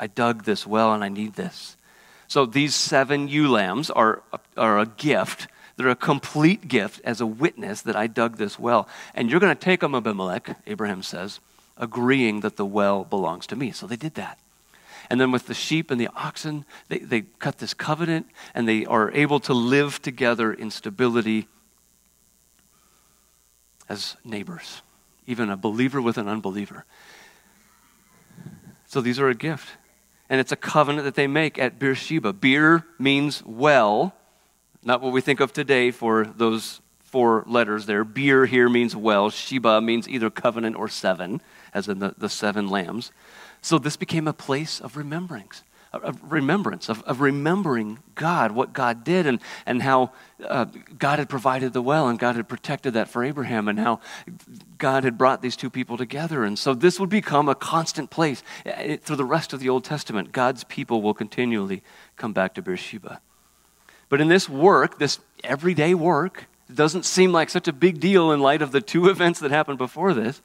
I 0.00 0.06
dug 0.06 0.44
this 0.44 0.66
well 0.66 0.92
and 0.92 1.02
I 1.02 1.08
need 1.08 1.34
this. 1.34 1.76
So 2.28 2.46
these 2.46 2.74
seven 2.74 3.28
ewe 3.28 3.50
lambs 3.50 3.90
are, 3.90 4.22
are 4.56 4.78
a 4.78 4.86
gift. 4.86 5.48
They're 5.76 5.88
a 5.88 5.96
complete 5.96 6.68
gift 6.68 7.00
as 7.04 7.20
a 7.20 7.26
witness 7.26 7.82
that 7.82 7.96
I 7.96 8.06
dug 8.06 8.36
this 8.36 8.58
well. 8.58 8.88
And 9.14 9.30
you're 9.30 9.40
going 9.40 9.56
to 9.56 9.60
take 9.60 9.80
them, 9.80 9.94
Abimelech, 9.94 10.56
Abraham 10.66 11.02
says, 11.02 11.40
agreeing 11.76 12.40
that 12.40 12.56
the 12.56 12.66
well 12.66 13.04
belongs 13.04 13.46
to 13.48 13.56
me. 13.56 13.70
So 13.70 13.86
they 13.86 13.96
did 13.96 14.14
that. 14.14 14.38
And 15.10 15.20
then 15.20 15.30
with 15.30 15.46
the 15.46 15.54
sheep 15.54 15.90
and 15.90 16.00
the 16.00 16.08
oxen, 16.14 16.64
they, 16.88 16.98
they 16.98 17.22
cut 17.22 17.58
this 17.58 17.74
covenant 17.74 18.26
and 18.54 18.68
they 18.68 18.84
are 18.84 19.10
able 19.12 19.40
to 19.40 19.54
live 19.54 20.02
together 20.02 20.52
in 20.52 20.70
stability 20.70 21.48
as 23.88 24.16
neighbors, 24.24 24.82
even 25.26 25.48
a 25.50 25.56
believer 25.56 26.02
with 26.02 26.18
an 26.18 26.28
unbeliever. 26.28 26.84
So 28.86 29.00
these 29.00 29.18
are 29.18 29.28
a 29.28 29.34
gift. 29.34 29.68
And 30.28 30.40
it's 30.40 30.52
a 30.52 30.56
covenant 30.56 31.04
that 31.04 31.14
they 31.14 31.26
make 31.26 31.58
at 31.58 31.78
Beersheba. 31.78 32.34
Beer 32.34 32.84
means 32.98 33.42
well, 33.46 34.14
not 34.82 35.00
what 35.00 35.12
we 35.12 35.22
think 35.22 35.40
of 35.40 35.52
today 35.52 35.90
for 35.90 36.24
those 36.24 36.80
four 37.00 37.44
letters 37.46 37.86
there. 37.86 38.04
Beer 38.04 38.44
here 38.44 38.68
means 38.68 38.94
well. 38.94 39.30
Sheba 39.30 39.80
means 39.80 40.06
either 40.06 40.28
covenant 40.28 40.76
or 40.76 40.88
seven, 40.88 41.40
as 41.72 41.88
in 41.88 41.98
the, 41.98 42.14
the 42.18 42.28
seven 42.28 42.68
lambs. 42.68 43.10
So 43.60 43.78
this 43.78 43.96
became 43.96 44.28
a 44.28 44.32
place 44.32 44.80
of 44.80 44.96
remembrance, 44.96 45.64
of 45.92 46.18
remembrance, 46.22 46.88
of, 46.88 47.02
of 47.02 47.20
remembering 47.20 47.98
God, 48.14 48.52
what 48.52 48.72
God 48.72 49.04
did, 49.04 49.26
and, 49.26 49.40
and 49.66 49.82
how 49.82 50.12
uh, 50.46 50.66
God 50.98 51.18
had 51.18 51.28
provided 51.28 51.72
the 51.72 51.82
well, 51.82 52.08
and 52.08 52.18
God 52.18 52.36
had 52.36 52.48
protected 52.48 52.94
that 52.94 53.08
for 53.08 53.24
Abraham, 53.24 53.68
and 53.68 53.78
how 53.78 54.00
God 54.78 55.04
had 55.04 55.18
brought 55.18 55.42
these 55.42 55.56
two 55.56 55.70
people 55.70 55.96
together. 55.96 56.44
And 56.44 56.58
so 56.58 56.74
this 56.74 57.00
would 57.00 57.10
become 57.10 57.48
a 57.48 57.54
constant 57.54 58.10
place 58.10 58.42
it, 58.64 59.02
through 59.02 59.16
the 59.16 59.24
rest 59.24 59.52
of 59.52 59.60
the 59.60 59.68
Old 59.68 59.84
Testament. 59.84 60.32
God's 60.32 60.64
people 60.64 61.02
will 61.02 61.14
continually 61.14 61.82
come 62.16 62.32
back 62.32 62.54
to 62.54 62.62
Beersheba. 62.62 63.20
But 64.08 64.20
in 64.20 64.28
this 64.28 64.48
work, 64.48 64.98
this 64.98 65.18
everyday 65.44 65.94
work, 65.94 66.46
it 66.68 66.76
doesn't 66.76 67.04
seem 67.04 67.32
like 67.32 67.50
such 67.50 67.68
a 67.68 67.72
big 67.72 68.00
deal 68.00 68.32
in 68.32 68.40
light 68.40 68.62
of 68.62 68.72
the 68.72 68.80
two 68.80 69.08
events 69.10 69.40
that 69.40 69.50
happened 69.50 69.78
before 69.78 70.14
this. 70.14 70.42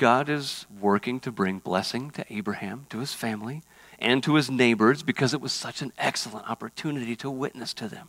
God 0.00 0.30
is 0.30 0.64
working 0.80 1.20
to 1.20 1.30
bring 1.30 1.58
blessing 1.58 2.10
to 2.12 2.24
Abraham, 2.30 2.86
to 2.88 3.00
his 3.00 3.12
family, 3.12 3.62
and 3.98 4.22
to 4.22 4.36
his 4.36 4.50
neighbors 4.50 5.02
because 5.02 5.34
it 5.34 5.42
was 5.42 5.52
such 5.52 5.82
an 5.82 5.92
excellent 5.98 6.48
opportunity 6.48 7.14
to 7.16 7.30
witness 7.30 7.74
to 7.74 7.86
them. 7.86 8.08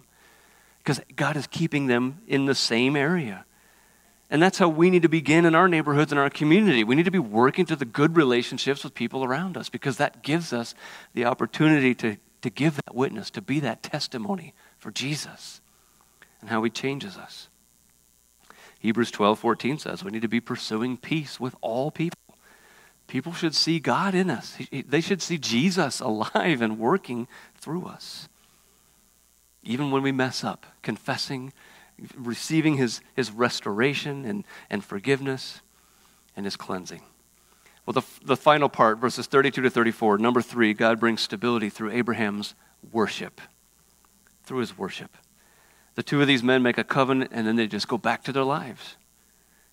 Because 0.78 1.02
God 1.18 1.36
is 1.36 1.48
keeping 1.48 1.88
them 1.88 2.22
in 2.30 2.46
the 2.46 2.56
same 2.56 2.96
area. 2.96 3.44
And 4.30 4.42
that's 4.42 4.58
how 4.58 4.70
we 4.70 4.90
need 4.90 5.02
to 5.02 5.10
begin 5.10 5.44
in 5.44 5.54
our 5.54 5.68
neighborhoods 5.68 6.14
and 6.14 6.20
our 6.20 6.30
community. 6.30 6.86
We 6.86 6.96
need 6.96 7.04
to 7.04 7.12
be 7.12 7.20
working 7.20 7.66
to 7.66 7.76
the 7.76 7.84
good 7.84 8.16
relationships 8.16 8.86
with 8.86 8.94
people 8.96 9.26
around 9.26 9.58
us 9.58 9.68
because 9.68 9.98
that 9.98 10.24
gives 10.24 10.54
us 10.54 10.74
the 11.14 11.26
opportunity 11.26 11.94
to, 11.96 12.16
to 12.42 12.50
give 12.50 12.76
that 12.78 12.96
witness, 12.96 13.30
to 13.32 13.42
be 13.42 13.60
that 13.60 13.84
testimony 13.84 14.54
for 14.78 14.92
Jesus 14.92 15.60
and 16.40 16.50
how 16.50 16.64
he 16.64 16.70
changes 16.70 17.18
us. 17.18 17.50
Hebrews 18.82 19.12
12 19.12 19.38
14 19.38 19.78
says 19.78 20.04
we 20.04 20.10
need 20.10 20.24
to 20.24 20.28
be 20.28 20.40
pursuing 20.40 20.98
peace 20.98 21.40
with 21.40 21.56
all 21.62 21.92
people. 21.92 22.18
People 23.06 23.32
should 23.32 23.54
see 23.54 23.80
God 23.80 24.16
in 24.16 24.30
us, 24.32 24.58
they 24.72 25.02
should 25.02 25.22
see 25.22 25.38
Jesus 25.38 26.00
alive 26.02 26.62
and 26.62 26.80
working 26.80 27.28
through 27.60 27.86
us. 27.86 28.28
Even 29.64 29.92
when 29.92 30.02
we 30.02 30.12
mess 30.12 30.44
up, 30.44 30.66
confessing, 30.82 31.54
receiving 32.18 32.78
his, 32.78 33.02
his 33.16 33.30
restoration 33.30 34.26
and, 34.26 34.44
and 34.72 34.84
forgiveness 34.84 35.62
and 36.36 36.48
his 36.48 36.56
cleansing. 36.56 37.04
Well, 37.86 37.94
the, 37.94 38.26
the 38.26 38.38
final 38.38 38.68
part, 38.68 38.98
verses 38.98 39.28
32 39.28 39.62
to 39.62 39.70
34, 39.70 40.18
number 40.18 40.42
three, 40.42 40.74
God 40.74 41.00
brings 41.00 41.22
stability 41.22 41.70
through 41.70 41.92
Abraham's 41.92 42.56
worship. 42.92 43.40
Through 44.44 44.60
his 44.60 44.76
worship. 44.76 45.16
The 45.96 46.04
two 46.04 46.22
of 46.22 46.28
these 46.28 46.44
men 46.44 46.64
make 46.64 46.78
a 46.78 46.84
covenant 46.84 47.32
and 47.34 47.46
then 47.46 47.56
they 47.56 47.68
just 47.68 47.88
go 47.88 47.98
back 47.98 48.24
to 48.24 48.32
their 48.32 48.44
lives. 48.44 48.96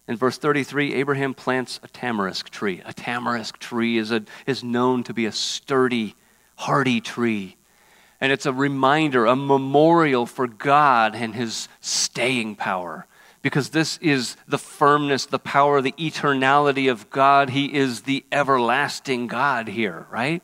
In 0.08 0.16
verse 0.16 0.38
33, 0.38 0.94
Abraham 0.94 1.34
plants 1.34 1.78
a 1.82 1.88
tamarisk 1.88 2.48
tree. 2.48 2.80
A 2.86 2.94
tamarisk 2.94 3.58
tree 3.58 3.98
is, 3.98 4.10
a, 4.10 4.22
is 4.46 4.64
known 4.64 5.04
to 5.04 5.12
be 5.12 5.26
a 5.26 5.32
sturdy, 5.32 6.14
hardy 6.56 7.00
tree. 7.00 7.56
And 8.20 8.32
it's 8.32 8.46
a 8.46 8.52
reminder, 8.52 9.26
a 9.26 9.36
memorial 9.36 10.24
for 10.24 10.48
God 10.48 11.14
and 11.14 11.34
his 11.34 11.68
staying 11.80 12.56
power. 12.56 13.06
Because 13.42 13.68
this 13.68 13.98
is 13.98 14.36
the 14.48 14.58
firmness, 14.58 15.26
the 15.26 15.38
power, 15.38 15.80
the 15.80 15.92
eternality 15.92 16.90
of 16.90 17.10
God. 17.10 17.50
He 17.50 17.72
is 17.72 18.02
the 18.02 18.24
everlasting 18.32 19.26
God 19.28 19.68
here, 19.68 20.06
right? 20.10 20.42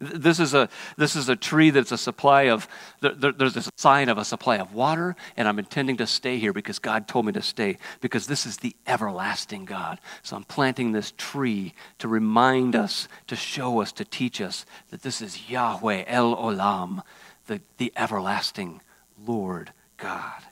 This 0.00 0.40
is 0.40 0.54
a, 0.54 0.70
this 0.96 1.14
is 1.14 1.28
a 1.28 1.36
tree 1.36 1.68
that's 1.68 1.92
a 1.92 1.98
supply 1.98 2.44
of, 2.44 2.66
there, 3.00 3.32
there's 3.32 3.56
a 3.56 3.70
sign 3.76 4.08
of 4.08 4.16
a 4.16 4.24
supply 4.24 4.56
of 4.56 4.72
water, 4.72 5.14
and 5.36 5.46
I'm 5.46 5.58
intending 5.58 5.98
to 5.98 6.06
stay 6.06 6.38
here 6.38 6.54
because 6.54 6.78
God 6.78 7.06
told 7.06 7.26
me 7.26 7.32
to 7.32 7.42
stay, 7.42 7.76
because 8.00 8.26
this 8.26 8.46
is 8.46 8.56
the 8.56 8.74
everlasting 8.86 9.66
God. 9.66 10.00
So 10.22 10.36
I'm 10.36 10.44
planting 10.44 10.92
this 10.92 11.12
tree 11.18 11.74
to 11.98 12.08
remind 12.08 12.74
us, 12.74 13.08
to 13.26 13.36
show 13.36 13.82
us, 13.82 13.92
to 13.92 14.06
teach 14.06 14.40
us 14.40 14.64
that 14.90 15.02
this 15.02 15.20
is 15.20 15.50
Yahweh 15.50 16.04
El 16.06 16.34
Olam, 16.34 17.02
the, 17.46 17.60
the 17.76 17.92
everlasting 17.94 18.80
Lord 19.26 19.70
God. 19.98 20.42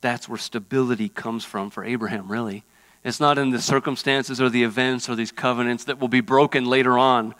That's 0.00 0.30
where 0.30 0.38
stability 0.38 1.10
comes 1.10 1.44
from 1.44 1.68
for 1.68 1.84
Abraham, 1.84 2.32
really. 2.32 2.64
It's 3.04 3.20
not 3.20 3.38
in 3.38 3.50
the 3.50 3.60
circumstances 3.60 4.40
or 4.40 4.48
the 4.48 4.62
events 4.62 5.08
or 5.08 5.16
these 5.16 5.32
covenants 5.32 5.84
that 5.84 5.98
will 5.98 6.08
be 6.08 6.20
broken 6.20 6.64
later 6.64 6.96
on 6.96 7.34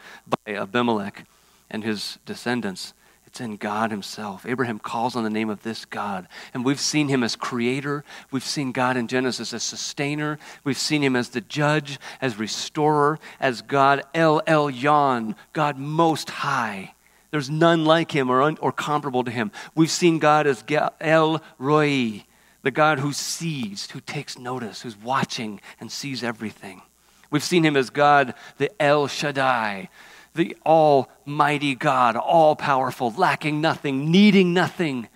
by 0.46 0.54
Abimelech 0.54 1.24
and 1.70 1.84
his 1.84 2.18
descendants. 2.26 2.94
It's 3.32 3.40
in 3.40 3.56
God 3.56 3.90
Himself. 3.90 4.44
Abraham 4.44 4.78
calls 4.78 5.16
on 5.16 5.24
the 5.24 5.30
name 5.30 5.48
of 5.48 5.62
this 5.62 5.86
God. 5.86 6.28
And 6.52 6.66
we've 6.66 6.78
seen 6.78 7.08
Him 7.08 7.22
as 7.22 7.34
creator. 7.34 8.04
We've 8.30 8.44
seen 8.44 8.72
God 8.72 8.98
in 8.98 9.08
Genesis 9.08 9.54
as 9.54 9.62
sustainer. 9.62 10.38
We've 10.64 10.76
seen 10.76 11.02
Him 11.02 11.16
as 11.16 11.30
the 11.30 11.40
judge, 11.40 11.98
as 12.20 12.38
restorer, 12.38 13.18
as 13.40 13.62
God 13.62 14.02
El 14.14 14.42
Elyon, 14.42 15.34
God 15.54 15.78
most 15.78 16.28
high. 16.28 16.92
There's 17.30 17.48
none 17.48 17.86
like 17.86 18.12
Him 18.12 18.28
or, 18.28 18.42
un- 18.42 18.58
or 18.60 18.70
comparable 18.70 19.24
to 19.24 19.30
Him. 19.30 19.50
We've 19.74 19.90
seen 19.90 20.18
God 20.18 20.46
as 20.46 20.62
El 21.00 21.42
Roi, 21.58 22.24
the 22.62 22.70
God 22.70 22.98
who 23.00 23.12
sees, 23.12 23.90
who 23.90 24.00
takes 24.00 24.38
notice, 24.38 24.82
who's 24.82 24.96
watching 24.96 25.60
and 25.80 25.90
sees 25.90 26.22
everything. 26.22 26.82
We've 27.30 27.42
seen 27.42 27.64
him 27.64 27.76
as 27.76 27.90
God, 27.90 28.34
the 28.58 28.70
El 28.80 29.06
Shaddai, 29.08 29.88
the 30.34 30.56
Almighty 30.64 31.74
God, 31.74 32.16
all 32.16 32.56
powerful, 32.56 33.12
lacking 33.16 33.60
nothing, 33.60 34.10
needing 34.10 34.54
nothing. 34.54 35.08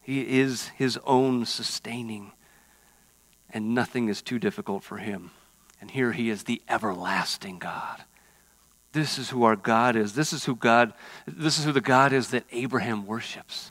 He 0.00 0.40
is 0.40 0.68
his 0.68 0.98
own 1.04 1.46
sustaining, 1.46 2.32
and 3.50 3.74
nothing 3.74 4.08
is 4.08 4.22
too 4.22 4.38
difficult 4.38 4.82
for 4.82 4.98
him. 4.98 5.30
And 5.80 5.90
here 5.90 6.12
he 6.12 6.28
is 6.28 6.44
the 6.44 6.60
everlasting 6.68 7.58
God. 7.58 8.04
This 8.92 9.18
is 9.18 9.30
who 9.30 9.44
our 9.44 9.56
God 9.56 9.96
is. 9.96 10.14
This 10.14 10.32
is 10.32 10.44
who 10.44 10.56
God 10.56 10.92
this 11.26 11.58
is 11.58 11.64
who 11.64 11.72
the 11.72 11.80
God 11.80 12.12
is 12.12 12.28
that 12.28 12.44
Abraham 12.50 13.06
worships. 13.06 13.70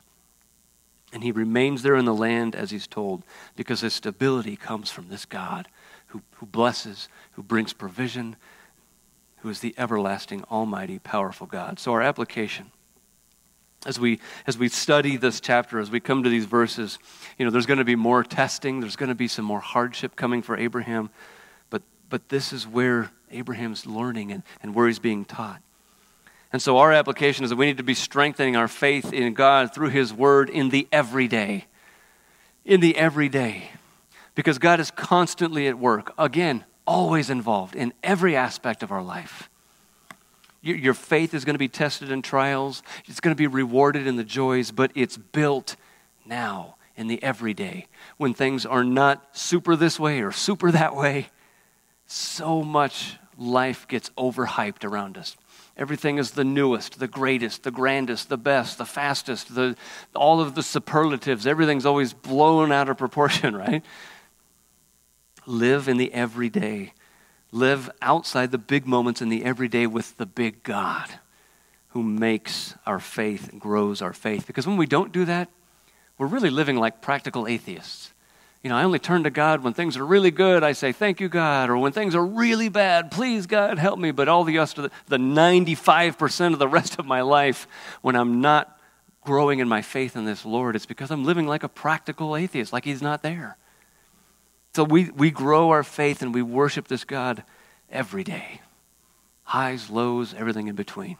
And 1.12 1.24
he 1.24 1.32
remains 1.32 1.82
there 1.82 1.96
in 1.96 2.04
the 2.04 2.14
land 2.14 2.54
as 2.54 2.70
he's 2.70 2.86
told 2.86 3.24
because 3.56 3.80
his 3.80 3.94
stability 3.94 4.56
comes 4.56 4.90
from 4.90 5.08
this 5.08 5.24
God 5.24 5.68
who, 6.08 6.22
who 6.36 6.46
blesses, 6.46 7.08
who 7.32 7.42
brings 7.42 7.72
provision, 7.72 8.36
who 9.38 9.48
is 9.48 9.60
the 9.60 9.74
everlasting, 9.76 10.44
almighty, 10.50 10.98
powerful 10.98 11.46
God. 11.46 11.78
So, 11.78 11.92
our 11.92 12.02
application. 12.02 12.70
As 13.86 13.98
we, 13.98 14.20
as 14.46 14.58
we 14.58 14.68
study 14.68 15.16
this 15.16 15.40
chapter, 15.40 15.78
as 15.80 15.90
we 15.90 16.00
come 16.00 16.22
to 16.22 16.28
these 16.28 16.44
verses, 16.44 16.98
you 17.38 17.46
know, 17.46 17.50
there's 17.50 17.64
going 17.64 17.78
to 17.78 17.84
be 17.84 17.96
more 17.96 18.22
testing, 18.22 18.80
there's 18.80 18.96
going 18.96 19.08
to 19.08 19.14
be 19.14 19.28
some 19.28 19.46
more 19.46 19.60
hardship 19.60 20.16
coming 20.16 20.42
for 20.42 20.54
Abraham, 20.54 21.08
but, 21.70 21.82
but 22.10 22.28
this 22.28 22.52
is 22.52 22.66
where 22.66 23.10
Abraham's 23.30 23.86
learning 23.86 24.32
and, 24.32 24.42
and 24.62 24.74
where 24.74 24.86
he's 24.86 24.98
being 24.98 25.24
taught. 25.24 25.62
And 26.52 26.60
so 26.60 26.78
our 26.78 26.92
application 26.92 27.44
is 27.44 27.50
that 27.50 27.56
we 27.56 27.66
need 27.66 27.76
to 27.76 27.84
be 27.84 27.94
strengthening 27.94 28.56
our 28.56 28.68
faith 28.68 29.12
in 29.12 29.34
God 29.34 29.72
through 29.72 29.90
His 29.90 30.12
Word 30.12 30.50
in 30.50 30.70
the 30.70 30.88
everyday. 30.90 31.66
In 32.64 32.80
the 32.80 32.96
everyday. 32.96 33.70
Because 34.34 34.58
God 34.58 34.80
is 34.80 34.90
constantly 34.90 35.68
at 35.68 35.78
work. 35.78 36.12
Again, 36.18 36.64
always 36.86 37.30
involved 37.30 37.76
in 37.76 37.92
every 38.02 38.34
aspect 38.34 38.82
of 38.82 38.90
our 38.90 39.02
life. 39.02 39.48
Your 40.62 40.94
faith 40.94 41.32
is 41.32 41.44
going 41.44 41.54
to 41.54 41.58
be 41.58 41.68
tested 41.68 42.10
in 42.10 42.20
trials, 42.20 42.82
it's 43.06 43.20
going 43.20 43.34
to 43.34 43.38
be 43.38 43.46
rewarded 43.46 44.06
in 44.06 44.16
the 44.16 44.24
joys, 44.24 44.70
but 44.70 44.90
it's 44.94 45.16
built 45.16 45.76
now 46.26 46.76
in 46.96 47.06
the 47.06 47.22
everyday. 47.22 47.86
When 48.18 48.34
things 48.34 48.66
are 48.66 48.84
not 48.84 49.24
super 49.32 49.74
this 49.74 49.98
way 49.98 50.20
or 50.20 50.32
super 50.32 50.70
that 50.70 50.94
way, 50.94 51.28
so 52.06 52.62
much 52.62 53.16
life 53.38 53.88
gets 53.88 54.10
overhyped 54.18 54.84
around 54.84 55.16
us. 55.16 55.36
Everything 55.76 56.18
is 56.18 56.32
the 56.32 56.44
newest, 56.44 56.98
the 56.98 57.08
greatest, 57.08 57.62
the 57.62 57.70
grandest, 57.70 58.28
the 58.28 58.36
best, 58.36 58.78
the 58.78 58.84
fastest, 58.84 59.54
the, 59.54 59.76
all 60.14 60.40
of 60.40 60.54
the 60.54 60.62
superlatives. 60.62 61.46
Everything's 61.46 61.86
always 61.86 62.12
blown 62.12 62.70
out 62.72 62.88
of 62.88 62.98
proportion, 62.98 63.56
right? 63.56 63.82
Live 65.46 65.88
in 65.88 65.96
the 65.96 66.12
everyday. 66.12 66.92
Live 67.52 67.90
outside 68.02 68.50
the 68.50 68.58
big 68.58 68.86
moments 68.86 69.22
in 69.22 69.28
the 69.28 69.44
everyday 69.44 69.86
with 69.86 70.16
the 70.18 70.26
big 70.26 70.62
God 70.62 71.08
who 71.88 72.02
makes 72.02 72.74
our 72.86 73.00
faith 73.00 73.48
and 73.50 73.60
grows 73.60 74.00
our 74.00 74.12
faith. 74.12 74.46
Because 74.46 74.66
when 74.66 74.76
we 74.76 74.86
don't 74.86 75.12
do 75.12 75.24
that, 75.24 75.48
we're 76.18 76.26
really 76.26 76.50
living 76.50 76.76
like 76.76 77.00
practical 77.00 77.48
atheists. 77.48 78.09
You 78.62 78.68
know, 78.68 78.76
I 78.76 78.84
only 78.84 78.98
turn 78.98 79.24
to 79.24 79.30
God 79.30 79.62
when 79.62 79.72
things 79.72 79.96
are 79.96 80.04
really 80.04 80.30
good. 80.30 80.62
I 80.62 80.72
say, 80.72 80.92
Thank 80.92 81.20
you, 81.20 81.28
God. 81.28 81.70
Or 81.70 81.78
when 81.78 81.92
things 81.92 82.14
are 82.14 82.24
really 82.24 82.68
bad, 82.68 83.10
please, 83.10 83.46
God, 83.46 83.78
help 83.78 83.98
me. 83.98 84.10
But 84.10 84.28
all 84.28 84.44
the 84.44 84.58
rest 84.58 84.76
of 84.78 84.84
the, 84.84 84.90
the 85.08 85.16
95% 85.16 86.52
of 86.52 86.58
the 86.58 86.68
rest 86.68 86.98
of 86.98 87.06
my 87.06 87.22
life, 87.22 87.66
when 88.02 88.16
I'm 88.16 88.40
not 88.40 88.78
growing 89.22 89.60
in 89.60 89.68
my 89.68 89.82
faith 89.82 90.14
in 90.14 90.24
this 90.26 90.44
Lord, 90.44 90.76
it's 90.76 90.86
because 90.86 91.10
I'm 91.10 91.24
living 91.24 91.46
like 91.46 91.62
a 91.62 91.68
practical 91.68 92.36
atheist, 92.36 92.72
like 92.72 92.84
He's 92.84 93.02
not 93.02 93.22
there. 93.22 93.56
So 94.74 94.84
we, 94.84 95.10
we 95.10 95.30
grow 95.30 95.70
our 95.70 95.82
faith 95.82 96.22
and 96.22 96.34
we 96.34 96.42
worship 96.42 96.86
this 96.86 97.04
God 97.04 97.42
every 97.90 98.24
day 98.24 98.60
highs, 99.42 99.90
lows, 99.90 100.32
everything 100.32 100.68
in 100.68 100.76
between 100.76 101.16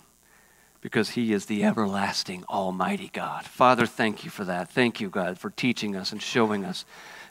because 0.81 1.11
he 1.11 1.33
is 1.33 1.47
the 1.47 1.65
everlasting, 1.65 2.45
almighty 2.49 3.11
God. 3.13 3.45
Father, 3.45 3.87
thank 3.87 4.25
you 4.25 4.31
for 4.31 4.45
that. 4.45 4.71
Thank 4.71 5.01
you, 5.01 5.11
God, 5.11 5.39
for 5.39 5.51
teaching 5.51 5.95
us 5.95 6.13
and 6.13 6.23
showing 6.23 6.65
us 6.65 6.85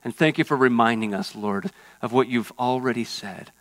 and 0.04 0.16
thank 0.16 0.38
you 0.38 0.44
for 0.44 0.56
reminding 0.56 1.14
us, 1.14 1.36
Lord, 1.36 1.72
of 2.02 2.14
what 2.14 2.30
you've 2.30 2.54
already 2.58 3.04
said. 3.04 3.52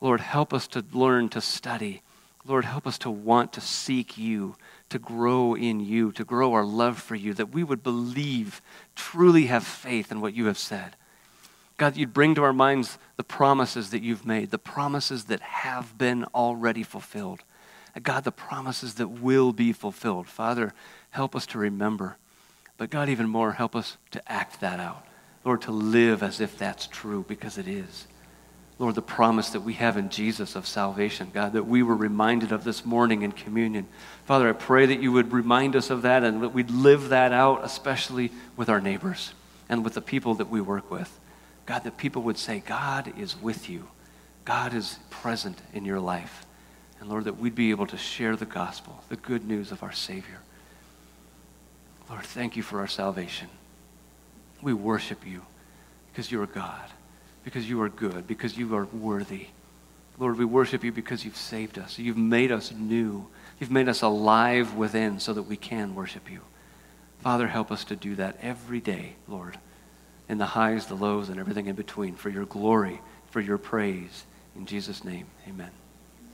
Lord, 0.00 0.20
help 0.20 0.52
us 0.52 0.66
to 0.68 0.84
learn 0.92 1.28
to 1.30 1.40
study. 1.40 2.02
Lord, 2.44 2.64
help 2.64 2.86
us 2.86 2.98
to 2.98 3.10
want 3.10 3.52
to 3.52 3.60
seek 3.60 4.18
you, 4.18 4.56
to 4.88 4.98
grow 4.98 5.54
in 5.54 5.80
you, 5.80 6.10
to 6.12 6.24
grow 6.24 6.54
our 6.54 6.64
love 6.64 6.98
for 6.98 7.14
you, 7.14 7.34
that 7.34 7.52
we 7.52 7.62
would 7.62 7.82
believe, 7.82 8.60
truly 8.96 9.46
have 9.46 9.64
faith 9.64 10.10
in 10.10 10.20
what 10.20 10.34
you 10.34 10.46
have 10.46 10.58
said. 10.58 10.96
God, 11.76 11.96
you'd 11.96 12.14
bring 12.14 12.34
to 12.34 12.42
our 12.42 12.52
minds 12.52 12.98
the 13.16 13.24
promises 13.24 13.90
that 13.90 14.02
you've 14.02 14.26
made, 14.26 14.50
the 14.50 14.58
promises 14.58 15.24
that 15.24 15.40
have 15.40 15.96
been 15.98 16.24
already 16.34 16.82
fulfilled. 16.82 17.42
God, 18.00 18.24
the 18.24 18.32
promises 18.32 18.94
that 18.94 19.08
will 19.08 19.52
be 19.52 19.72
fulfilled. 19.72 20.26
Father, 20.26 20.72
help 21.10 21.36
us 21.36 21.46
to 21.46 21.58
remember. 21.58 22.16
But 22.78 22.90
God, 22.90 23.08
even 23.08 23.28
more, 23.28 23.52
help 23.52 23.76
us 23.76 23.98
to 24.12 24.32
act 24.32 24.60
that 24.60 24.80
out. 24.80 25.06
Lord, 25.44 25.62
to 25.62 25.72
live 25.72 26.22
as 26.22 26.40
if 26.40 26.56
that's 26.56 26.86
true 26.86 27.24
because 27.28 27.58
it 27.58 27.68
is. 27.68 28.06
Lord, 28.78 28.94
the 28.94 29.02
promise 29.02 29.50
that 29.50 29.60
we 29.60 29.74
have 29.74 29.96
in 29.96 30.08
Jesus 30.08 30.56
of 30.56 30.66
salvation, 30.66 31.30
God, 31.32 31.52
that 31.52 31.66
we 31.66 31.82
were 31.82 31.94
reminded 31.94 32.52
of 32.52 32.64
this 32.64 32.84
morning 32.84 33.22
in 33.22 33.32
communion. 33.32 33.86
Father, 34.24 34.48
I 34.48 34.52
pray 34.52 34.86
that 34.86 35.00
you 35.00 35.12
would 35.12 35.32
remind 35.32 35.76
us 35.76 35.90
of 35.90 36.02
that 36.02 36.24
and 36.24 36.42
that 36.42 36.48
we'd 36.48 36.70
live 36.70 37.10
that 37.10 37.32
out, 37.32 37.62
especially 37.62 38.32
with 38.56 38.68
our 38.68 38.80
neighbors 38.80 39.34
and 39.68 39.84
with 39.84 39.94
the 39.94 40.00
people 40.00 40.34
that 40.34 40.48
we 40.48 40.60
work 40.60 40.90
with. 40.90 41.20
God, 41.66 41.84
that 41.84 41.96
people 41.96 42.22
would 42.22 42.38
say, 42.38 42.60
God 42.60 43.12
is 43.18 43.40
with 43.40 43.68
you. 43.68 43.88
God 44.44 44.74
is 44.74 44.98
present 45.10 45.58
in 45.72 45.84
your 45.84 46.00
life. 46.00 46.44
And 47.02 47.10
Lord, 47.10 47.24
that 47.24 47.40
we'd 47.40 47.56
be 47.56 47.72
able 47.72 47.88
to 47.88 47.96
share 47.96 48.36
the 48.36 48.46
gospel, 48.46 49.02
the 49.08 49.16
good 49.16 49.44
news 49.44 49.72
of 49.72 49.82
our 49.82 49.90
Savior. 49.90 50.38
Lord, 52.08 52.22
thank 52.22 52.54
you 52.54 52.62
for 52.62 52.78
our 52.78 52.86
salvation. 52.86 53.48
We 54.62 54.72
worship 54.72 55.26
you 55.26 55.42
because 56.12 56.30
you 56.30 56.40
are 56.42 56.46
God, 56.46 56.88
because 57.42 57.68
you 57.68 57.82
are 57.82 57.88
good, 57.88 58.28
because 58.28 58.56
you 58.56 58.76
are 58.76 58.84
worthy. 58.84 59.48
Lord, 60.16 60.38
we 60.38 60.44
worship 60.44 60.84
you 60.84 60.92
because 60.92 61.24
you've 61.24 61.36
saved 61.36 61.76
us. 61.76 61.98
You've 61.98 62.16
made 62.16 62.52
us 62.52 62.70
new. 62.70 63.26
You've 63.58 63.72
made 63.72 63.88
us 63.88 64.02
alive 64.02 64.76
within 64.76 65.18
so 65.18 65.32
that 65.32 65.42
we 65.42 65.56
can 65.56 65.96
worship 65.96 66.30
you. 66.30 66.42
Father, 67.18 67.48
help 67.48 67.72
us 67.72 67.82
to 67.86 67.96
do 67.96 68.14
that 68.14 68.38
every 68.40 68.78
day, 68.78 69.16
Lord, 69.26 69.58
in 70.28 70.38
the 70.38 70.46
highs, 70.46 70.86
the 70.86 70.94
lows, 70.94 71.30
and 71.30 71.40
everything 71.40 71.66
in 71.66 71.74
between, 71.74 72.14
for 72.14 72.30
your 72.30 72.44
glory, 72.44 73.00
for 73.30 73.40
your 73.40 73.58
praise. 73.58 74.24
In 74.54 74.66
Jesus' 74.66 75.02
name, 75.02 75.26
amen. 75.48 75.81